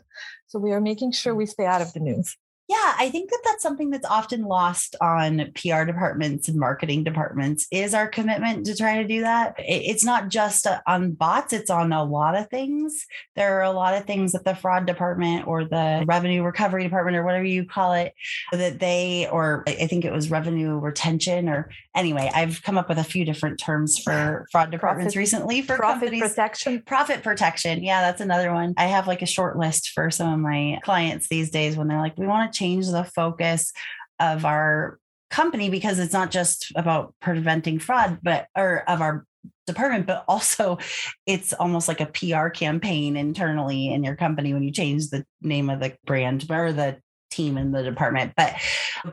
So 0.47 0.61
we 0.61 0.73
are 0.73 0.81
making 0.81 1.13
sure 1.13 1.35
we 1.35 1.47
stay 1.47 1.67
out 1.67 1.83
of 1.83 1.93
the 1.95 2.01
news. 2.01 2.37
Yeah, 2.71 2.95
I 2.97 3.11
think 3.11 3.31
that 3.31 3.41
that's 3.45 3.65
something 3.65 3.91
that's 3.91 4.07
often 4.07 4.45
lost 4.45 4.95
on 5.01 5.51
PR 5.57 5.83
departments 5.83 6.47
and 6.47 6.57
marketing 6.57 7.03
departments 7.03 7.67
is 7.73 7.95
our 7.95 8.07
commitment 8.07 8.65
to 8.67 8.77
try 8.77 9.03
to 9.03 9.09
do 9.09 9.23
that. 9.23 9.57
It's 9.59 10.05
not 10.05 10.29
just 10.29 10.69
uh, 10.69 10.79
on 10.87 11.11
bots, 11.11 11.53
it's 11.53 11.69
on 11.69 11.93
a 11.93 12.05
lot 12.05 12.37
of 12.37 12.49
things. 12.49 13.07
There 13.35 13.59
are 13.59 13.65
a 13.65 13.73
lot 13.73 13.95
of 13.95 14.05
things 14.05 14.31
that 14.33 14.45
the 14.45 14.55
fraud 14.55 14.87
department 14.87 15.49
or 15.49 15.65
the 15.65 16.05
revenue 16.07 16.45
recovery 16.45 16.85
department 16.85 17.17
or 17.17 17.25
whatever 17.25 17.45
you 17.45 17.65
call 17.65 17.93
it 17.95 18.15
that 18.53 18.79
they 18.79 19.27
or 19.33 19.65
I 19.67 19.89
think 19.89 20.05
it 20.05 20.13
was 20.13 20.31
revenue 20.31 20.79
retention 20.79 21.49
or 21.49 21.73
anyway, 21.97 22.31
I've 22.33 22.63
come 22.63 22.79
up 22.79 22.89
with 22.89 22.99
a 22.99 23.05
few 23.05 23.25
different 23.25 23.59
terms 23.59 23.99
for 23.99 24.47
fraud 24.53 24.71
departments 24.71 25.15
profit, 25.15 25.19
recently 25.19 25.63
for 25.63 25.77
profit 25.77 26.11
companies. 26.11 26.23
protection. 26.23 26.83
Profit 26.83 27.25
protection. 27.25 27.83
Yeah, 27.83 28.01
that's 28.03 28.21
another 28.21 28.53
one. 28.53 28.75
I 28.77 28.85
have 28.87 29.09
like 29.09 29.23
a 29.23 29.27
short 29.27 29.59
list 29.59 29.91
for 29.91 30.09
some 30.09 30.33
of 30.33 30.39
my 30.39 30.79
clients 30.85 31.29
these 31.29 31.51
days 31.51 31.77
when 31.77 31.89
they're 31.89 31.99
like, 31.99 32.17
we 32.17 32.29
want 32.29 32.53
to 32.53 32.60
change 32.61 32.87
the 32.87 33.05
focus 33.05 33.73
of 34.19 34.45
our 34.45 34.99
company 35.31 35.71
because 35.71 35.99
it's 35.99 36.13
not 36.13 36.31
just 36.31 36.73
about 36.75 37.15
preventing 37.21 37.79
fraud, 37.79 38.19
but 38.23 38.47
or 38.57 38.89
of 38.89 39.01
our 39.01 39.25
department, 39.67 40.07
but 40.07 40.25
also 40.29 40.79
it's 41.27 41.53
almost 41.55 41.89
like 41.89 42.01
a 42.01 42.07
PR 42.07 42.49
campaign 42.49 43.17
internally 43.17 43.93
in 43.93 44.05
your 44.05 44.17
company 44.17 44.53
when 44.53 44.63
you 44.63 44.71
change 44.71 45.09
the 45.09 45.25
name 45.41 45.71
of 45.71 45.81
the 45.81 45.97
brand 46.05 46.47
or 46.51 46.73
the 46.73 46.99
team 47.31 47.57
in 47.57 47.73
the 47.73 47.83
department. 47.83 48.33
But 48.37 48.57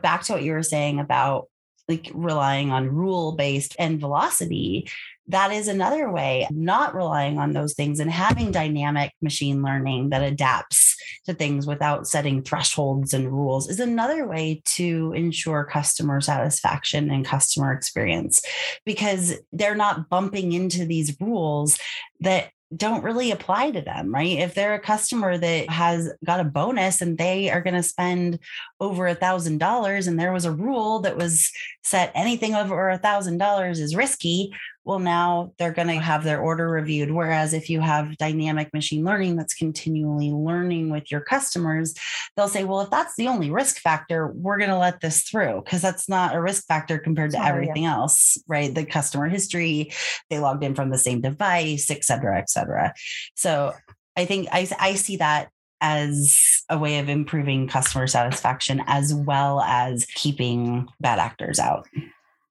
back 0.02 0.22
to 0.24 0.34
what 0.34 0.42
you 0.42 0.52
were 0.52 0.62
saying 0.62 1.00
about 1.00 1.48
like 1.88 2.10
relying 2.14 2.70
on 2.70 2.88
rule 2.88 3.32
based 3.32 3.74
and 3.78 4.00
velocity 4.00 4.88
that 5.28 5.52
is 5.52 5.68
another 5.68 6.10
way 6.10 6.46
not 6.50 6.94
relying 6.94 7.38
on 7.38 7.52
those 7.52 7.74
things 7.74 8.00
and 8.00 8.10
having 8.10 8.50
dynamic 8.50 9.12
machine 9.20 9.62
learning 9.62 10.10
that 10.10 10.22
adapts 10.22 10.96
to 11.26 11.34
things 11.34 11.66
without 11.66 12.06
setting 12.06 12.42
thresholds 12.42 13.12
and 13.12 13.30
rules 13.30 13.68
is 13.68 13.80
another 13.80 14.26
way 14.26 14.62
to 14.64 15.12
ensure 15.14 15.64
customer 15.64 16.20
satisfaction 16.20 17.10
and 17.10 17.26
customer 17.26 17.72
experience 17.72 18.42
because 18.84 19.34
they're 19.52 19.74
not 19.74 20.08
bumping 20.08 20.52
into 20.52 20.84
these 20.86 21.16
rules 21.20 21.78
that 22.20 22.50
don't 22.76 23.02
really 23.02 23.30
apply 23.30 23.70
to 23.70 23.80
them, 23.80 24.14
right? 24.14 24.38
If 24.38 24.54
they're 24.54 24.74
a 24.74 24.80
customer 24.80 25.38
that 25.38 25.70
has 25.70 26.12
got 26.24 26.40
a 26.40 26.44
bonus 26.44 27.00
and 27.00 27.16
they 27.16 27.50
are 27.50 27.62
going 27.62 27.74
to 27.74 27.82
spend 27.82 28.38
over 28.78 29.06
a 29.06 29.14
thousand 29.14 29.58
dollars 29.58 30.06
and 30.06 30.20
there 30.20 30.32
was 30.32 30.44
a 30.44 30.52
rule 30.52 31.00
that 31.00 31.16
was 31.16 31.50
set 31.82 32.12
anything 32.14 32.54
over 32.54 32.90
a 32.90 32.98
thousand 32.98 33.38
dollars 33.38 33.80
is 33.80 33.96
risky, 33.96 34.52
well, 34.88 34.98
now 34.98 35.52
they're 35.58 35.70
going 35.70 35.88
to 35.88 35.96
have 35.96 36.24
their 36.24 36.40
order 36.40 36.66
reviewed. 36.66 37.10
Whereas 37.10 37.52
if 37.52 37.68
you 37.68 37.82
have 37.82 38.16
dynamic 38.16 38.72
machine 38.72 39.04
learning 39.04 39.36
that's 39.36 39.52
continually 39.52 40.30
learning 40.30 40.88
with 40.88 41.12
your 41.12 41.20
customers, 41.20 41.92
they'll 42.34 42.48
say, 42.48 42.64
well, 42.64 42.80
if 42.80 42.88
that's 42.88 43.14
the 43.16 43.28
only 43.28 43.50
risk 43.50 43.80
factor, 43.80 44.28
we're 44.28 44.56
going 44.56 44.70
to 44.70 44.78
let 44.78 45.02
this 45.02 45.24
through 45.24 45.60
because 45.62 45.82
that's 45.82 46.08
not 46.08 46.34
a 46.34 46.40
risk 46.40 46.66
factor 46.66 46.98
compared 46.98 47.32
to 47.32 47.38
oh, 47.38 47.44
everything 47.44 47.82
yeah. 47.82 47.96
else, 47.96 48.38
right? 48.48 48.74
The 48.74 48.86
customer 48.86 49.28
history, 49.28 49.92
they 50.30 50.38
logged 50.38 50.64
in 50.64 50.74
from 50.74 50.88
the 50.88 50.96
same 50.96 51.20
device, 51.20 51.90
et 51.90 52.02
cetera, 52.02 52.38
et 52.38 52.48
cetera. 52.48 52.94
So 53.36 53.74
I 54.16 54.24
think 54.24 54.48
I, 54.52 54.66
I 54.80 54.94
see 54.94 55.18
that 55.18 55.50
as 55.82 56.64
a 56.70 56.78
way 56.78 56.98
of 56.98 57.10
improving 57.10 57.68
customer 57.68 58.06
satisfaction 58.06 58.82
as 58.86 59.12
well 59.12 59.60
as 59.60 60.06
keeping 60.14 60.88
bad 60.98 61.18
actors 61.18 61.58
out. 61.58 61.86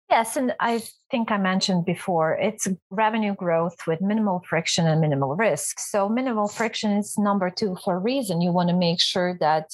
Yes, 0.09 0.37
and 0.37 0.53
I 0.61 0.81
think 1.11 1.31
I 1.31 1.37
mentioned 1.37 1.83
before, 1.83 2.33
it's 2.35 2.67
revenue 2.89 3.35
growth 3.35 3.75
with 3.85 3.99
minimal 3.99 4.41
friction 4.47 4.87
and 4.87 5.01
minimal 5.01 5.35
risk. 5.35 5.79
So, 5.81 6.07
minimal 6.07 6.47
friction 6.47 6.91
is 6.91 7.17
number 7.17 7.49
two 7.49 7.75
for 7.83 7.95
a 7.95 7.99
reason. 7.99 8.39
You 8.39 8.53
want 8.53 8.69
to 8.69 8.75
make 8.75 9.01
sure 9.01 9.37
that 9.41 9.65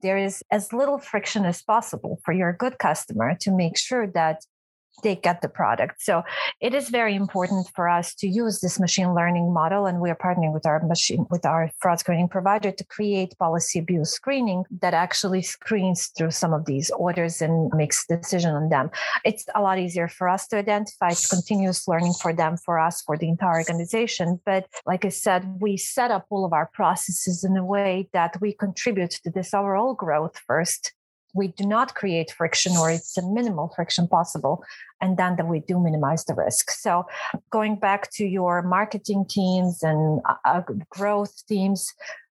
there 0.00 0.16
is 0.16 0.42
as 0.52 0.72
little 0.72 0.98
friction 0.98 1.44
as 1.44 1.62
possible 1.62 2.20
for 2.24 2.32
your 2.32 2.52
good 2.52 2.78
customer 2.78 3.36
to 3.40 3.50
make 3.50 3.76
sure 3.76 4.06
that 4.08 4.42
they 5.02 5.16
get 5.16 5.42
the 5.42 5.48
product. 5.48 6.02
So 6.02 6.22
it 6.60 6.74
is 6.74 6.88
very 6.88 7.14
important 7.14 7.68
for 7.74 7.88
us 7.88 8.14
to 8.16 8.28
use 8.28 8.60
this 8.60 8.80
machine 8.80 9.14
learning 9.14 9.52
model, 9.52 9.86
and 9.86 10.00
we 10.00 10.10
are 10.10 10.16
partnering 10.16 10.52
with 10.52 10.66
our 10.66 10.80
machine 10.80 11.26
with 11.30 11.44
our 11.44 11.70
fraud 11.78 12.00
screening 12.00 12.28
provider 12.28 12.72
to 12.72 12.84
create 12.84 13.36
policy 13.38 13.78
abuse 13.78 14.10
screening 14.10 14.64
that 14.80 14.94
actually 14.94 15.42
screens 15.42 16.08
through 16.16 16.30
some 16.30 16.52
of 16.52 16.64
these 16.64 16.90
orders 16.90 17.42
and 17.42 17.72
makes 17.74 18.06
decision 18.06 18.54
on 18.54 18.68
them. 18.68 18.90
It's 19.24 19.44
a 19.54 19.62
lot 19.62 19.78
easier 19.78 20.08
for 20.08 20.28
us 20.28 20.46
to 20.48 20.56
identify. 20.56 21.08
It's 21.08 21.28
continuous 21.28 21.88
learning 21.88 22.14
for 22.20 22.32
them, 22.32 22.56
for 22.56 22.78
us, 22.78 23.02
for 23.02 23.16
the 23.16 23.28
entire 23.28 23.58
organization. 23.58 24.40
But 24.44 24.66
like 24.86 25.04
I 25.04 25.10
said, 25.10 25.60
we 25.60 25.76
set 25.76 26.10
up 26.10 26.26
all 26.30 26.44
of 26.44 26.52
our 26.52 26.70
processes 26.72 27.44
in 27.44 27.56
a 27.56 27.64
way 27.64 28.08
that 28.12 28.40
we 28.40 28.52
contribute 28.52 29.10
to 29.22 29.30
this 29.30 29.54
overall 29.54 29.94
growth 29.94 30.38
first 30.46 30.92
we 31.34 31.48
do 31.48 31.66
not 31.66 31.94
create 31.94 32.30
friction 32.30 32.76
or 32.76 32.90
it's 32.90 33.16
a 33.16 33.22
minimal 33.22 33.72
friction 33.74 34.06
possible 34.08 34.62
and 35.00 35.16
then 35.16 35.36
that 35.36 35.46
we 35.46 35.60
do 35.60 35.80
minimize 35.80 36.24
the 36.24 36.34
risk. 36.34 36.70
So 36.70 37.06
going 37.50 37.76
back 37.76 38.10
to 38.12 38.24
your 38.24 38.62
marketing 38.62 39.26
teams 39.28 39.82
and 39.82 40.20
uh, 40.28 40.34
uh 40.44 40.62
growth 40.90 41.34
teams 41.48 41.92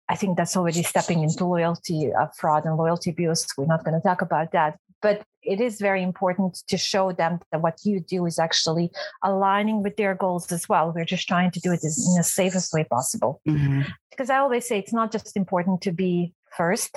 i 0.09 0.15
think 0.15 0.37
that's 0.37 0.57
already 0.57 0.83
stepping 0.83 1.23
into 1.23 1.45
loyalty 1.45 2.11
uh, 2.13 2.27
fraud 2.37 2.65
and 2.65 2.77
loyalty 2.77 3.11
abuse. 3.11 3.47
We're 3.57 3.67
not 3.67 3.85
going 3.85 3.99
to 4.01 4.07
talk 4.07 4.23
about 4.23 4.53
that 4.53 4.79
but 5.01 5.23
it 5.43 5.61
is 5.61 5.81
very 5.81 6.03
important 6.03 6.63
to 6.67 6.77
show 6.77 7.13
them 7.13 7.39
that 7.53 7.63
what 7.63 7.79
you 7.85 8.01
do 8.01 8.27
is 8.27 8.39
actually 8.39 8.91
aligning 9.23 9.83
with 9.83 9.97
their 9.97 10.15
goals 10.15 10.51
as 10.51 10.69
well. 10.69 10.93
We're 10.93 11.05
just 11.05 11.29
trying 11.29 11.53
to 11.53 11.61
do 11.61 11.71
it 11.73 11.83
in 11.85 12.15
the 12.17 12.25
safest 12.25 12.73
way 12.73 12.85
possible. 12.85 13.41
Mm-hmm. 13.49 13.83
because 14.11 14.31
i 14.31 14.39
always 14.39 14.67
say 14.67 14.79
it's 14.79 14.93
not 14.93 15.13
just 15.13 15.37
important 15.37 15.81
to 15.83 15.93
be 15.93 16.33
first 16.57 16.93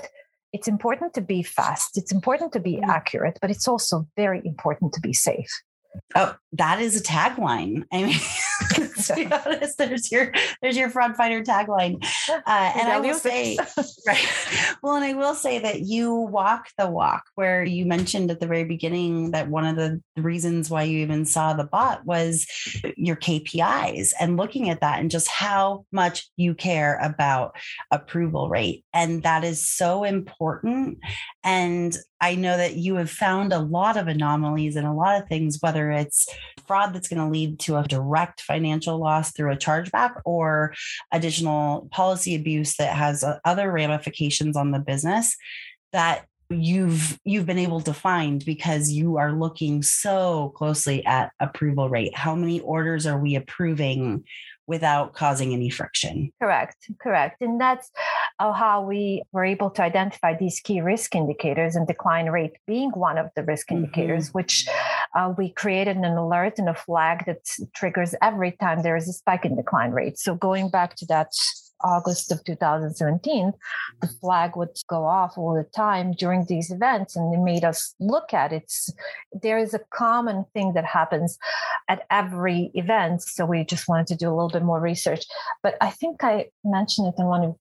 it's 0.54 0.68
important 0.68 1.14
to 1.14 1.22
be 1.22 1.44
fast, 1.44 1.98
it's 1.98 2.12
important 2.12 2.54
to 2.54 2.60
be 2.60 2.76
mm. 2.76 2.88
accurate, 2.88 3.38
but 3.42 3.50
it's 3.50 3.68
also 3.68 4.08
very 4.16 4.42
important 4.46 4.94
to 4.94 5.02
be 5.02 5.14
safe. 5.14 5.50
Oh, 6.16 6.36
that 6.54 6.82
is 6.82 7.00
a 7.00 7.04
tagline. 7.04 7.84
I 7.92 8.04
mean, 8.04 8.90
to 9.08 9.16
be 9.16 9.32
honest, 9.32 9.78
there's 9.78 10.12
your 10.12 10.32
there's 10.62 10.78
your 10.78 10.90
fraud 10.90 11.16
fighter 11.16 11.44
tagline. 11.44 12.04
Uh, 12.48 12.72
and 12.76 12.88
I 12.88 13.00
will 13.00 13.14
say, 13.14 13.58
right. 14.08 14.28
Well, 14.82 14.96
and 14.96 15.04
I 15.04 15.14
will 15.14 15.36
say 15.36 15.60
that 15.60 15.82
you 15.82 16.14
walk 16.14 16.68
the 16.78 16.90
walk. 16.90 17.24
Where 17.36 17.64
you 17.64 17.86
mentioned 17.86 18.32
at 18.32 18.40
the 18.40 18.48
very 18.48 18.64
beginning 18.64 19.32
that 19.32 19.50
one 19.50 19.66
of 19.66 19.76
the 19.76 20.02
reasons 20.18 20.70
why 20.70 20.84
you 20.84 21.00
even 21.00 21.26
saw 21.26 21.54
the 21.54 21.66
bot 21.66 22.06
was 22.06 22.46
your 22.96 23.16
KPIs 23.16 24.14
and 24.20 24.38
looking 24.38 24.70
at 24.70 24.82
that 24.82 25.00
and 25.00 25.12
just 25.12 25.28
how 25.28 25.86
much 25.92 26.30
you 26.38 26.56
care 26.56 27.00
about 27.02 27.56
approval 27.92 28.50
rate, 28.50 28.86
and 28.94 29.24
that 29.24 29.44
is 29.44 29.68
so 29.68 30.04
important. 30.04 31.00
And 31.44 31.96
I 32.22 32.36
know 32.36 32.56
that 32.56 32.76
you 32.76 32.96
have 32.96 33.10
found 33.10 33.52
a 33.52 33.60
lot 33.60 33.98
of 33.98 34.08
anomalies 34.08 34.76
and 34.76 34.88
a 34.88 34.94
lot 34.94 35.22
of 35.22 35.28
things, 35.28 35.58
whether 35.60 35.92
it's 35.92 36.28
fraud 36.68 36.94
that's 36.94 37.08
going 37.08 37.22
to 37.22 37.32
lead 37.32 37.60
to 37.62 37.78
a 37.78 37.84
direct 37.84 38.42
financial 38.42 39.00
loss 39.00 39.32
through 39.32 39.52
a 39.52 39.58
chargeback 39.58 40.22
or 40.24 40.74
additional 41.12 41.90
policy 41.92 42.36
abuse 42.36 42.76
that 42.76 42.96
has 42.96 43.24
uh, 43.24 43.40
other 43.44 43.72
ramifications 43.72 44.56
on 44.56 44.72
the 44.72 44.80
business 44.80 45.36
that 45.92 46.26
you've 46.50 47.18
you've 47.24 47.46
been 47.46 47.58
able 47.58 47.80
to 47.80 47.94
find 47.94 48.44
because 48.44 48.92
you 48.92 49.18
are 49.18 49.32
looking 49.32 49.82
so 49.82 50.52
closely 50.58 51.04
at 51.06 51.32
approval 51.40 51.90
rate 51.90 52.14
how 52.14 52.36
many 52.36 52.60
orders 52.60 53.06
are 53.06 53.18
we 53.18 53.36
approving 53.36 54.22
without 54.72 55.14
causing 55.14 55.54
any 55.54 55.70
friction. 55.70 56.32
Correct, 56.42 56.78
correct. 57.02 57.42
And 57.42 57.60
that's 57.60 57.92
uh, 58.42 58.52
how 58.52 58.82
we 58.82 59.22
were 59.32 59.46
able 59.46 59.70
to 59.70 59.84
identify 59.84 60.36
these 60.36 60.60
key 60.60 60.82
risk 60.82 61.16
indicators 61.16 61.76
and 61.76 61.86
decline 61.88 62.28
rate 62.28 62.54
being 62.66 62.90
one 62.92 63.18
of 63.20 63.30
the 63.36 63.44
risk 63.44 63.68
mm-hmm. 63.68 63.84
indicators, 63.84 64.34
which 64.34 64.68
uh, 65.16 65.32
we 65.38 65.52
created 65.52 65.96
an 65.96 66.06
alert 66.06 66.58
and 66.58 66.68
a 66.68 66.74
flag 66.74 67.24
that 67.28 67.46
triggers 67.76 68.16
every 68.22 68.52
time 68.54 68.82
there 68.82 68.96
is 68.96 69.08
a 69.08 69.14
spike 69.14 69.46
in 69.46 69.56
decline 69.56 69.92
rate. 69.92 70.18
So 70.18 70.34
going 70.34 70.70
back 70.70 70.96
to 70.96 71.06
that 71.06 71.32
August 71.84 72.32
of 72.32 72.44
2017, 72.44 73.54
the 74.02 74.08
flag 74.08 74.56
would 74.56 74.76
go 74.88 75.06
off 75.06 75.38
all 75.38 75.54
the 75.54 75.70
time 75.76 76.12
during 76.12 76.46
these 76.46 76.72
events, 76.72 77.16
and 77.16 77.34
it 77.34 77.40
made 77.40 77.64
us 77.64 77.96
look 78.00 78.34
at 78.34 78.54
it. 78.54 78.72
There 79.34 79.58
is 79.58 79.74
a 79.74 79.82
common 79.92 80.46
thing 80.54 80.74
that 80.74 80.86
happens 80.86 81.38
at 81.90 82.06
every 82.10 82.72
event, 82.74 83.22
so 83.24 83.46
we 83.46 83.64
just 83.64 83.88
wanted 83.88 84.08
to 84.08 84.16
do 84.16 84.30
a 84.30 84.36
little 84.36 84.50
bit 84.50 84.64
more 84.64 84.80
research. 84.80 85.26
But 85.64 85.76
I 85.82 85.90
think 85.90 86.24
I 86.24 86.48
mentioned 86.64 87.08
it 87.08 87.20
in 87.20 87.26
one 87.26 87.44
of 87.44 87.56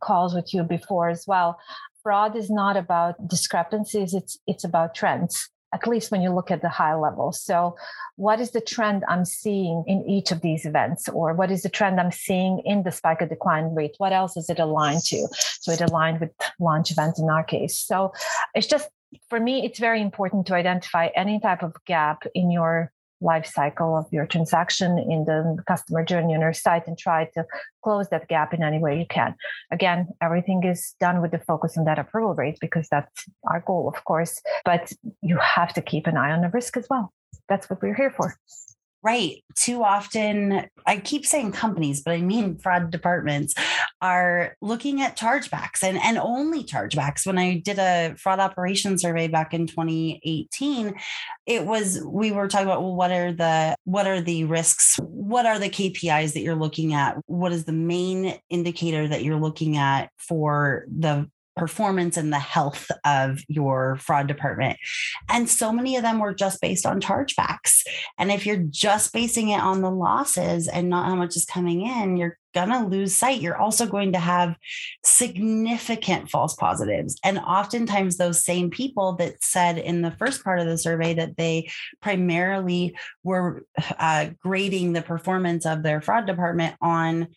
calls 0.00 0.34
with 0.34 0.52
you 0.54 0.62
before 0.62 1.08
as 1.08 1.26
well. 1.26 1.58
Fraud 2.02 2.36
is 2.36 2.50
not 2.50 2.76
about 2.76 3.28
discrepancies; 3.28 4.14
it's 4.14 4.38
it's 4.46 4.64
about 4.64 4.94
trends 4.94 5.50
at 5.74 5.86
least 5.86 6.10
when 6.10 6.22
you 6.22 6.30
look 6.30 6.50
at 6.50 6.62
the 6.62 6.68
high 6.68 6.94
level. 6.94 7.32
So, 7.32 7.76
what 8.16 8.40
is 8.40 8.52
the 8.52 8.60
trend 8.60 9.04
I'm 9.08 9.24
seeing 9.24 9.84
in 9.86 10.02
each 10.08 10.32
of 10.32 10.40
these 10.40 10.64
events, 10.64 11.08
or 11.08 11.34
what 11.34 11.50
is 11.50 11.62
the 11.62 11.68
trend 11.68 12.00
I'm 12.00 12.12
seeing 12.12 12.60
in 12.64 12.82
the 12.82 12.92
spike 12.92 13.20
of 13.20 13.28
decline 13.28 13.74
rate? 13.74 13.94
What 13.98 14.12
else 14.12 14.36
is 14.36 14.48
it 14.48 14.58
aligned 14.58 15.02
to? 15.04 15.28
So, 15.60 15.72
it 15.72 15.80
aligned 15.80 16.20
with 16.20 16.30
launch 16.58 16.90
events 16.90 17.20
in 17.20 17.28
our 17.28 17.44
case. 17.44 17.78
So, 17.78 18.12
it's 18.54 18.66
just 18.66 18.88
for 19.28 19.40
me, 19.40 19.64
it's 19.64 19.78
very 19.78 20.00
important 20.02 20.46
to 20.46 20.54
identify 20.54 21.08
any 21.14 21.40
type 21.40 21.62
of 21.62 21.74
gap 21.86 22.24
in 22.34 22.50
your 22.50 22.92
life 23.20 23.46
cycle 23.46 23.96
of 23.96 24.06
your 24.12 24.26
transaction 24.26 24.98
in 24.98 25.24
the 25.24 25.62
customer 25.66 26.04
journey 26.04 26.34
on 26.34 26.40
your 26.40 26.52
site 26.52 26.86
and 26.86 26.96
try 26.96 27.24
to 27.34 27.44
close 27.82 28.08
that 28.10 28.28
gap 28.28 28.54
in 28.54 28.62
any 28.62 28.78
way 28.78 28.98
you 28.98 29.06
can. 29.08 29.34
Again, 29.70 30.08
everything 30.20 30.64
is 30.64 30.94
done 31.00 31.20
with 31.20 31.30
the 31.30 31.38
focus 31.38 31.76
on 31.76 31.84
that 31.84 31.98
approval 31.98 32.34
rate 32.34 32.58
because 32.60 32.88
that's 32.88 33.24
our 33.44 33.60
goal, 33.66 33.88
of 33.88 34.04
course, 34.04 34.40
but 34.64 34.92
you 35.22 35.38
have 35.38 35.72
to 35.74 35.82
keep 35.82 36.06
an 36.06 36.16
eye 36.16 36.32
on 36.32 36.42
the 36.42 36.48
risk 36.48 36.76
as 36.76 36.86
well. 36.88 37.12
That's 37.48 37.68
what 37.68 37.82
we're 37.82 37.94
here 37.94 38.10
for. 38.10 38.36
Right. 39.00 39.44
Too 39.54 39.84
often, 39.84 40.68
I 40.84 40.96
keep 40.98 41.24
saying 41.24 41.52
companies, 41.52 42.02
but 42.02 42.14
I 42.14 42.20
mean 42.20 42.58
fraud 42.58 42.90
departments 42.90 43.54
are 44.00 44.56
looking 44.60 45.00
at 45.00 45.16
chargebacks 45.16 45.84
and, 45.84 45.98
and 45.98 46.18
only 46.18 46.64
chargebacks. 46.64 47.24
When 47.24 47.38
I 47.38 47.58
did 47.58 47.78
a 47.78 48.16
fraud 48.18 48.40
operation 48.40 48.98
survey 48.98 49.28
back 49.28 49.54
in 49.54 49.68
2018, 49.68 50.98
it 51.46 51.64
was 51.64 52.02
we 52.04 52.32
were 52.32 52.48
talking 52.48 52.66
about 52.66 52.82
well, 52.82 52.96
what 52.96 53.12
are 53.12 53.32
the 53.32 53.76
what 53.84 54.08
are 54.08 54.20
the 54.20 54.44
risks? 54.44 54.98
What 55.00 55.46
are 55.46 55.60
the 55.60 55.70
KPIs 55.70 56.32
that 56.32 56.40
you're 56.40 56.56
looking 56.56 56.92
at? 56.92 57.16
What 57.26 57.52
is 57.52 57.66
the 57.66 57.72
main 57.72 58.36
indicator 58.50 59.06
that 59.06 59.22
you're 59.22 59.40
looking 59.40 59.76
at 59.76 60.10
for 60.16 60.86
the 60.88 61.30
performance 61.58 62.16
and 62.16 62.32
the 62.32 62.38
health 62.38 62.90
of 63.04 63.40
your 63.48 63.96
fraud 63.96 64.26
department. 64.26 64.78
And 65.28 65.48
so 65.48 65.72
many 65.72 65.96
of 65.96 66.02
them 66.02 66.18
were 66.18 66.34
just 66.34 66.60
based 66.60 66.86
on 66.86 67.00
chargebacks. 67.00 67.82
And 68.18 68.30
if 68.30 68.46
you're 68.46 68.56
just 68.56 69.12
basing 69.12 69.50
it 69.50 69.60
on 69.60 69.82
the 69.82 69.90
losses 69.90 70.68
and 70.68 70.88
not 70.88 71.06
how 71.06 71.16
much 71.16 71.36
is 71.36 71.44
coming 71.44 71.86
in, 71.86 72.16
you're 72.16 72.38
going 72.54 72.70
to 72.70 72.88
lose 72.88 73.14
sight. 73.14 73.40
You're 73.40 73.56
also 73.56 73.86
going 73.86 74.12
to 74.12 74.18
have 74.18 74.56
significant 75.04 76.30
false 76.30 76.54
positives. 76.54 77.18
And 77.22 77.38
oftentimes, 77.38 78.16
those 78.16 78.44
same 78.44 78.70
people 78.70 79.14
that 79.14 79.42
said 79.42 79.78
in 79.78 80.02
the 80.02 80.10
first 80.12 80.42
part 80.42 80.60
of 80.60 80.66
the 80.66 80.78
survey 80.78 81.14
that 81.14 81.36
they 81.36 81.70
primarily 82.00 82.96
were 83.22 83.64
uh, 83.98 84.30
grading 84.42 84.92
the 84.92 85.02
performance 85.02 85.66
of 85.66 85.82
their 85.82 86.00
fraud 86.00 86.26
department 86.26 86.74
on 86.80 87.28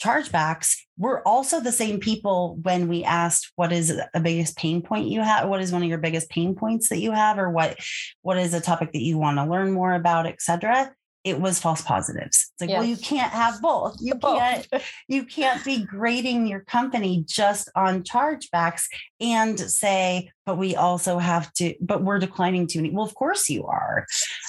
chargebacks 0.00 0.76
were 0.96 1.26
also 1.26 1.60
the 1.60 1.72
same 1.72 2.00
people 2.00 2.58
when 2.62 2.88
we 2.88 3.04
asked 3.04 3.52
what 3.56 3.72
is 3.72 3.88
the 3.88 4.20
biggest 4.20 4.56
pain 4.56 4.82
point 4.82 5.08
you 5.08 5.20
have 5.20 5.48
what 5.48 5.60
is 5.60 5.72
one 5.72 5.82
of 5.82 5.88
your 5.88 5.98
biggest 5.98 6.28
pain 6.30 6.54
points 6.54 6.88
that 6.88 7.00
you 7.00 7.12
have 7.12 7.38
or 7.38 7.50
what 7.50 7.76
what 8.22 8.38
is 8.38 8.54
a 8.54 8.60
topic 8.60 8.92
that 8.92 9.02
you 9.02 9.18
want 9.18 9.36
to 9.36 9.44
learn 9.44 9.70
more 9.70 9.94
about 9.94 10.26
etc 10.26 10.92
it 11.22 11.40
was 11.40 11.58
false 11.58 11.82
positives. 11.82 12.50
It's 12.52 12.60
like, 12.60 12.70
well, 12.70 12.84
you 12.84 12.96
can't 12.96 13.32
have 13.32 13.60
both. 13.60 13.96
You 14.00 14.14
both. 14.14 14.38
can't 14.38 14.68
you 15.08 15.24
can't 15.24 15.62
be 15.64 15.84
grading 15.84 16.46
your 16.46 16.60
company 16.60 17.24
just 17.26 17.70
on 17.74 18.02
chargebacks 18.02 18.84
and 19.20 19.58
say, 19.58 20.30
but 20.46 20.56
we 20.56 20.74
also 20.74 21.18
have 21.18 21.52
to, 21.54 21.74
but 21.80 22.02
we're 22.02 22.18
declining 22.18 22.66
tuning. 22.66 22.94
Well, 22.94 23.04
of 23.04 23.14
course 23.14 23.50
you 23.50 23.66
are. 23.66 24.06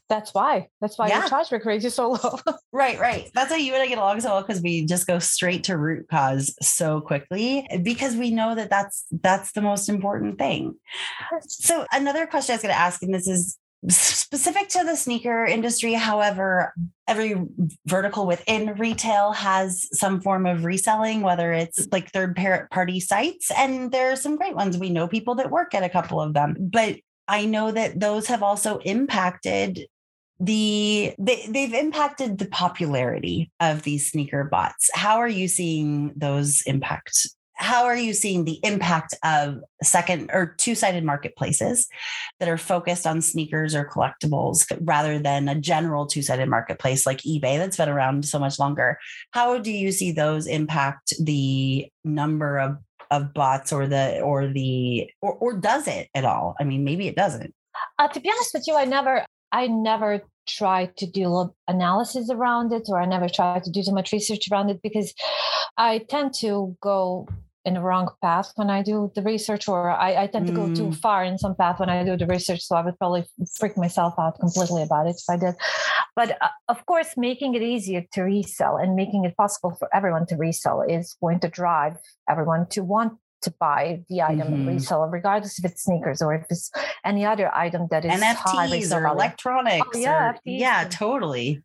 That's 0.07 0.33
why. 0.33 0.69
That's 0.79 0.97
why 0.97 1.09
yeah. 1.09 1.19
your 1.19 1.29
chargeback 1.29 1.65
rate 1.65 1.83
is 1.83 1.93
so 1.95 2.11
low. 2.11 2.39
right, 2.71 2.97
right. 2.99 3.29
That's 3.33 3.51
why 3.51 3.57
you 3.57 3.73
and 3.73 3.83
I 3.83 3.87
get 3.87 3.97
along 3.97 4.21
so 4.21 4.29
well 4.29 4.41
because 4.41 4.61
we 4.61 4.85
just 4.85 5.07
go 5.07 5.19
straight 5.19 5.65
to 5.65 5.77
root 5.77 6.07
cause 6.09 6.55
so 6.61 7.01
quickly 7.01 7.67
because 7.83 8.15
we 8.15 8.31
know 8.31 8.55
that 8.55 8.69
that's 8.69 9.05
that's 9.11 9.51
the 9.51 9.61
most 9.61 9.89
important 9.89 10.37
thing. 10.37 10.75
So 11.47 11.85
another 11.91 12.25
question 12.25 12.53
I 12.53 12.55
was 12.55 12.63
going 12.63 12.73
to 12.73 12.79
ask, 12.79 13.03
and 13.03 13.13
this 13.13 13.27
is 13.27 13.57
specific 13.89 14.69
to 14.69 14.83
the 14.83 14.95
sneaker 14.95 15.43
industry 15.43 15.93
however 15.93 16.71
every 17.07 17.35
vertical 17.87 18.27
within 18.27 18.75
retail 18.75 19.31
has 19.31 19.87
some 19.97 20.21
form 20.21 20.45
of 20.45 20.65
reselling 20.65 21.21
whether 21.21 21.51
it's 21.51 21.87
like 21.91 22.11
third 22.11 22.37
party 22.69 22.99
sites 22.99 23.49
and 23.51 23.91
there 23.91 24.11
are 24.11 24.15
some 24.15 24.35
great 24.35 24.55
ones. 24.55 24.77
We 24.77 24.89
know 24.89 25.07
people 25.07 25.35
that 25.35 25.49
work 25.49 25.73
at 25.73 25.83
a 25.83 25.89
couple 25.89 26.21
of 26.21 26.33
them. 26.33 26.55
But 26.59 26.97
i 27.27 27.45
know 27.45 27.71
that 27.71 27.99
those 27.99 28.27
have 28.27 28.43
also 28.43 28.77
impacted 28.79 29.87
the 30.39 31.13
they, 31.19 31.45
they've 31.47 31.73
impacted 31.73 32.39
the 32.39 32.47
popularity 32.47 33.51
of 33.59 33.83
these 33.83 34.09
sneaker 34.11 34.43
bots. 34.43 34.89
How 34.93 35.17
are 35.17 35.27
you 35.27 35.47
seeing 35.47 36.13
those 36.15 36.61
impact 36.65 37.27
how 37.61 37.85
are 37.85 37.95
you 37.95 38.13
seeing 38.13 38.43
the 38.43 38.59
impact 38.63 39.13
of 39.23 39.59
second 39.83 40.31
or 40.33 40.55
two-sided 40.57 41.03
marketplaces 41.03 41.87
that 42.39 42.49
are 42.49 42.57
focused 42.57 43.05
on 43.05 43.21
sneakers 43.21 43.75
or 43.75 43.87
collectibles 43.87 44.65
rather 44.81 45.19
than 45.19 45.47
a 45.47 45.55
general 45.55 46.07
two-sided 46.07 46.49
marketplace 46.49 47.05
like 47.05 47.19
ebay 47.19 47.57
that's 47.57 47.77
been 47.77 47.87
around 47.87 48.25
so 48.25 48.39
much 48.39 48.57
longer? 48.57 48.97
How 49.31 49.59
do 49.59 49.71
you 49.71 49.91
see 49.91 50.11
those 50.11 50.47
impact 50.47 51.13
the 51.23 51.87
number 52.03 52.57
of 52.57 52.77
of 53.11 53.33
bots 53.33 53.71
or 53.71 53.87
the 53.87 54.19
or 54.21 54.47
the 54.47 55.09
or, 55.21 55.33
or 55.33 55.53
does 55.53 55.87
it 55.87 56.09
at 56.15 56.25
all? 56.25 56.55
I 56.59 56.63
mean 56.63 56.83
maybe 56.83 57.07
it 57.07 57.15
doesn't. 57.15 57.53
Uh, 57.99 58.07
to 58.07 58.19
be 58.19 58.29
honest 58.29 58.51
with 58.53 58.63
you 58.67 58.75
i 58.75 58.85
never 58.85 59.25
i 59.51 59.67
never 59.67 60.21
tried 60.47 60.95
to 60.97 61.05
do 61.05 61.53
analysis 61.67 62.29
around 62.29 62.73
it 62.73 62.83
or 62.89 62.99
i 62.99 63.05
never 63.05 63.29
tried 63.29 63.63
to 63.63 63.71
do 63.71 63.81
too 63.83 63.93
much 63.93 64.11
research 64.11 64.47
around 64.51 64.69
it 64.69 64.81
because 64.81 65.13
i 65.77 65.99
tend 66.09 66.33
to 66.33 66.75
go 66.81 67.27
in 67.63 67.75
the 67.75 67.81
wrong 67.81 68.09
path 68.21 68.51
when 68.55 68.69
I 68.69 68.81
do 68.81 69.11
the 69.15 69.21
research, 69.21 69.67
or 69.67 69.91
I, 69.91 70.23
I 70.23 70.27
tend 70.27 70.47
to 70.47 70.53
go 70.53 70.73
too 70.73 70.87
mm. 70.87 70.95
far 70.95 71.23
in 71.23 71.37
some 71.37 71.55
path 71.55 71.79
when 71.79 71.89
I 71.89 72.03
do 72.03 72.17
the 72.17 72.25
research. 72.25 72.61
So 72.61 72.75
I 72.75 72.83
would 72.83 72.97
probably 72.97 73.25
freak 73.59 73.77
myself 73.77 74.15
out 74.17 74.39
completely 74.39 74.81
about 74.81 75.07
it 75.07 75.15
if 75.17 75.29
I 75.29 75.37
did. 75.37 75.55
But 76.15 76.41
uh, 76.41 76.49
of 76.67 76.85
course, 76.85 77.13
making 77.17 77.53
it 77.55 77.61
easier 77.61 78.03
to 78.13 78.21
resell 78.23 78.77
and 78.77 78.95
making 78.95 79.25
it 79.25 79.37
possible 79.37 79.75
for 79.77 79.87
everyone 79.93 80.25
to 80.27 80.35
resell 80.35 80.81
is 80.81 81.15
going 81.21 81.39
to 81.41 81.49
drive 81.49 81.97
everyone 82.29 82.67
to 82.69 82.83
want 82.83 83.13
to 83.43 83.53
buy 83.59 84.03
the 84.09 84.21
item 84.21 84.39
mm-hmm. 84.39 84.53
and 84.53 84.67
resell, 84.67 85.05
regardless 85.07 85.59
if 85.59 85.65
it's 85.65 85.83
sneakers 85.83 86.21
or 86.21 86.33
if 86.33 86.45
it's 86.49 86.71
any 87.05 87.25
other 87.25 87.53
item 87.53 87.87
that 87.91 88.05
is 88.05 88.11
NFTs 88.11 88.95
or 88.95 89.05
electronics. 89.05 89.87
Oh, 89.95 89.99
yeah, 89.99 90.31
or, 90.31 90.39
yeah, 90.45 90.87
totally 90.89 91.63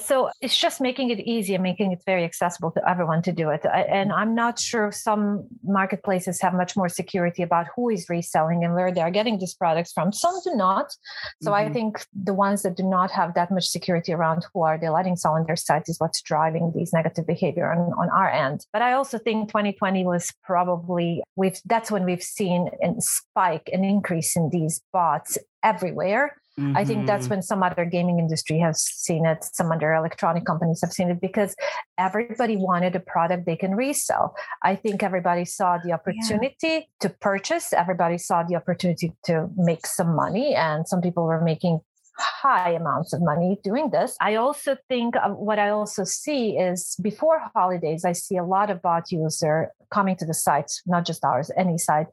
so 0.00 0.30
it's 0.40 0.56
just 0.56 0.80
making 0.80 1.10
it 1.10 1.20
easy 1.20 1.54
and 1.54 1.62
making 1.62 1.92
it 1.92 2.02
very 2.06 2.24
accessible 2.24 2.70
to 2.70 2.88
everyone 2.88 3.22
to 3.22 3.32
do 3.32 3.50
it. 3.50 3.64
And 3.66 4.12
i'm 4.12 4.34
not 4.34 4.58
sure 4.58 4.90
some 4.90 5.46
marketplaces 5.64 6.40
have 6.40 6.54
much 6.54 6.76
more 6.76 6.88
security 6.88 7.42
about 7.42 7.66
who 7.74 7.90
is 7.90 8.08
reselling 8.08 8.64
and 8.64 8.74
where 8.74 8.92
they're 8.92 9.10
getting 9.10 9.38
these 9.38 9.54
products 9.54 9.92
from. 9.92 10.12
Some 10.12 10.34
do 10.44 10.54
not. 10.54 10.96
So 11.42 11.50
mm-hmm. 11.50 11.70
i 11.70 11.72
think 11.72 12.06
the 12.14 12.34
ones 12.34 12.62
that 12.62 12.76
do 12.76 12.84
not 12.84 13.10
have 13.10 13.34
that 13.34 13.50
much 13.50 13.68
security 13.68 14.12
around 14.12 14.46
who 14.52 14.62
are 14.62 14.78
they 14.78 14.88
letting 14.88 15.16
sell 15.16 15.34
on 15.34 15.44
their 15.46 15.56
site 15.56 15.88
is 15.88 16.00
what's 16.00 16.22
driving 16.22 16.72
these 16.74 16.92
negative 16.92 17.26
behavior 17.26 17.70
on, 17.72 17.92
on 17.98 18.08
our 18.10 18.30
end. 18.30 18.66
But 18.72 18.82
i 18.82 18.92
also 18.92 19.18
think 19.18 19.48
2020 19.48 20.04
was 20.04 20.32
probably 20.42 21.22
we've 21.36 21.60
that's 21.66 21.90
when 21.90 22.04
we've 22.04 22.22
seen 22.22 22.70
a 22.82 22.94
spike 23.00 23.68
an 23.72 23.84
increase 23.84 24.36
in 24.36 24.50
these 24.50 24.80
bots 24.92 25.38
everywhere 25.62 26.36
Mm-hmm. 26.60 26.76
I 26.76 26.84
think 26.84 27.06
that's 27.06 27.24
mm-hmm. 27.24 27.34
when 27.34 27.42
some 27.42 27.62
other 27.62 27.86
gaming 27.86 28.18
industry 28.18 28.58
has 28.58 28.82
seen 28.82 29.24
it, 29.24 29.42
some 29.42 29.72
other 29.72 29.94
electronic 29.94 30.44
companies 30.44 30.80
have 30.82 30.92
seen 30.92 31.10
it 31.10 31.20
because 31.20 31.56
everybody 31.96 32.56
wanted 32.56 32.94
a 32.94 33.00
product 33.00 33.46
they 33.46 33.56
can 33.56 33.74
resell. 33.74 34.34
I 34.62 34.76
think 34.76 35.02
everybody 35.02 35.46
saw 35.46 35.78
the 35.82 35.92
opportunity 35.92 36.68
yeah. 36.68 36.80
to 37.00 37.08
purchase, 37.08 37.72
everybody 37.72 38.18
saw 38.18 38.42
the 38.42 38.56
opportunity 38.56 39.14
to 39.24 39.48
make 39.56 39.86
some 39.86 40.14
money, 40.14 40.54
and 40.54 40.86
some 40.86 41.00
people 41.00 41.24
were 41.24 41.42
making 41.42 41.80
high 42.18 42.70
amounts 42.70 43.12
of 43.12 43.22
money 43.22 43.58
doing 43.64 43.90
this. 43.90 44.16
I 44.20 44.34
also 44.34 44.76
think 44.88 45.14
what 45.26 45.58
I 45.58 45.70
also 45.70 46.04
see 46.04 46.56
is 46.56 46.96
before 47.02 47.40
holidays, 47.54 48.04
I 48.04 48.12
see 48.12 48.36
a 48.36 48.44
lot 48.44 48.70
of 48.70 48.82
bot 48.82 49.10
user 49.10 49.70
coming 49.90 50.16
to 50.16 50.26
the 50.26 50.34
sites, 50.34 50.82
not 50.86 51.06
just 51.06 51.24
ours, 51.24 51.50
any 51.56 51.78
site, 51.78 52.06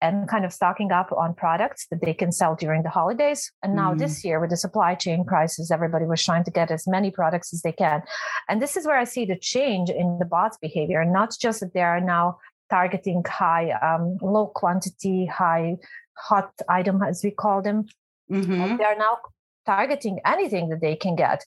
and 0.00 0.28
kind 0.28 0.44
of 0.44 0.52
stocking 0.52 0.92
up 0.92 1.10
on 1.12 1.34
products 1.34 1.86
that 1.90 2.00
they 2.00 2.14
can 2.14 2.32
sell 2.32 2.54
during 2.54 2.82
the 2.82 2.90
holidays. 2.90 3.52
And 3.62 3.74
now 3.74 3.94
mm. 3.94 3.98
this 3.98 4.24
year 4.24 4.40
with 4.40 4.50
the 4.50 4.56
supply 4.56 4.94
chain 4.94 5.24
crisis, 5.24 5.70
everybody 5.70 6.06
was 6.06 6.22
trying 6.22 6.44
to 6.44 6.50
get 6.50 6.70
as 6.70 6.86
many 6.86 7.10
products 7.10 7.52
as 7.52 7.62
they 7.62 7.72
can. 7.72 8.02
And 8.48 8.60
this 8.60 8.76
is 8.76 8.86
where 8.86 8.98
I 8.98 9.04
see 9.04 9.24
the 9.24 9.38
change 9.38 9.90
in 9.90 10.18
the 10.18 10.24
bots 10.24 10.58
behavior, 10.60 11.04
not 11.04 11.34
just 11.40 11.60
that 11.60 11.74
they 11.74 11.82
are 11.82 12.00
now 12.00 12.38
targeting 12.68 13.24
high, 13.28 13.70
um, 13.82 14.16
low 14.22 14.46
quantity, 14.46 15.26
high 15.26 15.76
hot 16.16 16.52
item, 16.68 17.02
as 17.02 17.22
we 17.24 17.30
call 17.30 17.62
them. 17.62 17.86
Mm-hmm. 18.30 18.76
They 18.76 18.84
are 18.84 18.96
now 18.96 19.18
targeting 19.66 20.20
anything 20.24 20.68
that 20.70 20.80
they 20.80 20.96
can 20.96 21.16
get. 21.16 21.44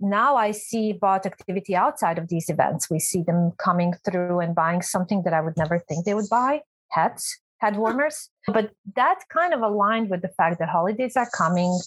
Now 0.00 0.36
I 0.36 0.50
see 0.50 0.92
bot 0.92 1.26
activity 1.26 1.74
outside 1.74 2.18
of 2.18 2.28
these 2.28 2.48
events. 2.48 2.90
We 2.90 2.98
see 2.98 3.22
them 3.22 3.52
coming 3.58 3.94
through 4.04 4.40
and 4.40 4.54
buying 4.54 4.82
something 4.82 5.22
that 5.24 5.32
I 5.32 5.40
would 5.40 5.56
never 5.56 5.78
think 5.78 6.04
they 6.04 6.14
would 6.14 6.28
buy 6.30 6.62
hats, 6.90 7.40
head 7.58 7.76
warmers. 7.76 8.28
But 8.46 8.70
that 8.94 9.20
kind 9.30 9.54
of 9.54 9.60
aligned 9.60 10.10
with 10.10 10.22
the 10.22 10.28
fact 10.28 10.58
that 10.58 10.68
holidays 10.68 11.16
are 11.16 11.28
coming. 11.36 11.78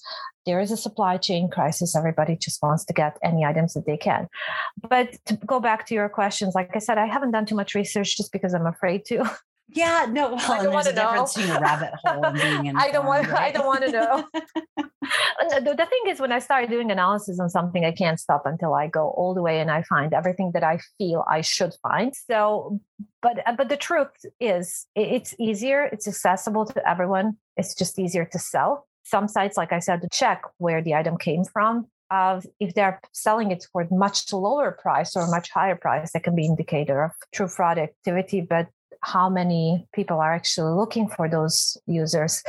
There 0.46 0.60
is 0.60 0.72
a 0.72 0.78
supply 0.78 1.18
chain 1.18 1.50
crisis. 1.50 1.96
Everybody 1.96 2.36
just 2.36 2.62
wants 2.62 2.86
to 2.86 2.94
get 2.94 3.18
any 3.24 3.46
items 3.46 3.74
that 3.74 3.86
they 3.86 3.98
can. 3.98 4.28
But 4.90 5.16
to 5.26 5.36
go 5.36 5.60
back 5.60 5.86
to 5.88 5.94
your 5.94 6.10
questions, 6.10 6.56
like 6.56 6.76
I 6.76 6.80
said, 6.80 6.98
I 6.98 7.06
haven't 7.06 7.32
done 7.32 7.46
too 7.46 7.56
much 7.56 7.76
research 7.76 8.18
just 8.18 8.32
because 8.32 8.54
I'm 8.54 8.66
afraid 8.66 9.06
to. 9.06 9.30
Yeah, 9.72 10.08
no. 10.10 10.34
Well, 10.34 10.52
I 10.52 10.64
don't 10.64 10.74
want 10.74 10.88
to 10.88 10.94
know. 10.94 11.26
between 11.26 11.56
a 11.56 11.60
rabbit 11.60 11.92
hole 12.04 12.26
and 12.26 12.36
being 12.36 12.66
informed, 12.68 12.78
I 12.78 12.92
don't 12.92 13.06
want. 13.06 13.28
Right? 13.28 13.42
I 13.42 13.52
don't 13.52 13.66
want 13.66 13.84
to 13.86 13.92
know. 13.92 14.28
the, 15.50 15.76
the 15.78 15.86
thing 15.86 16.02
is, 16.08 16.20
when 16.20 16.32
I 16.32 16.40
start 16.40 16.70
doing 16.70 16.92
analysis 16.92 17.40
on 17.40 17.50
something, 17.50 17.86
I 17.86 17.92
can't 17.92 18.20
stop 18.20 18.44
until 18.46 18.74
I 18.74 18.88
go 18.88 19.10
all 19.10 19.34
the 19.34 19.42
way 19.42 19.60
and 19.60 19.70
I 19.70 19.84
find 19.84 20.14
everything 20.14 20.52
that 20.54 20.64
I 20.64 20.80
feel 20.98 21.24
I 21.30 21.42
should 21.42 21.74
find. 21.84 22.14
So, 22.16 22.80
but 23.22 23.48
uh, 23.48 23.54
but 23.56 23.70
the 23.70 23.78
truth 23.78 24.10
is, 24.40 24.88
it's 24.96 25.36
easier. 25.40 25.84
It's 25.84 26.08
accessible 26.08 26.66
to 26.66 26.90
everyone. 26.90 27.38
It's 27.56 27.76
just 27.76 28.00
easier 28.00 28.26
to 28.26 28.40
sell. 28.40 28.88
Some 29.04 29.28
sites, 29.28 29.58
like 29.58 29.72
I 29.72 29.80
said, 29.80 30.02
to 30.02 30.10
check 30.12 30.44
where 30.58 30.82
the 30.82 30.96
item 30.96 31.18
came 31.18 31.44
from 31.44 31.88
of 32.12 32.46
if 32.60 32.74
they're 32.74 33.00
selling 33.12 33.52
it 33.52 33.68
for 33.72 33.88
much 33.92 34.34
lower 34.34 34.72
price 34.72 35.16
or 35.16 35.28
much 35.28 35.52
higher 35.52 35.76
price, 35.76 36.12
that 36.14 36.24
can 36.24 36.36
be 36.36 36.46
indicator 36.46 37.04
of 37.04 37.12
true 37.32 37.48
fraud 37.48 37.78
activity. 37.78 38.42
But 38.42 38.68
how 39.02 39.30
many 39.30 39.88
people 39.94 40.20
are 40.20 40.34
actually 40.34 40.74
looking 40.74 41.08
for 41.08 41.30
those 41.30 41.78
users. 41.86 42.44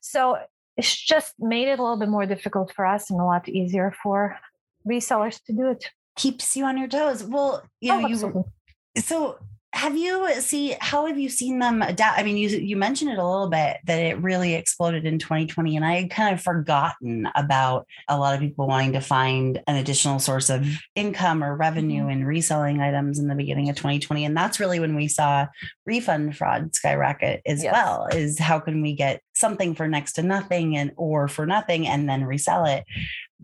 So 0.00 0.38
it's 0.76 0.94
just 0.94 1.34
made 1.38 1.68
it 1.68 1.78
a 1.78 1.82
little 1.82 1.98
bit 1.98 2.08
more 2.08 2.26
difficult 2.26 2.72
for 2.74 2.86
us 2.86 3.10
and 3.10 3.20
a 3.20 3.24
lot 3.24 3.48
easier 3.48 3.94
for 4.02 4.36
resellers 4.86 5.42
to 5.44 5.52
do 5.52 5.70
it. 5.70 5.86
Keeps 6.16 6.56
you 6.56 6.64
on 6.64 6.76
your 6.76 6.88
toes. 6.88 7.24
Well, 7.24 7.62
you 7.80 7.92
oh, 7.92 8.06
you 8.06 8.44
so 8.96 9.38
have 9.74 9.96
you 9.96 10.28
see 10.40 10.76
how 10.80 11.06
have 11.06 11.18
you 11.18 11.28
seen 11.28 11.58
them 11.58 11.80
adapt 11.80 12.18
i 12.18 12.22
mean 12.22 12.36
you 12.36 12.48
you 12.48 12.76
mentioned 12.76 13.10
it 13.10 13.18
a 13.18 13.26
little 13.26 13.48
bit 13.48 13.78
that 13.84 13.98
it 13.98 14.18
really 14.18 14.54
exploded 14.54 15.06
in 15.06 15.18
2020 15.18 15.76
and 15.76 15.84
i 15.84 15.94
had 15.94 16.10
kind 16.10 16.34
of 16.34 16.42
forgotten 16.42 17.26
about 17.34 17.86
a 18.08 18.18
lot 18.18 18.34
of 18.34 18.40
people 18.40 18.66
wanting 18.66 18.92
to 18.92 19.00
find 19.00 19.62
an 19.66 19.76
additional 19.76 20.18
source 20.18 20.50
of 20.50 20.66
income 20.94 21.42
or 21.42 21.56
revenue 21.56 22.02
mm-hmm. 22.02 22.10
in 22.10 22.24
reselling 22.24 22.80
items 22.80 23.18
in 23.18 23.28
the 23.28 23.34
beginning 23.34 23.70
of 23.70 23.76
2020 23.76 24.24
and 24.24 24.36
that's 24.36 24.60
really 24.60 24.78
when 24.78 24.94
we 24.94 25.08
saw 25.08 25.46
refund 25.86 26.36
fraud 26.36 26.74
skyrocket 26.74 27.40
as 27.46 27.62
yes. 27.62 27.72
well 27.72 28.06
is 28.12 28.38
how 28.38 28.60
can 28.60 28.82
we 28.82 28.94
get 28.94 29.22
something 29.34 29.74
for 29.74 29.88
next 29.88 30.12
to 30.12 30.22
nothing 30.22 30.76
and 30.76 30.92
or 30.96 31.28
for 31.28 31.46
nothing 31.46 31.86
and 31.86 32.08
then 32.08 32.24
resell 32.24 32.66
it 32.66 32.84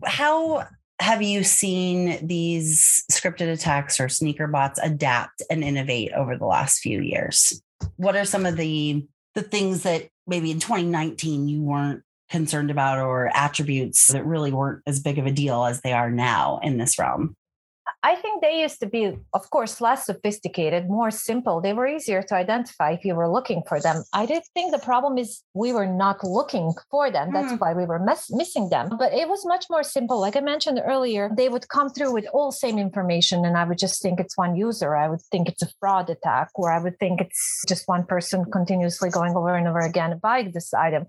how 0.05 0.65
have 0.99 1.21
you 1.21 1.43
seen 1.43 2.25
these 2.25 3.05
scripted 3.11 3.51
attacks 3.51 3.99
or 3.99 4.09
sneaker 4.09 4.47
bots 4.47 4.79
adapt 4.83 5.41
and 5.49 5.63
innovate 5.63 6.11
over 6.13 6.37
the 6.37 6.45
last 6.45 6.79
few 6.79 7.01
years? 7.01 7.61
What 7.95 8.15
are 8.15 8.25
some 8.25 8.45
of 8.45 8.57
the 8.57 9.05
the 9.35 9.41
things 9.41 9.83
that 9.83 10.09
maybe 10.27 10.51
in 10.51 10.59
2019 10.59 11.47
you 11.47 11.61
weren't 11.61 12.03
concerned 12.29 12.69
about 12.69 12.99
or 12.99 13.31
attributes 13.33 14.07
that 14.07 14.25
really 14.25 14.51
weren't 14.51 14.83
as 14.85 14.99
big 14.99 15.17
of 15.17 15.25
a 15.25 15.31
deal 15.31 15.63
as 15.65 15.81
they 15.81 15.93
are 15.93 16.11
now 16.11 16.59
in 16.61 16.77
this 16.77 16.99
realm? 16.99 17.35
I 18.01 18.15
think 18.15 18.41
they 18.41 18.61
used 18.61 18.79
to 18.79 18.87
be, 18.87 19.17
of 19.33 19.49
course, 19.49 19.81
less 19.81 20.05
sophisticated, 20.05 20.87
more 20.87 21.11
simple. 21.11 21.59
They 21.59 21.73
were 21.73 21.85
easier 21.87 22.21
to 22.23 22.35
identify 22.35 22.91
if 22.91 23.03
you 23.03 23.13
were 23.13 23.29
looking 23.29 23.61
for 23.67 23.81
them. 23.81 24.03
I 24.13 24.25
did 24.25 24.43
think 24.53 24.71
the 24.71 24.79
problem 24.79 25.17
is 25.17 25.43
we 25.53 25.73
were 25.73 25.85
not 25.85 26.23
looking 26.23 26.73
for 26.89 27.11
them. 27.11 27.33
That's 27.33 27.51
mm. 27.51 27.59
why 27.59 27.73
we 27.73 27.85
were 27.85 27.99
miss- 27.99 28.31
missing 28.31 28.69
them. 28.69 28.89
But 28.97 29.13
it 29.13 29.27
was 29.27 29.45
much 29.45 29.65
more 29.69 29.83
simple. 29.83 30.19
Like 30.19 30.37
I 30.37 30.39
mentioned 30.39 30.81
earlier, 30.83 31.29
they 31.35 31.49
would 31.49 31.67
come 31.67 31.89
through 31.89 32.13
with 32.13 32.25
all 32.33 32.53
same 32.53 32.79
information, 32.79 33.43
and 33.43 33.57
I 33.57 33.65
would 33.65 33.77
just 33.77 34.01
think 34.01 34.19
it's 34.19 34.37
one 34.37 34.55
user. 34.55 34.95
I 34.95 35.09
would 35.09 35.21
think 35.31 35.49
it's 35.49 35.61
a 35.61 35.69
fraud 35.79 36.09
attack, 36.09 36.49
or 36.55 36.71
I 36.71 36.79
would 36.79 36.97
think 36.99 37.19
it's 37.19 37.65
just 37.67 37.87
one 37.87 38.05
person 38.05 38.45
continuously 38.45 39.09
going 39.09 39.35
over 39.35 39.55
and 39.55 39.67
over 39.67 39.79
again 39.79 40.17
buying 40.23 40.51
this 40.53 40.73
item. 40.73 41.07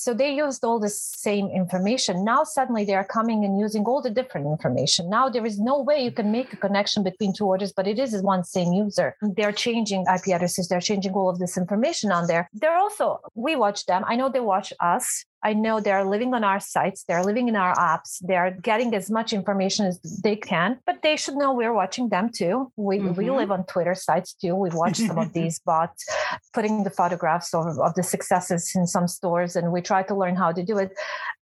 So 0.00 0.14
they 0.14 0.32
used 0.32 0.64
all 0.64 0.80
the 0.80 0.88
same 0.88 1.50
information. 1.50 2.24
Now 2.24 2.42
suddenly 2.42 2.86
they 2.86 2.94
are 2.94 3.04
coming 3.04 3.44
and 3.44 3.60
using 3.60 3.84
all 3.84 4.00
the 4.00 4.08
different 4.08 4.46
information. 4.46 5.10
Now 5.10 5.28
there 5.28 5.44
is 5.44 5.60
no 5.60 5.82
way 5.82 6.02
you 6.02 6.10
can 6.10 6.32
make 6.32 6.54
a 6.54 6.56
connection 6.56 7.02
between 7.02 7.34
two 7.34 7.44
orders, 7.44 7.70
but 7.70 7.86
it 7.86 7.98
is 7.98 8.22
one 8.22 8.42
same 8.42 8.72
user. 8.72 9.14
They're 9.20 9.52
changing 9.52 10.06
IP 10.14 10.28
addresses, 10.28 10.68
they're 10.68 10.80
changing 10.80 11.12
all 11.12 11.28
of 11.28 11.38
this 11.38 11.58
information 11.58 12.12
on 12.12 12.28
there. 12.28 12.48
They're 12.54 12.78
also, 12.78 13.20
we 13.34 13.56
watch 13.56 13.84
them. 13.84 14.02
I 14.06 14.16
know 14.16 14.30
they 14.30 14.40
watch 14.40 14.72
us. 14.80 15.26
I 15.42 15.54
know 15.54 15.80
they're 15.80 16.04
living 16.04 16.34
on 16.34 16.44
our 16.44 16.60
sites, 16.60 17.04
they're 17.08 17.24
living 17.24 17.48
in 17.48 17.56
our 17.56 17.74
apps, 17.76 18.18
they're 18.20 18.50
getting 18.50 18.94
as 18.94 19.10
much 19.10 19.32
information 19.32 19.86
as 19.86 19.98
they 20.22 20.36
can, 20.36 20.78
but 20.84 21.02
they 21.02 21.16
should 21.16 21.36
know 21.36 21.54
we're 21.54 21.72
watching 21.72 22.10
them 22.10 22.30
too. 22.30 22.70
We, 22.76 22.98
mm-hmm. 22.98 23.14
we 23.14 23.30
live 23.30 23.50
on 23.50 23.64
Twitter 23.64 23.94
sites 23.94 24.34
too. 24.34 24.54
We 24.54 24.68
watch 24.70 24.98
some 24.98 25.18
of 25.18 25.32
these 25.38 25.58
bots 25.60 26.04
putting 26.52 26.84
the 26.84 26.90
photographs 26.90 27.54
of, 27.54 27.78
of 27.78 27.94
the 27.94 28.02
successes 28.02 28.72
in 28.74 28.86
some 28.86 29.08
stores, 29.08 29.56
and 29.56 29.72
we 29.72 29.80
try 29.80 30.02
to 30.04 30.14
learn 30.14 30.36
how 30.36 30.52
to 30.52 30.62
do 30.62 30.76
it. 30.78 30.92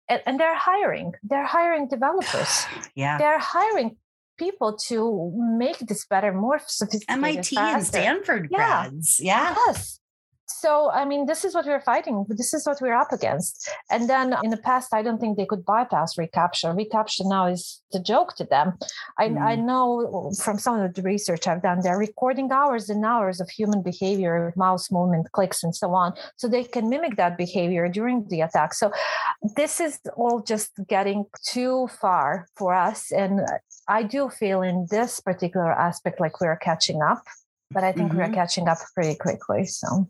And, 0.08 0.22
and 0.26 0.40
they're 0.40 0.56
hiring, 0.56 1.12
they're 1.22 1.46
hiring 1.46 1.88
developers. 1.88 2.66
yeah. 2.94 3.18
They're 3.18 3.40
hiring 3.40 3.96
people 4.38 4.76
to 4.76 5.32
make 5.34 5.78
this 5.78 6.06
better, 6.06 6.32
more 6.32 6.60
sophisticated. 6.64 7.18
MIT 7.18 7.56
faster. 7.56 7.76
and 7.76 7.86
Stanford 7.86 8.48
grads. 8.48 9.18
Yeah. 9.18 9.56
Yes 9.66 9.98
so 10.60 10.90
i 10.90 11.04
mean 11.04 11.26
this 11.26 11.44
is 11.44 11.54
what 11.54 11.66
we're 11.66 11.80
fighting 11.80 12.24
this 12.28 12.52
is 12.54 12.66
what 12.66 12.80
we're 12.80 12.94
up 12.94 13.12
against 13.12 13.68
and 13.90 14.08
then 14.08 14.34
in 14.44 14.50
the 14.50 14.56
past 14.56 14.92
i 14.92 15.02
don't 15.02 15.20
think 15.20 15.36
they 15.36 15.46
could 15.46 15.64
bypass 15.64 16.16
reCAPTCHA. 16.16 16.74
reCAPTCHA 16.76 17.28
now 17.28 17.46
is 17.46 17.82
the 17.92 18.00
joke 18.00 18.34
to 18.36 18.44
them 18.44 18.74
I, 19.18 19.28
mm. 19.28 19.40
I 19.40 19.54
know 19.56 20.32
from 20.42 20.58
some 20.58 20.80
of 20.80 20.94
the 20.94 21.02
research 21.02 21.46
i've 21.46 21.62
done 21.62 21.80
they're 21.82 21.98
recording 21.98 22.50
hours 22.52 22.90
and 22.90 23.04
hours 23.04 23.40
of 23.40 23.48
human 23.50 23.82
behavior 23.82 24.52
mouse 24.56 24.90
movement 24.90 25.30
clicks 25.32 25.62
and 25.62 25.74
so 25.74 25.94
on 25.94 26.14
so 26.36 26.48
they 26.48 26.64
can 26.64 26.88
mimic 26.88 27.16
that 27.16 27.36
behavior 27.36 27.88
during 27.88 28.26
the 28.28 28.40
attack 28.40 28.74
so 28.74 28.92
this 29.56 29.80
is 29.80 30.00
all 30.16 30.40
just 30.40 30.72
getting 30.88 31.24
too 31.44 31.88
far 32.00 32.46
for 32.56 32.74
us 32.74 33.12
and 33.12 33.40
i 33.88 34.02
do 34.02 34.28
feel 34.28 34.62
in 34.62 34.86
this 34.90 35.20
particular 35.20 35.72
aspect 35.72 36.20
like 36.20 36.40
we're 36.40 36.56
catching 36.56 37.00
up 37.02 37.22
but 37.70 37.84
I 37.84 37.92
think 37.92 38.10
mm-hmm. 38.10 38.18
we're 38.18 38.32
catching 38.32 38.68
up 38.68 38.78
pretty 38.94 39.14
quickly. 39.16 39.64
So 39.64 40.08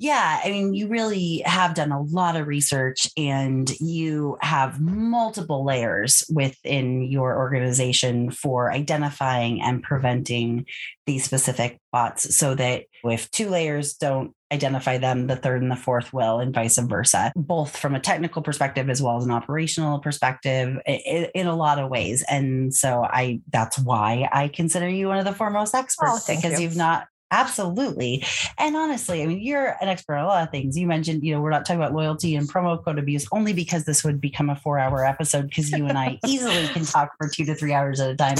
yeah, 0.00 0.40
I 0.44 0.50
mean, 0.50 0.74
you 0.74 0.86
really 0.86 1.42
have 1.44 1.74
done 1.74 1.90
a 1.90 2.00
lot 2.00 2.36
of 2.36 2.46
research 2.46 3.08
and 3.16 3.68
you 3.80 4.38
have 4.40 4.80
multiple 4.80 5.64
layers 5.64 6.24
within 6.32 7.02
your 7.02 7.36
organization 7.36 8.30
for 8.30 8.70
identifying 8.70 9.60
and 9.60 9.82
preventing 9.82 10.66
these 11.06 11.24
specific 11.24 11.80
bots 11.90 12.36
so 12.36 12.54
that 12.54 12.84
if 13.02 13.28
two 13.32 13.48
layers 13.48 13.94
don't 13.94 14.36
identify 14.52 14.98
them, 14.98 15.26
the 15.26 15.34
third 15.34 15.62
and 15.62 15.70
the 15.70 15.76
fourth 15.76 16.12
will, 16.12 16.38
and 16.38 16.54
vice 16.54 16.78
versa, 16.78 17.32
both 17.34 17.76
from 17.76 17.96
a 17.96 18.00
technical 18.00 18.40
perspective 18.40 18.88
as 18.88 19.02
well 19.02 19.16
as 19.16 19.24
an 19.24 19.32
operational 19.32 19.98
perspective 19.98 20.78
in, 20.86 21.26
in 21.34 21.46
a 21.48 21.56
lot 21.56 21.78
of 21.78 21.90
ways. 21.90 22.24
And 22.30 22.72
so 22.72 23.02
I 23.02 23.40
that's 23.50 23.78
why 23.78 24.28
I 24.30 24.46
consider 24.46 24.88
you 24.88 25.08
one 25.08 25.18
of 25.18 25.24
the 25.24 25.34
foremost 25.34 25.74
experts 25.74 26.28
oh, 26.28 26.34
because 26.34 26.60
you. 26.60 26.66
you've 26.66 26.76
not 26.76 27.08
Absolutely. 27.30 28.24
And 28.56 28.74
honestly, 28.74 29.22
I 29.22 29.26
mean, 29.26 29.40
you're 29.40 29.76
an 29.82 29.88
expert 29.88 30.16
on 30.16 30.24
a 30.24 30.28
lot 30.28 30.42
of 30.44 30.50
things. 30.50 30.78
You 30.78 30.86
mentioned, 30.86 31.22
you 31.22 31.34
know, 31.34 31.42
we're 31.42 31.50
not 31.50 31.66
talking 31.66 31.80
about 31.80 31.92
loyalty 31.92 32.34
and 32.36 32.48
promo 32.48 32.82
code 32.82 32.98
abuse 32.98 33.26
only 33.32 33.52
because 33.52 33.84
this 33.84 34.02
would 34.02 34.18
become 34.18 34.48
a 34.48 34.56
four 34.56 34.78
hour 34.78 35.04
episode 35.04 35.48
because 35.48 35.70
you 35.70 35.86
and 35.86 35.98
I 35.98 36.18
easily 36.26 36.66
can 36.68 36.86
talk 36.86 37.10
for 37.18 37.28
two 37.28 37.44
to 37.44 37.54
three 37.54 37.74
hours 37.74 38.00
at 38.00 38.10
a 38.10 38.16
time 38.16 38.38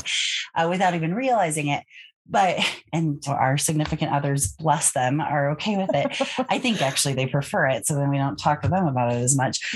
uh, 0.55 0.69
without 0.70 0.94
even 0.94 1.15
realizing 1.15 1.69
it 1.69 1.85
but 2.29 2.59
and 2.93 3.23
our 3.27 3.57
significant 3.59 4.13
others 4.13 4.53
bless 4.53 4.93
them 4.93 5.21
are 5.21 5.51
okay 5.53 5.77
with 5.77 5.91
it. 5.95 6.21
I 6.49 6.59
think 6.59 6.83
actually 6.83 7.15
they 7.15 7.27
prefer 7.27 7.67
it 7.69 7.87
so 7.87 7.95
then 7.95 8.11
we 8.11 8.19
don't 8.19 8.39
talk 8.39 8.63
to 8.63 8.69
them 8.69 8.87
about 8.87 9.13
it 9.13 9.17
as 9.17 9.37
much. 9.37 9.75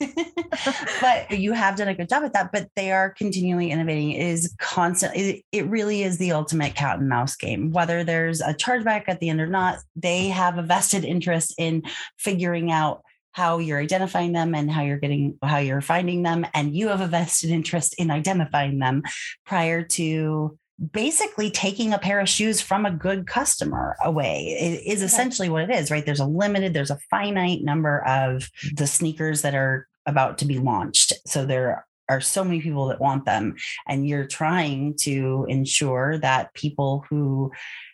But 1.00 1.30
you 1.30 1.52
have 1.52 1.76
done 1.76 1.88
a 1.88 1.94
good 1.94 2.08
job 2.08 2.24
at 2.24 2.32
that 2.34 2.52
but 2.52 2.68
they 2.76 2.92
are 2.92 3.10
continually 3.10 3.70
innovating. 3.70 4.12
It 4.12 4.26
is 4.26 4.54
constant 4.58 5.16
it, 5.16 5.44
it 5.52 5.66
really 5.66 6.02
is 6.02 6.18
the 6.18 6.32
ultimate 6.32 6.74
cat 6.74 6.98
and 6.98 7.08
mouse 7.08 7.36
game. 7.36 7.72
Whether 7.72 8.04
there's 8.04 8.40
a 8.40 8.54
chargeback 8.54 9.04
at 9.08 9.20
the 9.20 9.28
end 9.28 9.40
or 9.40 9.46
not 9.46 9.78
they 9.94 10.28
have 10.28 10.58
a 10.58 10.62
vested 10.62 11.04
interest 11.04 11.54
in 11.58 11.82
figuring 12.18 12.70
out 12.70 13.02
how 13.32 13.58
you're 13.58 13.78
identifying 13.78 14.32
them 14.32 14.54
and 14.54 14.70
how 14.70 14.80
you're 14.82 14.96
getting 14.96 15.38
how 15.42 15.58
you're 15.58 15.82
finding 15.82 16.22
them 16.22 16.46
and 16.54 16.74
you 16.74 16.88
have 16.88 17.02
a 17.02 17.06
vested 17.06 17.50
interest 17.50 17.94
in 17.98 18.10
identifying 18.10 18.78
them 18.78 19.02
prior 19.44 19.82
to 19.82 20.58
basically 20.92 21.50
taking 21.50 21.92
a 21.92 21.98
pair 21.98 22.20
of 22.20 22.28
shoes 22.28 22.60
from 22.60 22.84
a 22.84 22.90
good 22.90 23.26
customer 23.26 23.96
away. 24.04 24.82
Is 24.86 25.02
essentially 25.02 25.48
what 25.48 25.62
it 25.62 25.70
is 25.70 25.90
right? 25.90 26.04
There's 26.04 26.20
a 26.20 26.26
limited 26.26 26.74
there's 26.74 26.90
a 26.90 27.00
finite 27.10 27.62
number 27.62 28.04
of 28.06 28.50
the 28.74 28.86
sneakers 28.86 29.42
that 29.42 29.54
are 29.54 29.88
about 30.06 30.38
to 30.38 30.44
be 30.44 30.58
launched. 30.58 31.12
So 31.26 31.44
there 31.46 31.86
are 32.08 32.20
so 32.20 32.44
many 32.44 32.60
people 32.60 32.86
that 32.86 33.00
want 33.00 33.24
them 33.24 33.56
and 33.88 34.08
you're 34.08 34.26
trying 34.26 34.96
to 35.00 35.46
ensure 35.48 36.18
that 36.18 36.54
people 36.54 37.04
who 37.08 37.52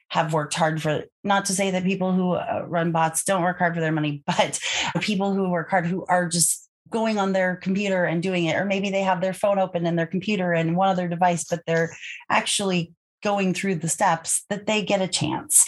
have 0.09 0.34
worked 0.34 0.52
hard 0.52 0.82
for 0.82 1.04
not 1.24 1.46
to 1.46 1.54
say 1.54 1.70
that 1.70 1.84
people 1.84 2.12
who 2.12 2.32
uh, 2.32 2.64
run 2.68 2.92
bots 2.92 3.24
don't 3.24 3.42
work 3.42 3.59
hard 3.59 3.74
for 3.74 3.80
their 3.80 3.92
money 3.92 4.22
but 4.26 4.60
people 5.00 5.32
who 5.32 5.48
work 5.48 5.70
hard 5.70 5.86
who 5.86 6.04
are 6.06 6.28
just 6.28 6.61
going 6.93 7.19
on 7.19 7.32
their 7.32 7.56
computer 7.56 8.05
and 8.05 8.23
doing 8.23 8.44
it 8.44 8.56
or 8.56 8.64
maybe 8.64 8.90
they 8.90 9.02
have 9.02 9.20
their 9.20 9.32
phone 9.32 9.59
open 9.59 9.86
and 9.86 9.98
their 9.98 10.06
computer 10.06 10.52
and 10.52 10.77
one 10.77 10.89
other 10.89 11.09
device 11.09 11.44
but 11.44 11.62
they're 11.66 11.94
actually 12.31 12.93
going 13.23 13.55
through 13.55 13.77
the 13.77 13.89
steps 13.89 14.44
that 14.51 14.66
they 14.66 14.82
get 14.82 15.01
a 15.01 15.06
chance. 15.06 15.64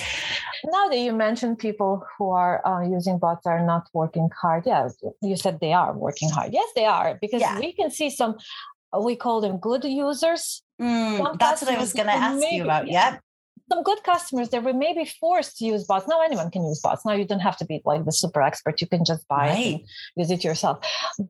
Now 0.65 0.89
that 0.89 0.99
you 0.99 1.13
mentioned 1.13 1.59
people 1.59 2.05
who 2.19 2.31
are 2.31 2.67
uh, 2.67 2.83
using 2.83 3.19
bots 3.19 3.47
are 3.47 3.65
not 3.65 3.89
working 3.93 4.29
hard 4.41 4.65
yeah 4.67 4.89
you 5.23 5.37
said 5.37 5.61
they 5.61 5.73
are 5.73 5.93
working 5.97 6.31
hard. 6.31 6.53
Yes 6.53 6.69
they 6.75 6.85
are 6.85 7.19
because 7.21 7.41
yeah. 7.41 7.59
we 7.59 7.73
can 7.73 7.91
see 7.91 8.11
some 8.11 8.37
we 9.01 9.17
call 9.17 9.41
them 9.41 9.59
good 9.59 9.85
users. 9.85 10.63
Mm, 10.81 11.39
that's 11.39 11.63
what 11.63 11.71
i 11.71 11.79
was 11.79 11.93
going 11.93 12.09
to 12.09 12.13
ask 12.13 12.41
maybe, 12.41 12.57
you 12.57 12.65
about 12.65 12.89
yeah 12.89 13.19
some 13.75 13.83
good 13.83 14.03
customers 14.05 14.51
that 14.51 14.63
were 14.63 14.73
maybe 14.73 15.05
forced 15.05 15.59
to 15.59 15.65
use 15.65 15.85
bots. 15.85 16.07
Now 16.07 16.23
anyone 16.23 16.51
can 16.51 16.65
use 16.65 16.81
bots. 16.81 17.05
Now 17.05 17.13
you 17.13 17.25
don't 17.25 17.41
have 17.41 17.57
to 17.59 17.65
be 17.65 17.83
like 17.85 18.05
the 18.05 18.13
super 18.13 18.41
expert. 18.41 18.81
You 18.81 18.87
can 18.87 19.05
just 19.05 19.27
buy 19.27 19.49
right. 19.49 19.59
it 19.59 19.73
and 19.75 19.83
use 20.17 20.31
it 20.31 20.45
yourself. 20.45 20.79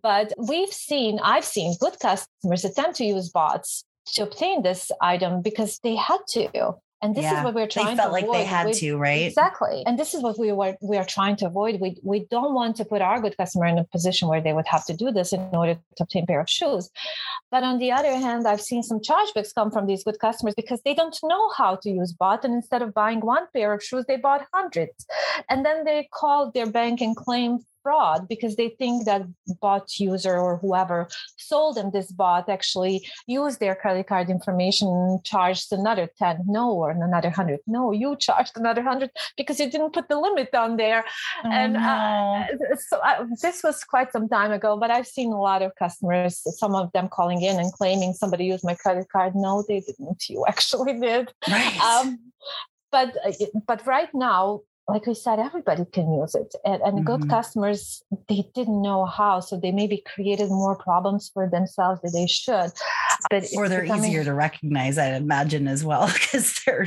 But 0.03 0.33
we've 0.37 0.73
seen, 0.73 1.19
I've 1.23 1.45
seen 1.45 1.77
good 1.81 1.99
customers 2.01 2.65
attempt 2.65 2.97
to 2.97 3.05
use 3.05 3.31
bots 3.31 3.85
to 4.15 4.23
obtain 4.25 4.63
this 4.63 4.91
item 5.01 5.41
because 5.41 5.79
they 5.83 5.97
had 5.97 6.19
to. 6.31 6.75
And 7.05 7.15
this 7.15 7.25
yeah. 7.25 7.39
is 7.39 7.45
what 7.45 7.55
we're 7.55 7.67
trying 7.67 7.89
to 7.89 7.91
they 7.91 7.97
felt 7.99 8.13
like 8.13 8.33
they 8.33 8.45
had 8.45 8.69
we, 8.69 8.73
to, 8.73 8.97
right? 8.97 9.27
Exactly. 9.27 9.83
And 9.85 9.99
this 9.99 10.15
is 10.15 10.23
what 10.23 10.39
we 10.39 10.53
were 10.53 10.75
we 10.81 10.97
are 10.97 11.05
trying 11.05 11.37
to 11.37 11.47
avoid. 11.47 11.79
We 11.79 11.99
we 12.03 12.25
don't 12.31 12.55
want 12.55 12.77
to 12.77 12.85
put 12.87 13.03
our 13.03 13.21
good 13.21 13.37
customer 13.37 13.67
in 13.67 13.77
a 13.77 13.85
position 13.85 14.27
where 14.29 14.41
they 14.41 14.55
would 14.55 14.67
have 14.67 14.87
to 14.87 14.95
do 14.95 15.11
this 15.11 15.35
in 15.35 15.41
order 15.53 15.75
to 15.75 16.03
obtain 16.03 16.25
a 16.25 16.27
pair 16.27 16.41
of 16.41 16.49
shoes. 16.49 16.89
But 17.51 17.63
on 17.63 17.77
the 17.77 17.93
other 17.93 18.15
hand, 18.17 18.49
I've 18.49 18.63
seen 18.63 18.83
some 18.83 19.01
chargebacks 19.01 19.55
come 19.55 19.71
from 19.71 19.87
these 19.87 20.03
good 20.03 20.19
customers 20.19 20.55
because 20.55 20.81
they 20.83 20.95
don't 20.95 21.19
know 21.23 21.51
how 21.51 21.77
to 21.83 21.91
use 21.91 22.15
bot. 22.15 22.43
And 22.43 22.55
instead 22.55 22.81
of 22.81 22.95
buying 22.95 23.21
one 23.21 23.49
pair 23.55 23.75
of 23.75 23.83
shoes, 23.83 24.07
they 24.09 24.17
bought 24.17 24.47
hundreds. 24.55 25.07
And 25.51 25.63
then 25.67 25.85
they 25.85 26.09
called 26.11 26.55
their 26.55 26.71
bank 26.71 27.03
and 27.03 27.15
claimed 27.15 27.61
fraud 27.85 28.27
because 28.29 28.57
they 28.57 28.71
think 28.71 29.05
that 29.05 29.23
bot 29.61 30.01
user 30.01 30.37
or 30.37 30.57
whoever 30.57 31.07
sold 31.37 31.77
them 31.77 31.91
this 31.93 32.11
bot 32.11 32.49
actually 32.49 33.07
used 33.29 33.61
their 33.61 33.77
credit 33.77 34.09
card 34.09 34.29
information 34.29 35.21
charged 35.25 35.73
another 35.73 36.09
10 36.19 36.45
no 36.47 36.73
or 36.73 36.91
another 36.91 37.29
100 37.29 37.61
no 37.69 37.93
you 37.93 38.17
charged 38.17 38.57
another 38.57 38.83
100 38.83 39.11
because 39.37 39.61
you 39.61 39.71
didn't 39.71 39.93
put 39.93 40.09
the 40.09 40.19
limit 40.19 40.53
on 40.55 40.77
there. 40.77 41.05
Oh, 41.45 41.51
and 41.53 41.77
uh, 41.77 42.47
so 42.89 42.99
uh, 42.99 43.27
this 43.43 43.63
was 43.63 43.85
quite 43.85 44.11
some 44.11 44.29
time 44.29 44.51
ago 44.51 44.77
but 44.77 44.91
i've 44.91 45.07
seen 45.07 45.31
a 45.33 45.41
lot 45.41 45.63
of 45.63 45.71
customers 45.77 46.43
some 46.59 46.75
of 46.75 46.91
them 46.93 47.09
calling 47.09 47.43
in 47.43 47.61
and 47.61 47.73
claiming 47.73 48.13
somebody 48.15 48.47
used 48.47 48.65
my 48.65 48.75
credit 48.75 49.07
card. 49.11 49.35
No 49.35 49.65
they 49.69 49.81
didn't. 49.81 50.29
You 50.29 50.45
actually 50.49 50.99
did. 51.09 51.33
Right. 51.49 51.81
Um, 51.81 52.19
but 52.91 53.17
uh, 53.27 53.33
but 53.67 53.87
right 53.87 54.13
now 54.15 54.61
like 54.87 55.07
we 55.07 55.15
said, 55.15 55.39
everybody 55.39 55.85
can 55.93 56.13
use 56.13 56.35
it. 56.35 56.55
And, 56.65 56.83
and 56.83 56.95
mm-hmm. 56.97 57.05
good 57.05 57.29
customers, 57.29 58.03
they 58.29 58.45
didn't 58.55 58.83
know 58.83 59.07
how. 59.07 59.41
So 59.41 59.59
they 59.59 59.73
maybe 59.73 60.03
created 60.15 60.51
more 60.51 60.77
problems 60.77 61.31
for 61.33 61.49
themselves 61.49 62.03
than 62.03 62.13
they 62.13 62.27
should. 62.27 62.71
But 63.31 63.45
or 63.57 63.69
they're 63.69 63.83
becoming... 63.83 64.11
easier 64.11 64.25
to 64.25 64.35
recognize, 64.35 64.99
I 64.99 65.15
imagine, 65.15 65.69
as 65.69 65.85
well, 65.85 66.07
because 66.13 66.61
they're 66.67 66.87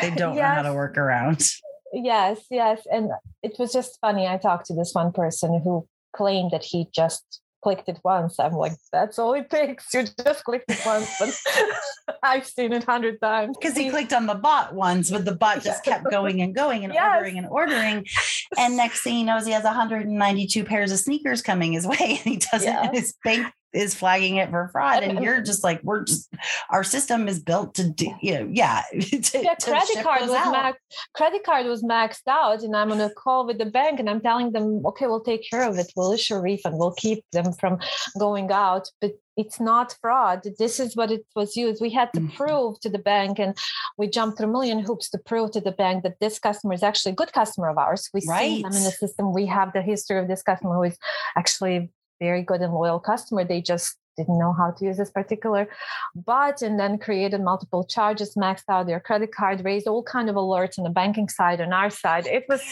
they 0.00 0.10
don't 0.10 0.34
yes. 0.34 0.42
know 0.42 0.62
how 0.62 0.62
to 0.62 0.74
work 0.74 0.98
around. 0.98 1.48
Yes, 1.92 2.40
yes. 2.50 2.82
And 2.90 3.10
it 3.42 3.56
was 3.58 3.72
just 3.72 3.98
funny. 4.00 4.26
I 4.26 4.36
talked 4.36 4.66
to 4.66 4.74
this 4.74 4.92
one 4.92 5.12
person 5.12 5.60
who 5.62 5.86
claimed 6.14 6.50
that 6.50 6.64
he 6.64 6.88
just 6.92 7.40
clicked 7.62 7.88
it 7.88 7.98
once. 8.04 8.38
I'm 8.38 8.52
like, 8.52 8.72
that's 8.92 9.18
all 9.18 9.34
it 9.34 9.50
takes. 9.50 9.92
You 9.92 10.04
just 10.24 10.44
clicked 10.44 10.70
it 10.70 10.80
once, 10.84 11.10
but 11.18 12.16
I've 12.22 12.46
seen 12.46 12.72
it 12.72 12.84
hundred 12.84 13.20
times. 13.20 13.56
Because 13.58 13.76
he 13.76 13.90
clicked 13.90 14.12
on 14.12 14.26
the 14.26 14.34
bot 14.34 14.74
once, 14.74 15.10
but 15.10 15.24
the 15.24 15.34
bot 15.34 15.62
just 15.64 15.84
kept 15.84 16.10
going 16.10 16.40
and 16.40 16.54
going 16.54 16.84
and 16.84 16.92
yes. 16.92 17.14
ordering 17.14 17.38
and 17.38 17.46
ordering. 17.48 18.06
And 18.56 18.78
next 18.78 19.02
thing 19.02 19.14
he 19.14 19.24
knows, 19.24 19.44
he 19.44 19.52
has 19.52 19.64
192 19.64 20.64
pairs 20.64 20.90
of 20.90 20.98
sneakers 20.98 21.42
coming 21.42 21.74
his 21.74 21.86
way, 21.86 21.96
and 22.00 22.18
he 22.18 22.36
doesn't. 22.38 22.66
Yes. 22.66 22.98
his 22.98 23.14
bank 23.22 23.52
is 23.72 23.94
flagging 23.94 24.36
it 24.36 24.50
for 24.50 24.68
fraud 24.72 25.02
and 25.02 25.22
you're 25.22 25.40
just 25.50 25.62
like 25.62 25.80
we're 25.82 26.04
just 26.04 26.32
our 26.70 26.82
system 26.82 27.28
is 27.28 27.40
built 27.40 27.74
to 27.74 27.88
do 27.88 28.10
you 28.22 28.34
know 28.34 28.48
yeah 28.52 28.82
to, 28.92 29.42
yeah 29.42 29.54
credit 29.54 30.02
card 30.02 30.22
was 30.22 30.30
max, 30.30 30.78
credit 31.14 31.44
card 31.44 31.66
was 31.66 31.82
maxed 31.82 32.26
out 32.28 32.62
and 32.62 32.76
i'm 32.76 32.90
on 32.92 33.00
a 33.00 33.10
call 33.10 33.46
with 33.46 33.58
the 33.58 33.66
bank 33.66 34.00
and 34.00 34.08
i'm 34.08 34.20
telling 34.20 34.52
them 34.52 34.84
okay 34.86 35.06
we'll 35.06 35.22
take 35.22 35.48
care 35.48 35.68
of 35.68 35.78
it 35.78 35.92
we'll 35.96 36.12
issue 36.12 36.34
a 36.34 36.40
refund 36.40 36.78
we'll 36.78 36.94
keep 36.94 37.24
them 37.32 37.52
from 37.52 37.78
going 38.18 38.50
out 38.50 38.88
but 39.00 39.12
it's 39.38 39.60
not 39.60 39.96
fraud. 40.02 40.42
This 40.58 40.80
is 40.80 40.96
what 40.96 41.12
it 41.12 41.24
was 41.36 41.56
used. 41.56 41.80
We 41.80 41.90
had 41.90 42.12
to 42.14 42.20
mm-hmm. 42.20 42.36
prove 42.36 42.80
to 42.80 42.90
the 42.90 42.98
bank, 42.98 43.38
and 43.38 43.56
we 43.96 44.08
jumped 44.08 44.36
through 44.36 44.48
a 44.48 44.52
million 44.52 44.80
hoops 44.80 45.08
to 45.10 45.18
prove 45.18 45.52
to 45.52 45.60
the 45.60 45.70
bank 45.70 46.02
that 46.02 46.18
this 46.18 46.40
customer 46.40 46.74
is 46.74 46.82
actually 46.82 47.12
a 47.12 47.14
good 47.14 47.32
customer 47.32 47.68
of 47.68 47.78
ours. 47.78 48.10
We 48.12 48.20
right. 48.28 48.48
see 48.48 48.62
them 48.62 48.72
in 48.72 48.82
the 48.82 48.90
system. 48.90 49.32
We 49.32 49.46
have 49.46 49.72
the 49.72 49.80
history 49.80 50.18
of 50.18 50.26
this 50.26 50.42
customer 50.42 50.74
who 50.74 50.82
is 50.82 50.98
actually 51.36 51.88
very 52.20 52.42
good 52.42 52.60
and 52.60 52.72
loyal 52.72 53.00
customer. 53.00 53.44
They 53.44 53.60
just 53.60 53.96
didn't 54.18 54.38
know 54.38 54.52
how 54.52 54.70
to 54.70 54.84
use 54.84 54.98
this 54.98 55.10
particular 55.10 55.68
bot 56.14 56.60
and 56.60 56.78
then 56.78 56.98
created 56.98 57.40
multiple 57.40 57.84
charges 57.84 58.34
maxed 58.34 58.68
out 58.68 58.86
their 58.86 59.00
credit 59.00 59.32
card 59.32 59.64
raised 59.64 59.86
all 59.86 60.02
kind 60.02 60.28
of 60.28 60.36
alerts 60.36 60.78
on 60.78 60.84
the 60.84 60.90
banking 60.90 61.28
side 61.28 61.60
on 61.60 61.72
our 61.72 61.90
side 61.90 62.26
it 62.26 62.44
was 62.48 62.62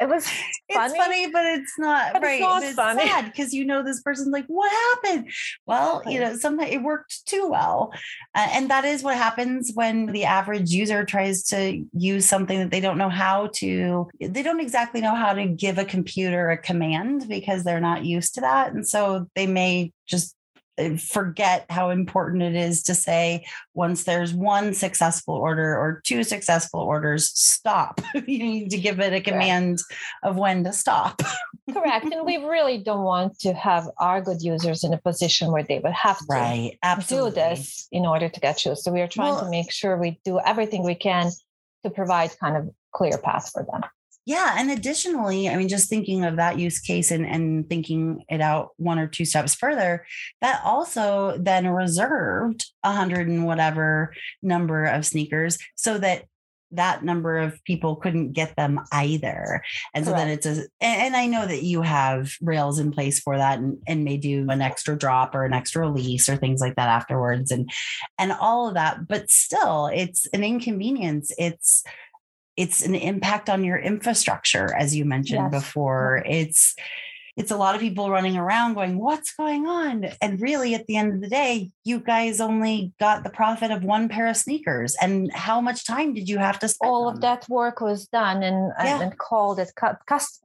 it 0.00 0.08
was 0.08 0.28
funny. 0.28 0.44
It's 0.68 0.96
funny, 0.96 1.30
but 1.30 1.44
it's 1.44 1.78
not 1.78 2.12
but 2.12 2.22
right. 2.22 2.40
It's, 2.40 2.42
not 2.42 2.62
it's 2.62 2.74
funny. 2.74 3.06
sad 3.06 3.24
because 3.24 3.52
you 3.52 3.64
know 3.64 3.82
this 3.82 4.00
person's 4.00 4.28
like, 4.28 4.46
what 4.46 4.70
happened? 4.70 5.30
Well, 5.66 6.02
you 6.06 6.20
know, 6.20 6.36
sometimes 6.36 6.72
it 6.72 6.82
worked 6.82 7.26
too 7.26 7.48
well. 7.50 7.92
Uh, 8.34 8.48
and 8.52 8.70
that 8.70 8.84
is 8.84 9.02
what 9.02 9.16
happens 9.16 9.72
when 9.74 10.06
the 10.06 10.24
average 10.24 10.70
user 10.70 11.04
tries 11.04 11.42
to 11.48 11.84
use 11.92 12.28
something 12.28 12.60
that 12.60 12.70
they 12.70 12.80
don't 12.80 12.98
know 12.98 13.08
how 13.08 13.48
to, 13.54 14.08
they 14.20 14.42
don't 14.42 14.60
exactly 14.60 15.00
know 15.00 15.16
how 15.16 15.32
to 15.32 15.46
give 15.46 15.78
a 15.78 15.84
computer 15.84 16.50
a 16.50 16.58
command 16.58 17.26
because 17.28 17.64
they're 17.64 17.80
not 17.80 18.04
used 18.04 18.34
to 18.34 18.40
that. 18.42 18.72
And 18.72 18.86
so 18.86 19.26
they 19.34 19.48
may 19.48 19.92
just 20.06 20.36
Uh, 20.78 20.96
forget 20.96 21.66
how 21.70 21.90
important 21.90 22.42
it 22.42 22.54
is 22.54 22.82
to 22.82 22.94
say 22.94 23.44
once 23.74 24.04
there's 24.04 24.32
one 24.32 24.72
successful 24.72 25.34
order 25.34 25.76
or 25.76 26.00
two 26.04 26.22
successful 26.22 26.80
orders 26.80 27.30
stop 27.34 28.00
you 28.14 28.38
need 28.38 28.70
to 28.70 28.78
give 28.78 29.00
it 29.00 29.12
a 29.12 29.20
command 29.20 29.78
Correct. 29.78 30.24
of 30.24 30.36
when 30.36 30.64
to 30.64 30.72
stop 30.72 31.20
Correct. 31.72 32.06
And 32.06 32.24
we 32.24 32.36
really 32.38 32.78
don't 32.78 33.04
want 33.04 33.38
to 33.40 33.52
have 33.52 33.88
our 33.98 34.22
good 34.22 34.42
users 34.42 34.84
in 34.84 34.94
a 34.94 34.98
position 34.98 35.52
where 35.52 35.62
they 35.62 35.78
would 35.78 35.92
have 35.92 36.18
to 36.18 36.26
right. 36.28 36.78
Absolutely. 36.82 37.30
do 37.30 37.34
this 37.34 37.88
in 37.92 38.06
order 38.06 38.28
to 38.28 38.40
get 38.40 38.64
you. 38.64 38.74
So 38.74 38.92
we 38.92 39.00
are 39.00 39.08
trying 39.08 39.34
well, 39.34 39.44
to 39.44 39.50
make 39.50 39.70
sure 39.70 39.96
we 39.96 40.18
do 40.24 40.40
everything 40.40 40.82
we 40.82 40.94
can 40.94 41.30
to 41.84 41.90
provide 41.90 42.30
kind 42.40 42.56
of 42.56 42.70
clear 42.92 43.18
path 43.18 43.50
for 43.52 43.66
them. 43.70 43.82
Yeah. 44.28 44.56
And 44.58 44.70
additionally, 44.70 45.48
I 45.48 45.56
mean, 45.56 45.68
just 45.68 45.88
thinking 45.88 46.22
of 46.22 46.36
that 46.36 46.58
use 46.58 46.80
case 46.80 47.10
and, 47.10 47.24
and 47.24 47.66
thinking 47.66 48.24
it 48.28 48.42
out 48.42 48.72
one 48.76 48.98
or 48.98 49.06
two 49.06 49.24
steps 49.24 49.54
further, 49.54 50.04
that 50.42 50.60
also 50.66 51.38
then 51.40 51.66
reserved 51.66 52.66
a 52.84 52.92
hundred 52.92 53.28
and 53.28 53.46
whatever 53.46 54.12
number 54.42 54.84
of 54.84 55.06
sneakers 55.06 55.56
so 55.76 55.96
that 55.96 56.26
that 56.72 57.02
number 57.02 57.38
of 57.38 57.64
people 57.64 57.96
couldn't 57.96 58.32
get 58.32 58.54
them 58.54 58.78
either. 58.92 59.62
And 59.94 60.04
so 60.04 60.12
then 60.12 60.28
it's 60.28 60.44
a, 60.44 60.64
and 60.82 61.16
I 61.16 61.24
know 61.24 61.46
that 61.46 61.62
you 61.62 61.80
have 61.80 62.30
rails 62.42 62.78
in 62.78 62.92
place 62.92 63.20
for 63.20 63.38
that 63.38 63.60
and, 63.60 63.78
and 63.88 64.04
may 64.04 64.18
do 64.18 64.50
an 64.50 64.60
extra 64.60 64.94
drop 64.94 65.34
or 65.34 65.46
an 65.46 65.54
extra 65.54 65.88
release 65.88 66.28
or 66.28 66.36
things 66.36 66.60
like 66.60 66.76
that 66.76 66.90
afterwards 66.90 67.50
and, 67.50 67.70
and 68.18 68.32
all 68.32 68.68
of 68.68 68.74
that. 68.74 69.08
But 69.08 69.30
still, 69.30 69.86
it's 69.86 70.26
an 70.34 70.44
inconvenience. 70.44 71.32
It's, 71.38 71.82
it's 72.58 72.84
an 72.84 72.96
impact 72.96 73.48
on 73.48 73.62
your 73.62 73.78
infrastructure 73.78 74.74
as 74.74 74.94
you 74.94 75.04
mentioned 75.04 75.52
yes. 75.52 75.62
before 75.62 76.24
it's 76.26 76.74
it's 77.38 77.52
a 77.52 77.56
lot 77.56 77.76
of 77.76 77.80
people 77.80 78.10
running 78.10 78.36
around 78.36 78.74
going, 78.74 78.98
What's 78.98 79.32
going 79.32 79.66
on? 79.66 80.06
And 80.20 80.40
really, 80.40 80.74
at 80.74 80.86
the 80.86 80.96
end 80.96 81.12
of 81.14 81.20
the 81.20 81.28
day, 81.28 81.70
you 81.84 82.00
guys 82.00 82.40
only 82.40 82.92
got 82.98 83.22
the 83.22 83.30
profit 83.30 83.70
of 83.70 83.84
one 83.84 84.08
pair 84.08 84.26
of 84.26 84.36
sneakers. 84.36 84.96
And 85.00 85.32
how 85.32 85.60
much 85.60 85.86
time 85.86 86.14
did 86.14 86.28
you 86.28 86.38
have 86.38 86.58
to 86.58 86.68
spend? 86.68 86.90
All 86.90 87.08
of 87.08 87.20
that 87.20 87.48
work 87.48 87.80
was 87.80 88.08
done 88.08 88.42
and, 88.42 88.72
yeah. 88.82 89.00
and 89.00 89.16
called 89.16 89.60
it 89.60 89.70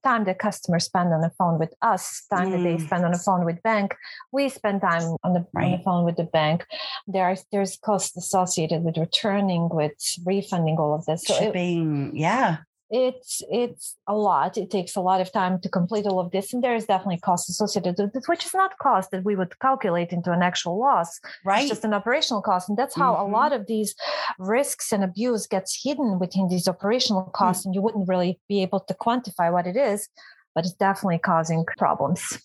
time 0.04 0.24
the 0.26 0.36
customer 0.36 0.80
spend 0.80 1.12
on 1.12 1.22
the 1.22 1.32
phone 1.38 1.58
with 1.58 1.74
us, 1.82 2.26
time 2.30 2.50
mm. 2.50 2.52
that 2.52 2.64
they 2.64 2.76
mm. 2.76 2.86
spend 2.86 3.06
on 3.06 3.12
the 3.12 3.18
phone 3.18 3.44
with 3.44 3.62
bank. 3.64 3.96
We 4.32 4.50
spend 4.50 4.82
time 4.82 5.18
on 5.24 5.34
the, 5.34 5.46
right. 5.54 5.66
on 5.66 5.72
the 5.72 5.84
phone 5.84 6.06
with 6.06 6.18
the 6.18 6.26
bank. 6.26 6.66
There 7.08 7.26
are, 7.26 7.36
there's 7.52 7.78
costs 7.78 8.16
associated 8.16 8.84
with 8.84 8.98
returning, 8.98 9.70
with 9.70 9.94
refunding 10.26 10.78
all 10.78 10.94
of 10.94 11.06
this. 11.06 11.24
So 11.26 11.34
Shipping, 11.40 12.10
it, 12.10 12.20
yeah 12.20 12.58
it's 12.90 13.42
it's 13.50 13.96
a 14.08 14.16
lot 14.16 14.58
it 14.58 14.70
takes 14.70 14.96
a 14.96 15.02
lot 15.02 15.22
of 15.22 15.32
time 15.32 15.60
to 15.60 15.70
complete 15.70 16.06
all 16.06 16.20
of 16.20 16.32
this 16.32 16.54
and 16.54 16.64
there 16.64 16.76
is 16.76 16.86
definitely 16.86 17.20
cost 17.20 17.50
associated 17.50 17.96
with 17.98 18.16
it 18.16 18.24
which 18.28 18.46
is 18.46 18.54
not 18.54 18.78
cost 18.78 19.10
that 19.12 19.24
we 19.24 19.36
would 19.36 19.58
calculate 19.60 20.12
into 20.12 20.32
an 20.32 20.44
actual 20.44 20.78
loss 20.78 21.20
right 21.46 21.62
it's 21.62 21.70
just 21.70 21.86
an 21.86 21.94
operational 21.94 22.42
cost 22.42 22.70
and 22.70 22.78
that's 22.78 22.96
how 22.96 23.14
mm-hmm. 23.14 23.34
a 23.34 23.36
lot 23.36 23.54
of 23.54 23.66
these 23.68 23.96
risks 24.38 24.92
and 24.92 25.04
abuse 25.04 25.48
gets 25.48 25.82
hidden 25.84 26.20
within 26.20 26.48
these 26.50 26.68
operational 26.68 27.24
hmm. 27.24 27.32
costs 27.32 27.62
mm-hmm. 27.62 27.70
and 27.70 27.76
you 27.76 27.82
wouldn't 27.82 28.08
really 28.08 28.40
be 28.48 28.62
able 28.62 28.80
to 28.80 28.94
quantify 28.94 29.52
what 29.52 29.66
it 29.66 29.78
is 29.78 30.10
but 30.54 30.66
it's 30.66 30.76
definitely 30.76 31.18
causing 31.18 31.66
problems 31.78 32.38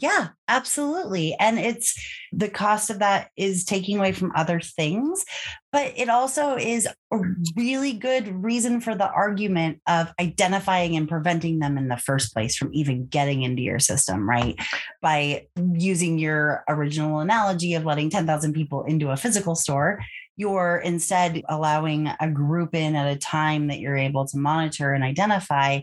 Yeah, 0.00 0.28
absolutely. 0.48 1.36
And 1.38 1.58
it's 1.58 1.94
the 2.32 2.48
cost 2.48 2.88
of 2.88 3.00
that 3.00 3.28
is 3.36 3.64
taking 3.66 3.98
away 3.98 4.12
from 4.12 4.32
other 4.34 4.58
things, 4.58 5.26
but 5.72 5.92
it 5.94 6.08
also 6.08 6.56
is 6.56 6.88
a 7.12 7.18
really 7.54 7.92
good 7.92 8.42
reason 8.42 8.80
for 8.80 8.94
the 8.94 9.10
argument 9.10 9.82
of 9.86 10.10
identifying 10.18 10.96
and 10.96 11.06
preventing 11.06 11.58
them 11.58 11.76
in 11.76 11.88
the 11.88 11.98
first 11.98 12.32
place 12.32 12.56
from 12.56 12.70
even 12.72 13.08
getting 13.08 13.42
into 13.42 13.60
your 13.60 13.78
system, 13.78 14.26
right? 14.26 14.58
By 15.02 15.48
using 15.74 16.18
your 16.18 16.64
original 16.66 17.20
analogy 17.20 17.74
of 17.74 17.84
letting 17.84 18.08
10,000 18.08 18.54
people 18.54 18.84
into 18.84 19.10
a 19.10 19.18
physical 19.18 19.54
store, 19.54 20.00
you're 20.36 20.78
instead 20.78 21.42
allowing 21.50 22.08
a 22.20 22.30
group 22.30 22.74
in 22.74 22.96
at 22.96 23.14
a 23.14 23.18
time 23.18 23.66
that 23.66 23.80
you're 23.80 23.98
able 23.98 24.26
to 24.28 24.38
monitor 24.38 24.94
and 24.94 25.04
identify. 25.04 25.80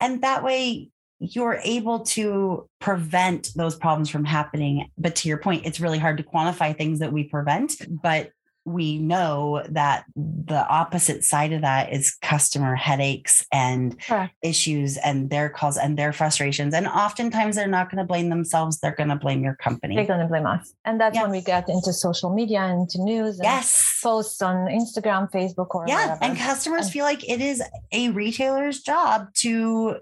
And 0.00 0.20
that 0.22 0.44
way, 0.44 0.90
you're 1.30 1.60
able 1.62 2.00
to 2.00 2.68
prevent 2.80 3.50
those 3.54 3.76
problems 3.76 4.10
from 4.10 4.24
happening. 4.24 4.90
But 4.98 5.16
to 5.16 5.28
your 5.28 5.38
point, 5.38 5.66
it's 5.66 5.80
really 5.80 5.98
hard 5.98 6.18
to 6.18 6.22
quantify 6.22 6.76
things 6.76 6.98
that 7.00 7.12
we 7.12 7.24
prevent. 7.24 7.74
But 8.02 8.30
we 8.66 8.98
know 8.98 9.62
that 9.68 10.04
the 10.16 10.66
opposite 10.68 11.22
side 11.22 11.52
of 11.52 11.60
that 11.60 11.92
is 11.92 12.16
customer 12.22 12.74
headaches 12.74 13.44
and 13.52 14.00
Correct. 14.00 14.34
issues 14.42 14.96
and 14.96 15.28
their 15.28 15.50
calls 15.50 15.76
and 15.76 15.98
their 15.98 16.12
frustrations. 16.12 16.72
And 16.72 16.86
oftentimes 16.86 17.56
they're 17.56 17.66
not 17.66 17.90
going 17.90 17.98
to 17.98 18.04
blame 18.04 18.30
themselves, 18.30 18.80
they're 18.80 18.94
going 18.94 19.10
to 19.10 19.16
blame 19.16 19.44
your 19.44 19.56
company. 19.56 19.94
They're 19.96 20.06
going 20.06 20.20
to 20.20 20.26
blame 20.26 20.46
us. 20.46 20.72
And 20.84 20.98
that's 20.98 21.14
yes. 21.14 21.22
when 21.22 21.30
we 21.30 21.42
get 21.42 21.68
into 21.68 21.92
social 21.92 22.34
media 22.34 22.60
and 22.60 22.82
into 22.82 23.02
news 23.02 23.36
and 23.38 23.44
yes. 23.44 24.00
posts 24.02 24.40
on 24.40 24.68
Instagram, 24.68 25.30
Facebook, 25.30 25.74
or 25.74 25.84
yeah. 25.86 26.14
Whatever. 26.14 26.24
And 26.24 26.38
customers 26.38 26.86
and- 26.86 26.92
feel 26.92 27.04
like 27.04 27.28
it 27.28 27.42
is 27.42 27.62
a 27.92 28.10
retailer's 28.10 28.80
job 28.80 29.32
to 29.34 29.96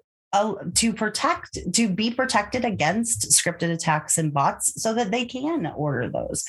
to 0.74 0.92
protect 0.92 1.58
to 1.74 1.88
be 1.88 2.10
protected 2.10 2.64
against 2.64 3.30
scripted 3.30 3.70
attacks 3.70 4.16
and 4.16 4.32
bots 4.32 4.82
so 4.82 4.94
that 4.94 5.10
they 5.10 5.24
can 5.24 5.66
order 5.66 6.08
those. 6.08 6.44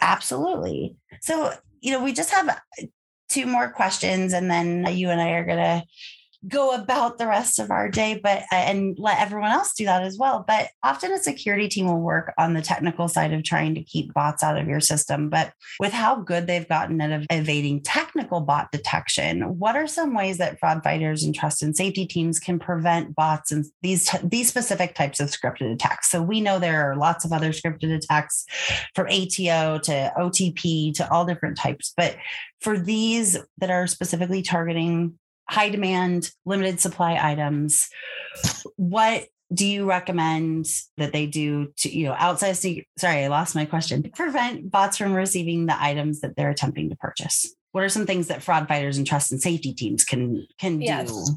Absolutely. 0.00 0.94
So 1.20 1.52
you 1.80 1.92
know 1.92 2.02
we 2.04 2.12
just 2.12 2.30
have 2.30 2.60
two 3.28 3.46
more 3.46 3.70
questions 3.70 4.32
and 4.32 4.50
then 4.50 4.86
you 4.92 5.08
and 5.08 5.20
i 5.20 5.30
are 5.30 5.44
going 5.44 5.58
to 5.58 5.82
go 6.48 6.74
about 6.74 7.18
the 7.18 7.26
rest 7.26 7.58
of 7.58 7.70
our 7.70 7.88
day 7.88 8.18
but 8.22 8.42
uh, 8.52 8.54
and 8.54 8.96
let 8.98 9.20
everyone 9.20 9.50
else 9.50 9.74
do 9.74 9.84
that 9.84 10.02
as 10.02 10.16
well. 10.16 10.44
But 10.46 10.68
often 10.82 11.12
a 11.12 11.18
security 11.18 11.68
team 11.68 11.86
will 11.86 12.00
work 12.00 12.32
on 12.38 12.54
the 12.54 12.62
technical 12.62 13.08
side 13.08 13.32
of 13.32 13.44
trying 13.44 13.74
to 13.74 13.82
keep 13.82 14.14
bots 14.14 14.42
out 14.42 14.58
of 14.58 14.66
your 14.66 14.80
system. 14.80 15.28
But 15.28 15.52
with 15.78 15.92
how 15.92 16.16
good 16.16 16.46
they've 16.46 16.68
gotten 16.68 17.00
at 17.00 17.26
evading 17.30 17.82
technical 17.82 18.40
bot 18.40 18.72
detection 18.72 19.58
what 19.58 19.76
are 19.76 19.86
some 19.86 20.14
ways 20.14 20.38
that 20.38 20.58
fraud 20.58 20.82
fighters 20.82 21.22
and 21.22 21.34
trust 21.34 21.62
and 21.62 21.76
safety 21.76 22.06
teams 22.06 22.38
can 22.38 22.58
prevent 22.58 23.14
bots 23.14 23.52
and 23.52 23.64
these 23.82 24.08
these 24.22 24.48
specific 24.48 24.94
types 24.94 25.20
of 25.20 25.28
scripted 25.28 25.72
attacks? 25.72 26.10
So 26.10 26.22
we 26.22 26.40
know 26.40 26.58
there 26.58 26.90
are 26.90 26.96
lots 26.96 27.24
of 27.24 27.32
other 27.32 27.50
scripted 27.50 27.94
attacks 27.94 28.46
from 28.94 29.06
ato 29.08 29.78
to 29.78 30.12
otp 30.16 30.94
to 30.94 31.10
all 31.12 31.24
different 31.24 31.56
types. 31.56 31.92
But 31.96 32.16
for 32.60 32.78
these 32.78 33.38
that 33.58 33.70
are 33.70 33.86
specifically 33.86 34.42
targeting 34.42 35.18
high 35.50 35.68
demand, 35.68 36.30
limited 36.46 36.80
supply 36.80 37.18
items. 37.20 37.88
What 38.76 39.26
do 39.52 39.66
you 39.66 39.84
recommend 39.84 40.66
that 40.96 41.12
they 41.12 41.26
do 41.26 41.72
to, 41.78 41.90
you 41.90 42.06
know, 42.06 42.14
outside, 42.16 42.56
sorry, 42.56 43.24
I 43.24 43.26
lost 43.26 43.56
my 43.56 43.64
question, 43.64 44.08
prevent 44.14 44.70
bots 44.70 44.96
from 44.96 45.12
receiving 45.12 45.66
the 45.66 45.82
items 45.82 46.20
that 46.20 46.36
they're 46.36 46.50
attempting 46.50 46.88
to 46.90 46.96
purchase? 46.96 47.52
What 47.72 47.82
are 47.82 47.88
some 47.88 48.06
things 48.06 48.28
that 48.28 48.42
fraud 48.44 48.68
fighters 48.68 48.96
and 48.96 49.06
trust 49.06 49.32
and 49.32 49.42
safety 49.42 49.74
teams 49.74 50.04
can 50.04 50.46
can 50.58 50.80
yes. 50.80 51.10
do 51.10 51.34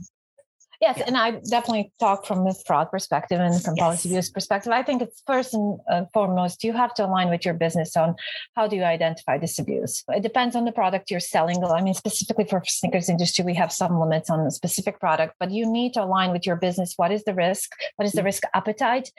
Yes, 0.83 0.97
yeah. 0.97 1.05
and 1.07 1.17
I 1.17 1.31
definitely 1.49 1.93
talk 1.97 2.25
from 2.25 2.45
a 2.45 2.53
fraud 2.67 2.91
perspective 2.91 3.39
and 3.39 3.53
from 3.63 3.75
yes. 3.77 3.83
policy 3.83 4.09
abuse 4.09 4.29
perspective. 4.29 4.73
I 4.73 4.83
think 4.83 5.01
it's 5.01 5.23
first 5.25 5.53
and 5.53 5.79
uh, 5.89 6.03
foremost 6.13 6.61
you 6.61 6.73
have 6.73 6.93
to 6.95 7.05
align 7.05 7.29
with 7.29 7.45
your 7.45 7.53
business 7.53 7.95
on 7.95 8.15
how 8.57 8.67
do 8.67 8.75
you 8.75 8.83
identify 8.83 9.37
this 9.37 9.57
abuse. 9.57 10.03
It 10.09 10.23
depends 10.23 10.57
on 10.57 10.65
the 10.65 10.73
product 10.73 11.09
you're 11.09 11.21
selling. 11.21 11.63
I 11.63 11.81
mean, 11.81 11.93
specifically 11.93 12.43
for 12.43 12.61
sneakers 12.65 13.07
industry, 13.07 13.45
we 13.45 13.53
have 13.53 13.71
some 13.71 13.97
limits 13.97 14.29
on 14.29 14.43
the 14.43 14.51
specific 14.51 14.99
product, 14.99 15.35
but 15.39 15.51
you 15.51 15.65
need 15.71 15.93
to 15.93 16.03
align 16.03 16.31
with 16.31 16.45
your 16.45 16.57
business. 16.57 16.95
What 16.97 17.13
is 17.13 17.23
the 17.23 17.33
risk? 17.33 17.71
What 17.95 18.05
is 18.05 18.11
the 18.11 18.21
mm. 18.21 18.25
risk 18.25 18.43
appetite? 18.53 19.09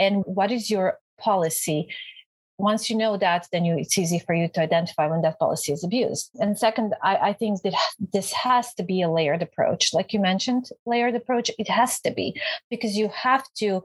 And 0.00 0.24
what 0.26 0.50
is 0.50 0.70
your 0.70 0.98
policy 1.20 1.88
once 2.62 2.88
you 2.88 2.96
know 2.96 3.16
that, 3.16 3.48
then 3.50 3.64
you, 3.64 3.76
it's 3.76 3.98
easy 3.98 4.20
for 4.20 4.34
you 4.34 4.46
to 4.46 4.60
identify 4.60 5.08
when 5.08 5.20
that 5.22 5.38
policy 5.38 5.72
is 5.72 5.82
abused. 5.82 6.30
And 6.40 6.56
second, 6.56 6.94
I, 7.02 7.16
I 7.16 7.32
think 7.32 7.62
that 7.62 7.74
this 8.12 8.32
has 8.32 8.72
to 8.74 8.84
be 8.84 9.02
a 9.02 9.10
layered 9.10 9.42
approach. 9.42 9.92
Like 9.92 10.12
you 10.12 10.20
mentioned, 10.20 10.70
layered 10.86 11.16
approach, 11.16 11.50
it 11.58 11.68
has 11.68 12.00
to 12.02 12.12
be 12.12 12.40
because 12.70 12.96
you 12.96 13.08
have 13.08 13.44
to 13.56 13.82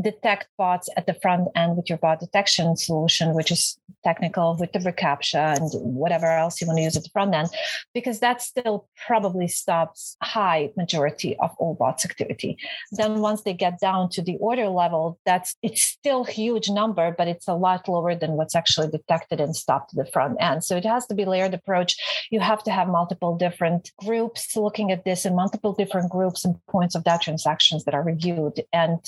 detect 0.00 0.48
bots 0.58 0.88
at 0.96 1.06
the 1.06 1.14
front 1.14 1.48
end 1.56 1.76
with 1.76 1.88
your 1.88 1.98
bot 1.98 2.20
detection 2.20 2.76
solution, 2.76 3.34
which 3.34 3.50
is 3.50 3.78
technical 4.04 4.56
with 4.58 4.72
the 4.72 4.78
reCAPTCHA 4.78 5.56
and 5.56 5.70
whatever 5.74 6.26
else 6.26 6.60
you 6.60 6.66
want 6.66 6.78
to 6.78 6.82
use 6.82 6.96
at 6.96 7.02
the 7.02 7.10
front 7.10 7.34
end, 7.34 7.48
because 7.94 8.20
that 8.20 8.42
still 8.42 8.88
probably 9.06 9.48
stops 9.48 10.16
high 10.22 10.70
majority 10.76 11.36
of 11.38 11.50
all 11.58 11.74
bots 11.74 12.04
activity. 12.04 12.58
Then 12.92 13.20
once 13.20 13.42
they 13.42 13.54
get 13.54 13.80
down 13.80 14.10
to 14.10 14.22
the 14.22 14.36
order 14.38 14.68
level, 14.68 15.18
that's 15.24 15.56
it's 15.62 15.82
still 15.82 16.24
huge 16.24 16.68
number, 16.68 17.14
but 17.16 17.28
it's 17.28 17.48
a 17.48 17.54
lot 17.54 17.88
lower 17.88 18.14
than 18.14 18.32
what's 18.32 18.54
actually 18.54 18.88
detected 18.88 19.40
and 19.40 19.56
stopped 19.56 19.92
at 19.92 20.04
the 20.04 20.12
front 20.12 20.36
end. 20.40 20.62
So 20.62 20.76
it 20.76 20.84
has 20.84 21.06
to 21.06 21.14
be 21.14 21.24
layered 21.24 21.54
approach. 21.54 21.96
You 22.30 22.40
have 22.40 22.62
to 22.64 22.70
have 22.70 22.88
multiple 22.88 23.36
different 23.36 23.92
groups 24.04 24.56
looking 24.56 24.92
at 24.92 25.04
this 25.04 25.24
and 25.24 25.34
multiple 25.34 25.72
different 25.72 26.10
groups 26.10 26.44
and 26.44 26.54
points 26.66 26.94
of 26.94 27.04
that 27.04 27.22
transactions 27.22 27.84
that 27.84 27.94
are 27.94 28.02
reviewed. 28.02 28.62
And 28.72 28.98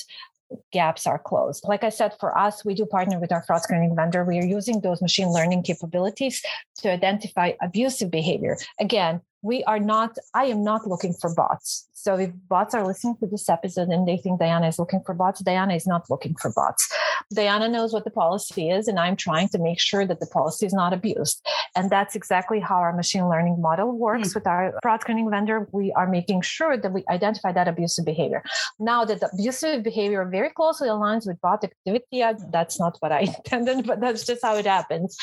gaps 0.71 1.05
are 1.07 1.19
closed. 1.19 1.63
Like 1.67 1.83
I 1.83 1.89
said, 1.89 2.15
for 2.19 2.37
us, 2.37 2.65
we 2.65 2.73
do 2.73 2.85
partner 2.85 3.19
with 3.19 3.31
our 3.31 3.43
fraud 3.43 3.61
screening 3.61 3.95
vendor. 3.95 4.23
We 4.23 4.39
are 4.39 4.45
using 4.45 4.81
those 4.81 5.01
machine 5.01 5.29
learning 5.29 5.63
capabilities 5.63 6.43
to 6.79 6.91
identify 6.91 7.53
abusive 7.61 8.11
behavior. 8.11 8.57
Again, 8.79 9.21
we 9.41 9.63
are 9.65 9.79
not, 9.79 10.17
I 10.33 10.45
am 10.45 10.63
not 10.63 10.87
looking 10.87 11.13
for 11.13 11.33
bots. 11.33 11.87
So 11.93 12.15
if 12.15 12.31
bots 12.47 12.73
are 12.73 12.85
listening 12.85 13.17
to 13.17 13.27
this 13.27 13.49
episode 13.49 13.89
and 13.89 14.07
they 14.07 14.17
think 14.17 14.39
Diana 14.39 14.67
is 14.67 14.79
looking 14.79 15.01
for 15.05 15.13
bots, 15.13 15.41
Diana 15.41 15.75
is 15.75 15.85
not 15.85 16.09
looking 16.09 16.33
for 16.35 16.51
bots. 16.53 16.89
Diana 17.33 17.67
knows 17.67 17.91
what 17.91 18.05
the 18.05 18.09
policy 18.09 18.69
is, 18.69 18.87
and 18.87 18.97
I'm 18.97 19.15
trying 19.15 19.49
to 19.49 19.59
make 19.59 19.79
sure 19.79 20.05
that 20.05 20.19
the 20.19 20.25
policy 20.27 20.65
is 20.65 20.73
not 20.73 20.93
abused. 20.93 21.45
And 21.75 21.89
that's 21.89 22.15
exactly 22.15 22.59
how 22.59 22.77
our 22.77 22.95
machine 22.95 23.27
learning 23.27 23.61
model 23.61 23.91
works 23.91 24.29
mm. 24.29 24.35
with 24.35 24.47
our 24.47 24.73
fraud 24.81 25.01
screening 25.01 25.29
vendor. 25.29 25.67
We 25.71 25.91
are 25.91 26.07
making 26.07 26.41
sure 26.41 26.77
that 26.77 26.91
we 26.91 27.03
identify 27.09 27.51
that 27.51 27.67
abusive 27.67 28.05
behavior. 28.05 28.43
Now 28.79 29.03
that 29.05 29.19
the 29.19 29.29
abusive 29.33 29.83
behavior 29.83 30.25
very 30.25 30.49
closely 30.49 30.87
aligns 30.87 31.27
with 31.27 31.39
bot 31.41 31.63
activity, 31.63 32.23
that's 32.51 32.79
not 32.79 32.95
what 33.01 33.11
I 33.11 33.19
intended, 33.37 33.85
but 33.85 33.99
that's 33.99 34.25
just 34.25 34.41
how 34.41 34.55
it 34.55 34.65
happens. 34.65 35.17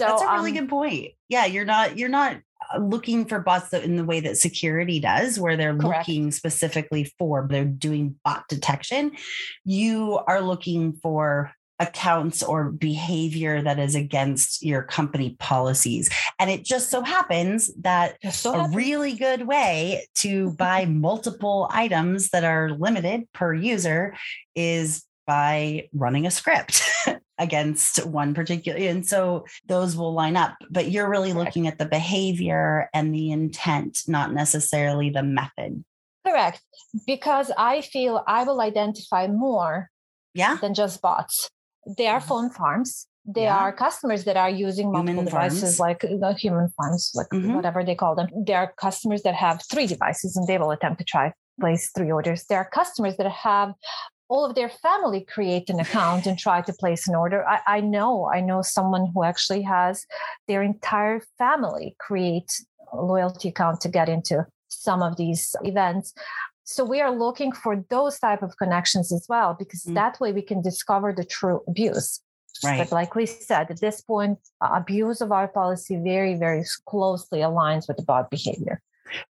So 0.00 0.06
that's 0.06 0.22
a 0.22 0.32
really 0.32 0.50
um, 0.50 0.56
good 0.56 0.68
point. 0.68 1.12
Yeah, 1.28 1.46
you're 1.46 1.64
not 1.64 1.98
you're 1.98 2.08
not 2.08 2.38
looking 2.78 3.24
for 3.24 3.40
bots 3.40 3.72
in 3.72 3.96
the 3.96 4.04
way 4.04 4.20
that 4.20 4.36
security 4.36 5.00
does, 5.00 5.38
where 5.38 5.56
they're 5.56 5.76
Correct. 5.76 6.08
looking 6.08 6.30
specifically 6.30 7.12
for, 7.18 7.46
they're 7.48 7.64
doing 7.64 8.16
bot 8.24 8.46
detection. 8.48 9.12
You 9.64 10.20
are 10.26 10.40
looking 10.40 10.92
for 10.94 11.52
accounts 11.80 12.42
or 12.42 12.70
behavior 12.70 13.62
that 13.62 13.78
is 13.78 13.94
against 13.94 14.62
your 14.62 14.82
company 14.82 15.34
policies. 15.38 16.10
And 16.38 16.50
it 16.50 16.62
just 16.62 16.90
so 16.90 17.02
happens 17.02 17.70
that 17.80 18.18
so 18.32 18.52
a 18.52 18.56
happens. 18.58 18.76
really 18.76 19.14
good 19.14 19.46
way 19.46 20.06
to 20.16 20.50
buy 20.58 20.84
multiple 20.84 21.68
items 21.72 22.28
that 22.30 22.44
are 22.44 22.70
limited 22.70 23.26
per 23.32 23.54
user 23.54 24.14
is 24.54 25.04
by 25.26 25.88
running 25.92 26.26
a 26.26 26.30
script. 26.30 26.82
against 27.40 28.06
one 28.06 28.34
particular 28.34 28.78
and 28.78 29.06
so 29.06 29.44
those 29.66 29.96
will 29.96 30.12
line 30.12 30.36
up 30.36 30.54
but 30.70 30.90
you're 30.90 31.10
really 31.10 31.32
looking 31.32 31.66
at 31.66 31.78
the 31.78 31.86
behavior 31.86 32.88
and 32.94 33.14
the 33.14 33.32
intent 33.32 34.02
not 34.06 34.32
necessarily 34.32 35.10
the 35.10 35.22
method. 35.22 35.84
Correct 36.26 36.60
because 37.06 37.50
i 37.56 37.80
feel 37.80 38.22
i 38.26 38.44
will 38.44 38.60
identify 38.60 39.26
more 39.26 39.90
yeah. 40.34 40.56
than 40.60 40.74
just 40.74 41.00
bots. 41.02 41.50
They 41.96 42.06
are 42.06 42.20
phone 42.20 42.50
farms. 42.50 43.06
They 43.26 43.42
yeah. 43.42 43.58
are 43.58 43.72
customers 43.72 44.24
that 44.24 44.36
are 44.36 44.50
using 44.50 44.90
multiple 44.90 45.24
devices 45.24 45.76
farms. 45.76 45.80
like 45.80 46.00
the 46.00 46.34
human 46.38 46.68
farms 46.76 47.12
like 47.14 47.28
mm-hmm. 47.28 47.54
whatever 47.54 47.84
they 47.84 47.94
call 47.94 48.14
them. 48.14 48.28
There 48.46 48.58
are 48.58 48.72
customers 48.76 49.22
that 49.22 49.34
have 49.34 49.62
three 49.70 49.86
devices 49.86 50.36
and 50.36 50.46
they 50.46 50.58
will 50.58 50.70
attempt 50.70 50.98
to 50.98 51.04
try 51.04 51.32
place 51.60 51.90
three 51.94 52.10
orders. 52.10 52.44
There 52.48 52.58
are 52.58 52.68
customers 52.68 53.16
that 53.18 53.30
have 53.30 53.74
all 54.30 54.44
of 54.46 54.54
their 54.54 54.68
family 54.68 55.22
create 55.34 55.68
an 55.68 55.80
account 55.80 56.24
and 56.24 56.38
try 56.38 56.62
to 56.62 56.72
place 56.74 57.08
an 57.08 57.16
order. 57.16 57.44
I, 57.46 57.58
I 57.66 57.80
know, 57.80 58.30
I 58.32 58.40
know 58.40 58.62
someone 58.62 59.10
who 59.12 59.24
actually 59.24 59.62
has 59.62 60.06
their 60.46 60.62
entire 60.62 61.20
family 61.36 61.96
create 61.98 62.50
a 62.92 63.02
loyalty 63.02 63.48
account 63.48 63.80
to 63.82 63.88
get 63.88 64.08
into 64.08 64.46
some 64.68 65.02
of 65.02 65.16
these 65.16 65.56
events. 65.64 66.14
So 66.62 66.84
we 66.84 67.00
are 67.00 67.10
looking 67.10 67.50
for 67.50 67.84
those 67.90 68.20
type 68.20 68.42
of 68.42 68.56
connections 68.56 69.12
as 69.12 69.26
well, 69.28 69.56
because 69.58 69.82
mm. 69.82 69.94
that 69.94 70.20
way 70.20 70.32
we 70.32 70.42
can 70.42 70.62
discover 70.62 71.12
the 71.12 71.24
true 71.24 71.60
abuse. 71.66 72.20
Right. 72.62 72.78
But 72.78 72.92
like 72.92 73.16
we 73.16 73.26
said, 73.26 73.70
at 73.70 73.80
this 73.80 74.00
point, 74.00 74.38
abuse 74.60 75.20
of 75.20 75.32
our 75.32 75.48
policy 75.48 75.96
very, 75.96 76.34
very 76.34 76.64
closely 76.86 77.40
aligns 77.40 77.88
with 77.88 77.96
the 77.96 78.04
bot 78.04 78.30
behavior. 78.30 78.80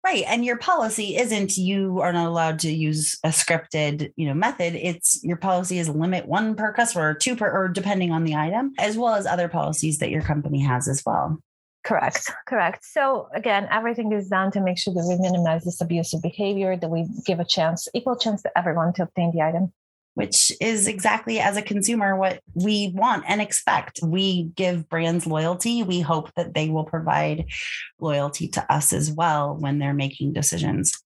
Right. 0.04 0.24
And 0.28 0.44
your 0.44 0.58
policy 0.58 1.18
isn't 1.18 1.58
you 1.58 2.00
are 2.02 2.14
not 2.14 2.28
allowed 2.28 2.60
to 2.60 2.72
use 2.72 3.18
a 3.24 3.30
scripted, 3.30 4.12
you 4.16 4.28
know, 4.28 4.34
method. 4.34 4.76
It's 4.76 5.24
your 5.24 5.38
policy 5.38 5.80
is 5.80 5.90
limit 5.90 6.28
one 6.28 6.56
per 6.56 6.74
customer 6.74 7.10
or 7.10 7.14
two 7.14 7.36
per 7.36 7.50
or 7.52 7.68
depending 7.68 8.12
on 8.12 8.24
the 8.24 8.36
item, 8.36 8.74
as 8.80 8.98
well 8.98 9.16
as 9.16 9.26
other 9.26 9.48
policies 9.48 10.00
that 10.00 10.10
your 10.10 10.22
company 10.22 10.60
has 10.60 10.88
as 10.88 11.04
well. 11.06 11.40
Correct, 11.84 12.32
correct. 12.48 12.84
So 12.84 13.30
again, 13.34 13.68
everything 13.72 14.12
is 14.12 14.28
done 14.28 14.52
to 14.52 14.62
make 14.62 14.78
sure 14.78 14.94
that 14.94 15.06
we 15.08 15.18
minimize 15.18 15.64
this 15.64 15.80
abusive 15.80 16.22
behavior, 16.22 16.76
that 16.76 16.90
we 16.90 17.08
give 17.26 17.40
a 17.40 17.46
chance, 17.46 17.88
equal 17.94 18.18
chance 18.18 18.42
to 18.42 18.58
everyone 18.58 18.92
to 18.94 19.04
obtain 19.04 19.32
the 19.34 19.42
item 19.42 19.72
which 20.18 20.52
is 20.60 20.88
exactly 20.88 21.40
as 21.40 21.58
a 21.58 21.62
consumer 21.62 22.16
what 22.16 22.42
we 22.56 22.92
want 22.96 23.24
and 23.28 23.40
expect. 23.40 24.00
We 24.02 24.46
give 24.56 24.90
brands 24.90 25.28
loyalty. 25.28 25.84
We 25.84 26.02
hope 26.02 26.34
that 26.34 26.56
they 26.56 26.70
will 26.70 26.86
provide 26.86 27.46
loyalty 28.00 28.48
to 28.48 28.74
us 28.74 28.94
as 28.94 29.12
well 29.12 29.56
when 29.56 29.78
they're 29.78 29.94
making 29.94 30.34
decisions. 30.34 31.04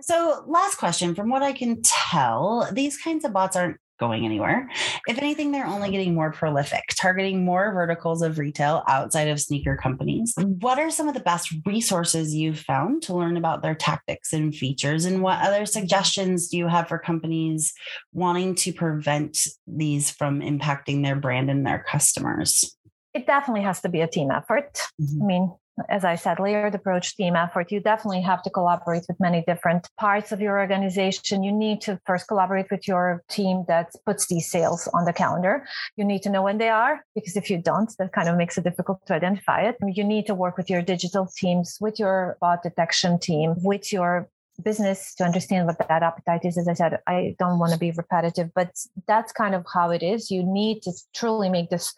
So, 0.00 0.44
last 0.46 0.76
question 0.76 1.14
from 1.14 1.28
what 1.28 1.42
I 1.42 1.52
can 1.52 1.82
tell, 1.82 2.66
these 2.72 2.96
kinds 2.96 3.26
of 3.26 3.34
bots 3.34 3.54
aren't 3.54 3.76
going 3.98 4.24
anywhere. 4.24 4.68
If 5.06 5.18
anything, 5.18 5.52
they're 5.52 5.66
only 5.66 5.90
getting 5.90 6.14
more 6.14 6.32
prolific, 6.32 6.82
targeting 6.98 7.44
more 7.44 7.72
verticals 7.72 8.22
of 8.22 8.38
retail 8.38 8.82
outside 8.88 9.28
of 9.28 9.40
sneaker 9.40 9.76
companies. 9.76 10.34
What 10.36 10.78
are 10.78 10.90
some 10.90 11.08
of 11.08 11.14
the 11.14 11.20
best 11.20 11.54
resources 11.64 12.34
you've 12.34 12.58
found 12.58 13.02
to 13.04 13.14
learn 13.14 13.36
about 13.36 13.62
their 13.62 13.74
tactics 13.74 14.32
and 14.32 14.54
features? 14.54 15.04
And 15.04 15.22
what 15.22 15.40
other 15.40 15.66
suggestions 15.66 16.48
do 16.48 16.58
you 16.58 16.68
have 16.68 16.88
for 16.88 16.98
companies 16.98 17.72
wanting 18.12 18.54
to 18.56 18.72
prevent 18.72 19.46
these 19.66 20.10
from 20.10 20.40
impacting 20.40 21.02
their 21.02 21.16
brand 21.16 21.50
and 21.50 21.66
their 21.66 21.84
customers? 21.88 22.76
It 23.14 23.26
definitely 23.26 23.62
has 23.62 23.80
to 23.82 23.88
be 23.88 24.00
a 24.00 24.08
team 24.08 24.30
effort. 24.32 24.80
Mm-hmm. 25.00 25.22
I 25.22 25.26
mean, 25.26 25.54
as 25.88 26.04
I 26.04 26.14
said, 26.14 26.38
layered 26.38 26.74
approach 26.74 27.16
team 27.16 27.34
effort, 27.36 27.72
you 27.72 27.80
definitely 27.80 28.22
have 28.22 28.42
to 28.44 28.50
collaborate 28.50 29.04
with 29.08 29.18
many 29.20 29.42
different 29.46 29.88
parts 29.98 30.32
of 30.32 30.40
your 30.40 30.58
organization. 30.58 31.42
You 31.42 31.52
need 31.52 31.80
to 31.82 32.00
first 32.06 32.28
collaborate 32.28 32.70
with 32.70 32.86
your 32.86 33.22
team 33.28 33.64
that 33.68 33.92
puts 34.06 34.26
these 34.26 34.50
sales 34.50 34.88
on 34.94 35.04
the 35.04 35.12
calendar. 35.12 35.66
You 35.96 36.04
need 36.04 36.22
to 36.22 36.30
know 36.30 36.42
when 36.42 36.58
they 36.58 36.68
are, 36.68 37.04
because 37.14 37.36
if 37.36 37.50
you 37.50 37.58
don't, 37.58 37.92
that 37.98 38.12
kind 38.12 38.28
of 38.28 38.36
makes 38.36 38.56
it 38.56 38.64
difficult 38.64 39.04
to 39.06 39.14
identify 39.14 39.62
it. 39.62 39.76
You 39.86 40.04
need 40.04 40.26
to 40.26 40.34
work 40.34 40.56
with 40.56 40.70
your 40.70 40.82
digital 40.82 41.28
teams, 41.36 41.78
with 41.80 41.98
your 41.98 42.36
bot 42.40 42.62
detection 42.62 43.18
team, 43.18 43.54
with 43.58 43.92
your 43.92 44.28
business 44.62 45.14
to 45.16 45.24
understand 45.24 45.66
what 45.66 45.78
that 45.78 46.02
appetite 46.02 46.44
is. 46.44 46.56
As 46.56 46.68
I 46.68 46.74
said, 46.74 47.00
I 47.06 47.34
don't 47.38 47.58
want 47.58 47.72
to 47.72 47.78
be 47.78 47.90
repetitive, 47.90 48.50
but 48.54 48.70
that's 49.08 49.32
kind 49.32 49.54
of 49.54 49.66
how 49.72 49.90
it 49.90 50.02
is. 50.02 50.30
You 50.30 50.44
need 50.44 50.82
to 50.82 50.92
truly 51.14 51.48
make 51.48 51.70
this 51.70 51.92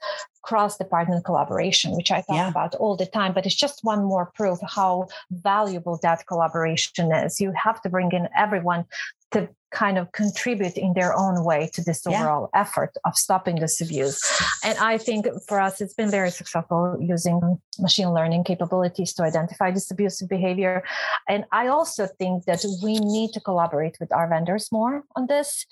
cross 0.46 0.76
department 0.78 1.24
collaboration, 1.24 1.96
which 1.96 2.10
I 2.10 2.20
talk 2.22 2.36
yeah. 2.36 2.48
about 2.48 2.74
all 2.76 2.96
the 2.96 3.06
time, 3.06 3.34
but 3.34 3.44
it's 3.46 3.54
just 3.66 3.80
one 3.82 4.04
more 4.04 4.26
proof 4.34 4.58
how 4.62 5.08
valuable 5.30 5.98
that 6.02 6.26
collaboration 6.26 7.12
is. 7.12 7.40
You 7.40 7.52
have 7.52 7.82
to 7.82 7.88
bring 7.88 8.12
in 8.12 8.28
everyone 8.36 8.84
to 9.32 9.48
kind 9.72 9.98
of 9.98 10.10
contribute 10.12 10.76
in 10.78 10.94
their 10.94 11.12
own 11.14 11.44
way 11.44 11.68
to 11.74 11.82
this 11.82 12.06
overall 12.06 12.48
yeah. 12.54 12.60
effort 12.60 12.92
of 13.04 13.14
stopping 13.16 13.56
this 13.56 13.80
abuse. 13.80 14.20
And 14.64 14.78
I 14.78 14.96
think 14.96 15.26
for 15.48 15.60
us, 15.60 15.80
it's 15.80 15.92
been 15.92 16.10
very 16.10 16.30
successful 16.30 16.96
using 17.00 17.60
machine 17.78 18.12
learning 18.12 18.44
capabilities 18.44 19.12
to 19.14 19.24
identify 19.24 19.70
this 19.70 19.90
abusive 19.90 20.28
behavior. 20.28 20.82
And 21.28 21.44
I 21.52 21.66
also 21.66 22.06
think 22.06 22.44
that 22.44 22.64
we 22.82 22.98
need 23.00 23.32
to 23.32 23.40
collaborate 23.40 23.96
with 24.00 24.12
our 24.12 24.28
vendors 24.28 24.70
more 24.70 25.04
on 25.16 25.26
this. 25.26 25.66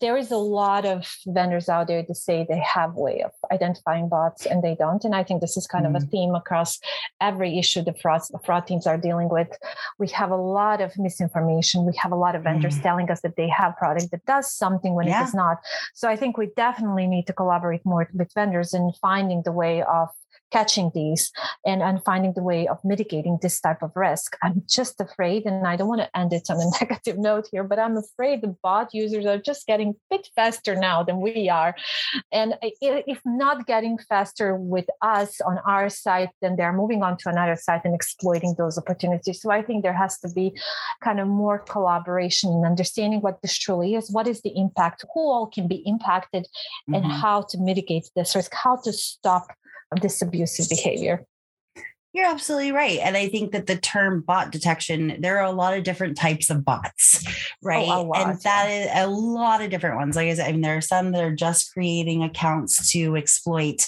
There 0.00 0.16
is 0.16 0.30
a 0.30 0.36
lot 0.36 0.84
of 0.84 1.06
vendors 1.26 1.68
out 1.68 1.86
there 1.86 2.02
that 2.02 2.16
say 2.16 2.44
they 2.46 2.58
have 2.60 2.94
way 2.94 3.22
of 3.22 3.30
identifying 3.50 4.07
bots 4.08 4.46
and 4.46 4.62
they 4.62 4.74
don't. 4.74 5.04
And 5.04 5.14
I 5.14 5.24
think 5.24 5.40
this 5.40 5.56
is 5.56 5.66
kind 5.66 5.84
mm-hmm. 5.84 5.96
of 5.96 6.02
a 6.02 6.04
mm-hmm. 6.04 6.10
theme 6.10 6.34
across 6.34 6.78
every 7.20 7.58
issue 7.58 7.82
the 7.82 7.94
fraud, 7.94 8.22
the 8.30 8.38
fraud 8.44 8.66
teams 8.66 8.86
are 8.86 8.98
dealing 8.98 9.28
with. 9.28 9.48
We 9.98 10.08
have 10.08 10.30
a 10.30 10.36
lot 10.36 10.80
of 10.80 10.96
misinformation. 10.98 11.86
We 11.86 11.96
have 11.96 12.12
a 12.12 12.16
lot 12.16 12.34
of 12.34 12.42
vendors 12.42 12.74
mm-hmm. 12.74 12.82
telling 12.82 13.10
us 13.10 13.20
that 13.22 13.36
they 13.36 13.48
have 13.48 13.76
product 13.76 14.10
that 14.10 14.24
does 14.26 14.52
something 14.52 14.94
when 14.94 15.06
yeah. 15.06 15.20
it 15.20 15.24
does 15.24 15.34
not. 15.34 15.58
So 15.94 16.08
I 16.08 16.16
think 16.16 16.36
we 16.36 16.50
definitely 16.56 17.06
need 17.06 17.26
to 17.26 17.32
collaborate 17.32 17.84
more 17.84 18.08
with 18.14 18.32
vendors 18.34 18.74
in 18.74 18.92
finding 19.00 19.42
the 19.42 19.52
way 19.52 19.82
of 19.82 20.08
catching 20.50 20.90
these 20.94 21.30
and, 21.64 21.82
and 21.82 22.02
finding 22.04 22.32
the 22.34 22.42
way 22.42 22.66
of 22.66 22.78
mitigating 22.84 23.38
this 23.42 23.60
type 23.60 23.82
of 23.82 23.92
risk. 23.94 24.36
I'm 24.42 24.62
just 24.68 25.00
afraid, 25.00 25.44
and 25.46 25.66
I 25.66 25.76
don't 25.76 25.88
want 25.88 26.00
to 26.00 26.16
end 26.18 26.32
it 26.32 26.48
on 26.50 26.56
a 26.56 26.70
negative 26.80 27.18
note 27.18 27.48
here, 27.50 27.64
but 27.64 27.78
I'm 27.78 27.96
afraid 27.96 28.42
the 28.42 28.56
bot 28.62 28.92
users 28.92 29.26
are 29.26 29.38
just 29.38 29.66
getting 29.66 29.90
a 29.90 30.16
bit 30.16 30.28
faster 30.34 30.74
now 30.74 31.02
than 31.02 31.20
we 31.20 31.48
are. 31.48 31.74
And 32.32 32.54
if 32.62 33.20
not 33.24 33.66
getting 33.66 33.98
faster 34.08 34.56
with 34.56 34.86
us 35.02 35.40
on 35.40 35.58
our 35.66 35.88
site, 35.88 36.30
then 36.40 36.56
they're 36.56 36.72
moving 36.72 37.02
on 37.02 37.16
to 37.18 37.28
another 37.28 37.56
site 37.56 37.82
and 37.84 37.94
exploiting 37.94 38.54
those 38.56 38.78
opportunities. 38.78 39.42
So 39.42 39.50
I 39.50 39.62
think 39.62 39.82
there 39.82 39.92
has 39.92 40.18
to 40.20 40.28
be 40.28 40.58
kind 41.02 41.20
of 41.20 41.28
more 41.28 41.58
collaboration 41.58 42.50
and 42.50 42.64
understanding 42.64 43.20
what 43.20 43.40
this 43.42 43.56
truly 43.56 43.94
is, 43.94 44.10
what 44.10 44.26
is 44.26 44.42
the 44.42 44.56
impact, 44.56 45.04
who 45.14 45.20
all 45.20 45.46
can 45.46 45.68
be 45.68 45.82
impacted, 45.86 46.44
mm-hmm. 46.44 46.94
and 46.94 47.12
how 47.12 47.42
to 47.50 47.58
mitigate 47.58 48.10
this 48.16 48.34
risk, 48.34 48.52
how 48.54 48.76
to 48.76 48.92
stop 48.92 49.48
this 50.00 50.22
abusive 50.22 50.68
behavior. 50.68 51.24
You're 52.18 52.26
absolutely 52.26 52.72
right. 52.72 52.98
And 53.00 53.16
I 53.16 53.28
think 53.28 53.52
that 53.52 53.68
the 53.68 53.76
term 53.76 54.22
bot 54.22 54.50
detection, 54.50 55.18
there 55.20 55.38
are 55.38 55.44
a 55.44 55.52
lot 55.52 55.78
of 55.78 55.84
different 55.84 56.16
types 56.16 56.50
of 56.50 56.64
bots, 56.64 57.24
right? 57.62 57.86
Oh, 57.88 58.02
lot, 58.02 58.30
and 58.30 58.40
that 58.40 58.66
yeah. 58.68 59.02
is 59.02 59.06
a 59.06 59.08
lot 59.08 59.62
of 59.62 59.70
different 59.70 59.98
ones. 59.98 60.16
Like 60.16 60.26
I 60.26 60.34
said, 60.34 60.48
I 60.48 60.50
mean, 60.50 60.62
there 60.62 60.76
are 60.76 60.80
some 60.80 61.12
that 61.12 61.22
are 61.22 61.32
just 61.32 61.72
creating 61.72 62.24
accounts 62.24 62.90
to 62.90 63.14
exploit 63.14 63.86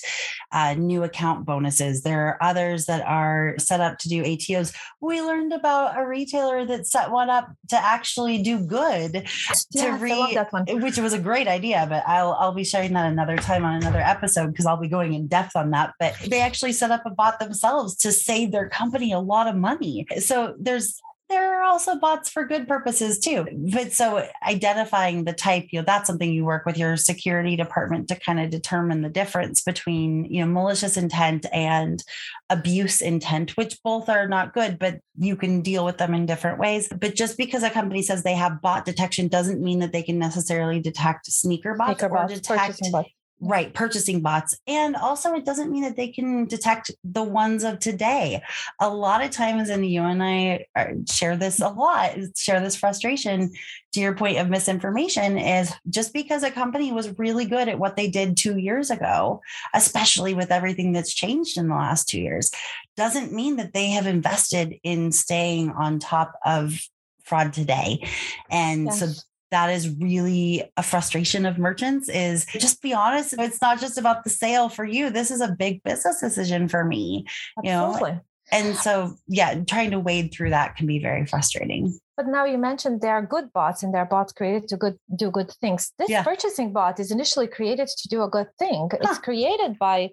uh, 0.53 0.75
new 0.75 1.03
account 1.03 1.45
bonuses. 1.45 2.03
There 2.03 2.25
are 2.29 2.39
others 2.41 2.87
that 2.87 3.05
are 3.05 3.57
set 3.59 3.81
up 3.81 3.99
to 3.99 4.09
do 4.09 4.23
ATOs. 4.23 4.77
We 5.01 5.21
learned 5.23 5.53
about 5.53 5.99
a 5.99 6.07
retailer 6.07 6.65
that 6.67 6.87
set 6.87 7.11
one 7.11 7.31
up 7.31 7.51
to 7.71 7.77
actually 7.77 8.45
do 8.45 8.61
good 8.61 9.27
to 9.73 9.91
read 9.95 10.39
which 10.69 10.99
was 10.99 11.15
a 11.15 11.19
great 11.19 11.49
idea, 11.49 11.85
but 11.89 12.05
I'll 12.07 12.35
I'll 12.35 12.55
be 12.55 12.63
sharing 12.63 12.93
that 12.93 13.11
another 13.11 13.37
time 13.37 13.65
on 13.65 13.75
another 13.75 13.99
episode 13.99 14.53
because 14.53 14.67
I'll 14.67 14.77
be 14.77 14.87
going 14.87 15.15
in 15.15 15.27
depth 15.27 15.57
on 15.57 15.73
that. 15.73 15.95
But 15.99 16.15
they 16.29 16.41
actually 16.41 16.75
set 16.75 16.93
up 16.93 17.05
a 17.05 17.11
bot 17.11 17.41
themselves 17.41 17.97
to 17.97 18.20
save 18.25 18.53
their 18.53 18.69
company 18.69 19.13
a 19.13 19.19
lot 19.19 19.49
of 19.49 19.57
money. 19.57 20.07
So 20.19 20.55
there's 20.59 21.01
there 21.31 21.55
are 21.55 21.63
also 21.63 21.95
bots 21.95 22.29
for 22.29 22.45
good 22.45 22.67
purposes 22.67 23.21
too. 23.21 23.47
But 23.73 23.93
so 23.93 24.29
identifying 24.47 25.25
the 25.25 25.33
type, 25.33 25.69
you 25.71 25.79
know, 25.79 25.85
that's 25.87 26.09
something 26.09 26.31
you 26.31 26.45
work 26.45 26.67
with 26.67 26.77
your 26.77 26.97
security 26.97 27.57
department 27.57 28.09
to 28.09 28.17
kind 28.17 28.41
of 28.41 28.51
determine 28.51 29.01
the 29.01 29.09
difference 29.09 29.63
between, 29.63 30.25
you 30.25 30.45
know, 30.45 30.53
malicious 30.53 30.97
intent 30.97 31.47
and 31.53 32.03
abuse 32.51 33.01
intent, 33.01 33.57
which 33.57 33.79
both 33.85 34.09
are 34.09 34.27
not 34.27 34.53
good, 34.53 34.79
but 34.79 34.99
you 35.17 35.37
can 35.37 35.63
deal 35.63 35.85
with 35.85 35.99
them 35.99 36.15
in 36.15 36.27
different 36.27 36.59
ways. 36.59 36.89
But 36.89 37.15
just 37.15 37.39
because 37.39 37.63
a 37.63 37.71
company 37.71 38.03
says 38.03 38.25
they 38.25 38.35
have 38.35 38.61
bot 38.61 38.85
detection 38.85 39.29
doesn't 39.29 39.63
mean 39.63 39.79
that 39.79 39.93
they 39.93 40.03
can 40.03 40.19
necessarily 40.19 40.81
detect 40.81 41.27
sneaker 41.27 41.75
bots 41.75 42.01
sneaker 42.01 42.13
or 42.13 42.27
bots, 42.27 42.35
detect 42.35 42.81
bots 42.91 43.09
right 43.41 43.73
purchasing 43.73 44.21
bots 44.21 44.59
and 44.67 44.95
also 44.95 45.33
it 45.35 45.47
doesn't 45.47 45.71
mean 45.71 45.83
that 45.83 45.97
they 45.97 46.09
can 46.09 46.45
detect 46.45 46.91
the 47.05 47.23
ones 47.23 47.65
of 47.65 47.79
today 47.79 48.43
a 48.81 48.89
lot 48.89 49.25
of 49.25 49.31
times 49.31 49.71
and 49.71 49.87
you 49.87 50.03
and 50.03 50.23
i 50.23 50.65
uh, 50.77 50.87
share 51.11 51.37
this 51.37 51.61
a 51.61 51.69
lot 51.69 52.15
share 52.37 52.61
this 52.61 52.77
frustration 52.77 53.51
to 53.93 54.01
your 54.01 54.15
point 54.15 54.37
of 54.37 54.51
misinformation 54.51 55.39
is 55.39 55.73
just 55.89 56.13
because 56.13 56.43
a 56.43 56.51
company 56.51 56.93
was 56.93 57.19
really 57.19 57.47
good 57.47 57.69
at 57.69 57.79
what 57.79 57.97
they 57.97 58.09
did 58.09 58.37
two 58.37 58.59
years 58.59 58.91
ago 58.91 59.41
especially 59.75 60.35
with 60.35 60.51
everything 60.51 60.93
that's 60.93 61.15
changed 61.15 61.57
in 61.57 61.69
the 61.69 61.75
last 61.75 62.09
two 62.09 62.21
years 62.21 62.51
doesn't 62.97 63.33
mean 63.33 63.57
that 63.57 63.73
they 63.73 63.89
have 63.89 64.07
invested 64.07 64.75
in 64.83 65.13
staying 65.13 65.71
on 65.71 65.99
top 65.99 66.35
of 66.45 66.79
fraud 67.25 67.53
today 67.55 68.07
and 68.51 68.85
yes. 68.85 69.01
so 69.01 69.07
that 69.51 69.71
is 69.71 69.91
really 69.99 70.71
a 70.77 70.83
frustration 70.83 71.47
of 71.47 71.59
merchants 71.59 72.09
is 72.09 72.47
just 72.47 72.83
be 72.83 72.93
honest 72.93 73.35
it's 73.39 73.61
not 73.61 73.81
just 73.81 73.99
about 73.99 74.25
the 74.25 74.31
sale 74.31 74.69
for 74.69 74.85
you 74.85 75.11
this 75.11 75.31
is 75.31 75.41
a 75.41 75.53
big 75.59 75.83
business 75.83 76.21
decision 76.21 76.69
for 76.69 76.85
me 76.85 77.27
Absolutely. 77.59 78.11
you 78.11 78.15
know 78.15 78.21
and 78.53 78.77
so 78.77 79.15
yeah 79.29 79.55
trying 79.65 79.91
to 79.91 80.01
wade 80.01 80.33
through 80.33 80.51
that 80.51 80.77
can 80.77 80.87
be 80.87 80.99
very 80.99 81.27
frustrating 81.27 81.97
but 82.17 82.27
now 82.27 82.45
you 82.45 82.59
mentioned 82.59 83.01
there 83.01 83.15
are 83.15 83.25
good 83.25 83.53
bots 83.53 83.83
and 83.83 83.95
there 83.95 84.03
are 84.03 84.07
bots 84.07 84.33
created 84.33 84.69
to 84.69 84.77
good 84.77 84.99
do 85.17 85.31
good 85.31 85.51
things 85.61 85.93
this 85.99 86.11
yeah. 86.11 86.23
purchasing 86.23 86.73
bot 86.73 86.99
is 87.01 87.11
initially 87.11 87.47
created 87.47 87.89
to 87.89 88.09
do 88.09 88.23
a 88.23 88.29
good 88.29 88.49
thing 88.59 88.89
huh. 88.91 88.99
it's 89.03 89.19
created 89.19 89.79
by 89.79 90.11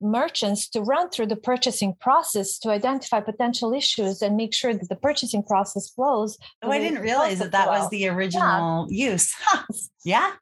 merchants 0.00 0.68
to 0.70 0.80
run 0.80 1.10
through 1.10 1.26
the 1.26 1.36
purchasing 1.36 1.94
process 2.00 2.58
to 2.58 2.70
identify 2.70 3.20
potential 3.20 3.72
issues 3.72 4.22
and 4.22 4.36
make 4.36 4.54
sure 4.54 4.74
that 4.74 4.88
the 4.88 4.96
purchasing 4.96 5.42
process 5.42 5.90
flows. 5.90 6.38
Oh, 6.62 6.70
I 6.70 6.78
didn't 6.78 7.02
realize 7.02 7.38
that 7.38 7.52
that 7.52 7.68
was 7.68 7.88
the 7.90 8.08
original 8.08 8.86
yeah. 8.90 9.10
use. 9.10 9.34
yeah. 10.04 10.32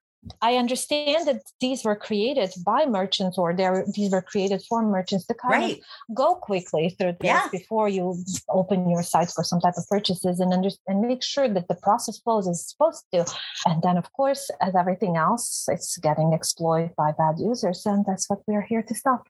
I 0.43 0.57
understand 0.57 1.27
that 1.27 1.43
these 1.61 1.85
were 1.85 1.97
created 1.97 2.53
by 2.65 2.87
merchants 2.87 3.39
or 3.39 3.55
they 3.55 3.69
these 3.95 4.13
were 4.13 4.23
created 4.23 4.63
for 4.69 4.83
merchants 4.83 5.27
to 5.27 5.35
kind 5.35 5.63
right. 5.63 5.79
of 5.79 6.15
go 6.15 6.35
quickly 6.35 6.91
through 6.91 7.13
this 7.21 7.29
yeah. 7.29 7.49
before 7.51 7.89
you 7.89 8.17
open 8.49 8.91
your 8.91 9.03
site 9.03 9.31
for 9.31 9.45
some 9.45 9.61
type 9.61 9.75
of 9.77 9.87
purchases 9.89 10.41
and 10.41 10.53
under, 10.53 10.71
and 10.87 11.01
make 11.01 11.23
sure 11.23 11.49
that 11.49 11.69
the 11.69 11.77
process 11.77 12.19
flows 12.19 12.49
as 12.49 12.69
supposed 12.69 13.05
to. 13.13 13.25
And 13.67 13.83
then 13.83 13.97
of 13.97 14.13
course, 14.13 14.51
as 14.61 14.75
everything 14.75 15.17
else, 15.17 15.67
it's 15.69 15.97
getting 15.99 16.33
exploited 16.33 16.95
by 16.97 17.13
bad 17.13 17.37
users. 17.39 17.87
And 17.87 18.05
that's 18.05 18.29
what 18.29 18.41
we're 18.47 18.63
here 18.63 18.83
to 18.83 18.95
stop. 18.95 19.29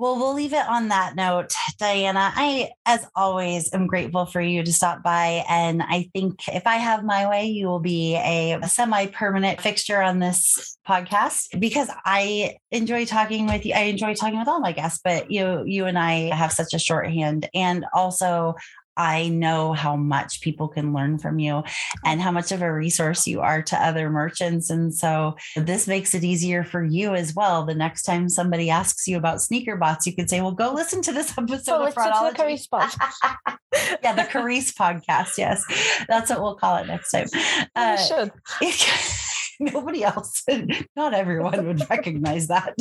Well, 0.00 0.16
we'll 0.16 0.34
leave 0.34 0.52
it 0.52 0.64
on 0.64 0.90
that 0.90 1.16
note. 1.16 1.52
Diana, 1.76 2.32
I, 2.32 2.70
as 2.86 3.04
always, 3.16 3.74
am 3.74 3.88
grateful 3.88 4.26
for 4.26 4.40
you 4.40 4.62
to 4.62 4.72
stop 4.72 5.02
by. 5.02 5.44
And 5.48 5.82
I 5.82 6.08
think 6.14 6.46
if 6.46 6.68
I 6.68 6.76
have 6.76 7.02
my 7.02 7.28
way, 7.28 7.46
you 7.46 7.66
will 7.66 7.80
be 7.80 8.14
a, 8.14 8.60
semi 8.68 9.06
permanent 9.06 9.60
fixture 9.60 10.00
on 10.00 10.20
this 10.20 10.78
podcast 10.88 11.58
because 11.58 11.90
I 12.04 12.58
enjoy 12.70 13.06
talking 13.06 13.46
with 13.46 13.66
you. 13.66 13.74
I 13.74 13.82
enjoy 13.82 14.14
talking 14.14 14.38
with 14.38 14.46
all 14.46 14.60
my 14.60 14.70
guests, 14.70 15.00
but 15.02 15.32
you, 15.32 15.64
you 15.66 15.86
and 15.86 15.98
I 15.98 16.32
have 16.32 16.52
such 16.52 16.74
a 16.74 16.78
shorthand. 16.78 17.48
And 17.52 17.84
also, 17.92 18.54
I 18.98 19.28
know 19.28 19.72
how 19.72 19.96
much 19.96 20.40
people 20.40 20.68
can 20.68 20.92
learn 20.92 21.18
from 21.18 21.38
you 21.38 21.62
and 22.04 22.20
how 22.20 22.32
much 22.32 22.50
of 22.52 22.60
a 22.60 22.72
resource 22.72 23.26
you 23.26 23.40
are 23.40 23.62
to 23.62 23.76
other 23.76 24.10
merchants. 24.10 24.70
And 24.70 24.92
so 24.92 25.36
this 25.56 25.86
makes 25.86 26.14
it 26.14 26.24
easier 26.24 26.64
for 26.64 26.84
you 26.84 27.14
as 27.14 27.34
well. 27.34 27.64
The 27.64 27.74
next 27.74 28.02
time 28.02 28.28
somebody 28.28 28.70
asks 28.70 29.06
you 29.06 29.16
about 29.16 29.40
sneaker 29.40 29.76
bots, 29.76 30.06
you 30.06 30.14
can 30.14 30.26
say, 30.26 30.40
well, 30.40 30.52
go 30.52 30.72
listen 30.72 31.00
to 31.02 31.12
this 31.12 31.32
episode 31.38 31.80
oh, 31.80 31.86
of 31.86 31.94
Fraudology. 31.94 32.36
The 32.36 32.42
Karisse 32.42 32.70
pod. 32.70 33.58
yeah, 34.02 34.14
the 34.14 34.22
Karisse 34.22 34.74
podcast. 34.74 35.38
Yes. 35.38 35.64
That's 36.08 36.30
what 36.30 36.42
we'll 36.42 36.56
call 36.56 36.78
it 36.78 36.88
next 36.88 37.12
time. 37.12 37.28
Uh, 37.76 37.96
should. 37.96 38.32
nobody 39.60 40.04
else, 40.04 40.44
not 40.96 41.14
everyone 41.14 41.66
would 41.66 41.88
recognize 41.90 42.48
that. 42.48 42.74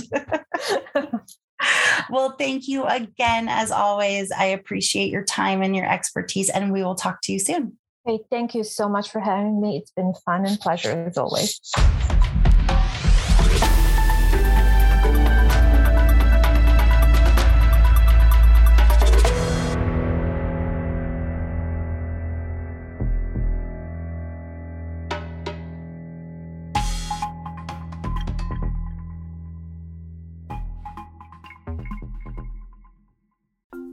Well, 2.09 2.35
thank 2.37 2.67
you 2.67 2.85
again. 2.85 3.47
As 3.49 3.71
always, 3.71 4.31
I 4.31 4.45
appreciate 4.45 5.11
your 5.11 5.23
time 5.23 5.61
and 5.61 5.75
your 5.75 5.89
expertise, 5.89 6.49
and 6.49 6.71
we 6.71 6.83
will 6.83 6.95
talk 6.95 7.21
to 7.23 7.33
you 7.33 7.39
soon. 7.39 7.77
Hey, 8.05 8.19
thank 8.31 8.55
you 8.55 8.63
so 8.63 8.87
much 8.87 9.11
for 9.11 9.19
having 9.19 9.61
me. 9.61 9.77
It's 9.77 9.91
been 9.91 10.13
fun 10.25 10.45
and 10.45 10.59
pleasure 10.59 11.05
as 11.07 11.17
always. 11.17 11.59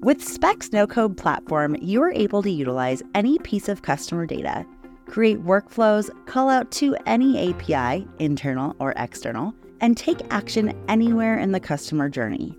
With 0.05 0.22
Specs 0.22 0.70
no 0.70 0.86
code 0.86 1.16
platform, 1.16 1.78
you 1.81 2.02
are 2.02 2.12
able 2.12 2.43
to 2.43 2.51
utilize 2.51 3.02
any 3.14 3.39
piece 3.39 3.70
of 3.70 3.81
customer 3.81 4.26
data, 4.26 4.66
create 5.06 5.43
workflows, 5.43 6.10
call 6.26 6.51
out 6.51 6.70
to 6.72 6.94
any 7.06 7.51
API, 7.51 8.06
internal 8.18 8.76
or 8.81 8.93
external, 8.98 9.55
and 9.81 9.97
take 9.97 10.20
action 10.28 10.78
anywhere 10.89 11.39
in 11.39 11.52
the 11.52 11.59
customer 11.59 12.10
journey. 12.10 12.55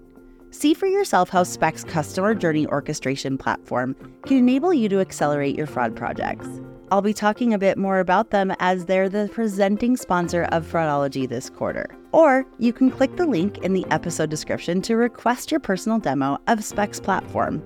See 0.55 0.73
for 0.73 0.87
yourself 0.87 1.27
how 1.27 1.43
Specs 1.43 1.83
customer 1.83 2.33
journey 2.33 2.65
orchestration 2.67 3.37
platform 3.37 3.93
can 4.25 4.37
enable 4.37 4.73
you 4.73 4.87
to 4.87 5.01
accelerate 5.01 5.57
your 5.57 5.67
fraud 5.67 5.97
projects. 5.97 6.47
I'll 6.91 7.01
be 7.01 7.13
talking 7.13 7.53
a 7.53 7.57
bit 7.57 7.77
more 7.77 7.99
about 7.99 8.29
them 8.29 8.53
as 8.59 8.85
they're 8.85 9.09
the 9.09 9.29
presenting 9.33 9.97
sponsor 9.97 10.43
of 10.53 10.65
Fraudology 10.65 11.27
this 11.27 11.49
quarter. 11.49 11.93
Or 12.13 12.45
you 12.57 12.71
can 12.71 12.89
click 12.89 13.17
the 13.17 13.25
link 13.25 13.57
in 13.65 13.73
the 13.73 13.85
episode 13.91 14.29
description 14.29 14.81
to 14.83 14.95
request 14.95 15.51
your 15.51 15.59
personal 15.59 15.99
demo 15.99 16.39
of 16.47 16.63
Specs 16.63 17.01
platform. 17.01 17.61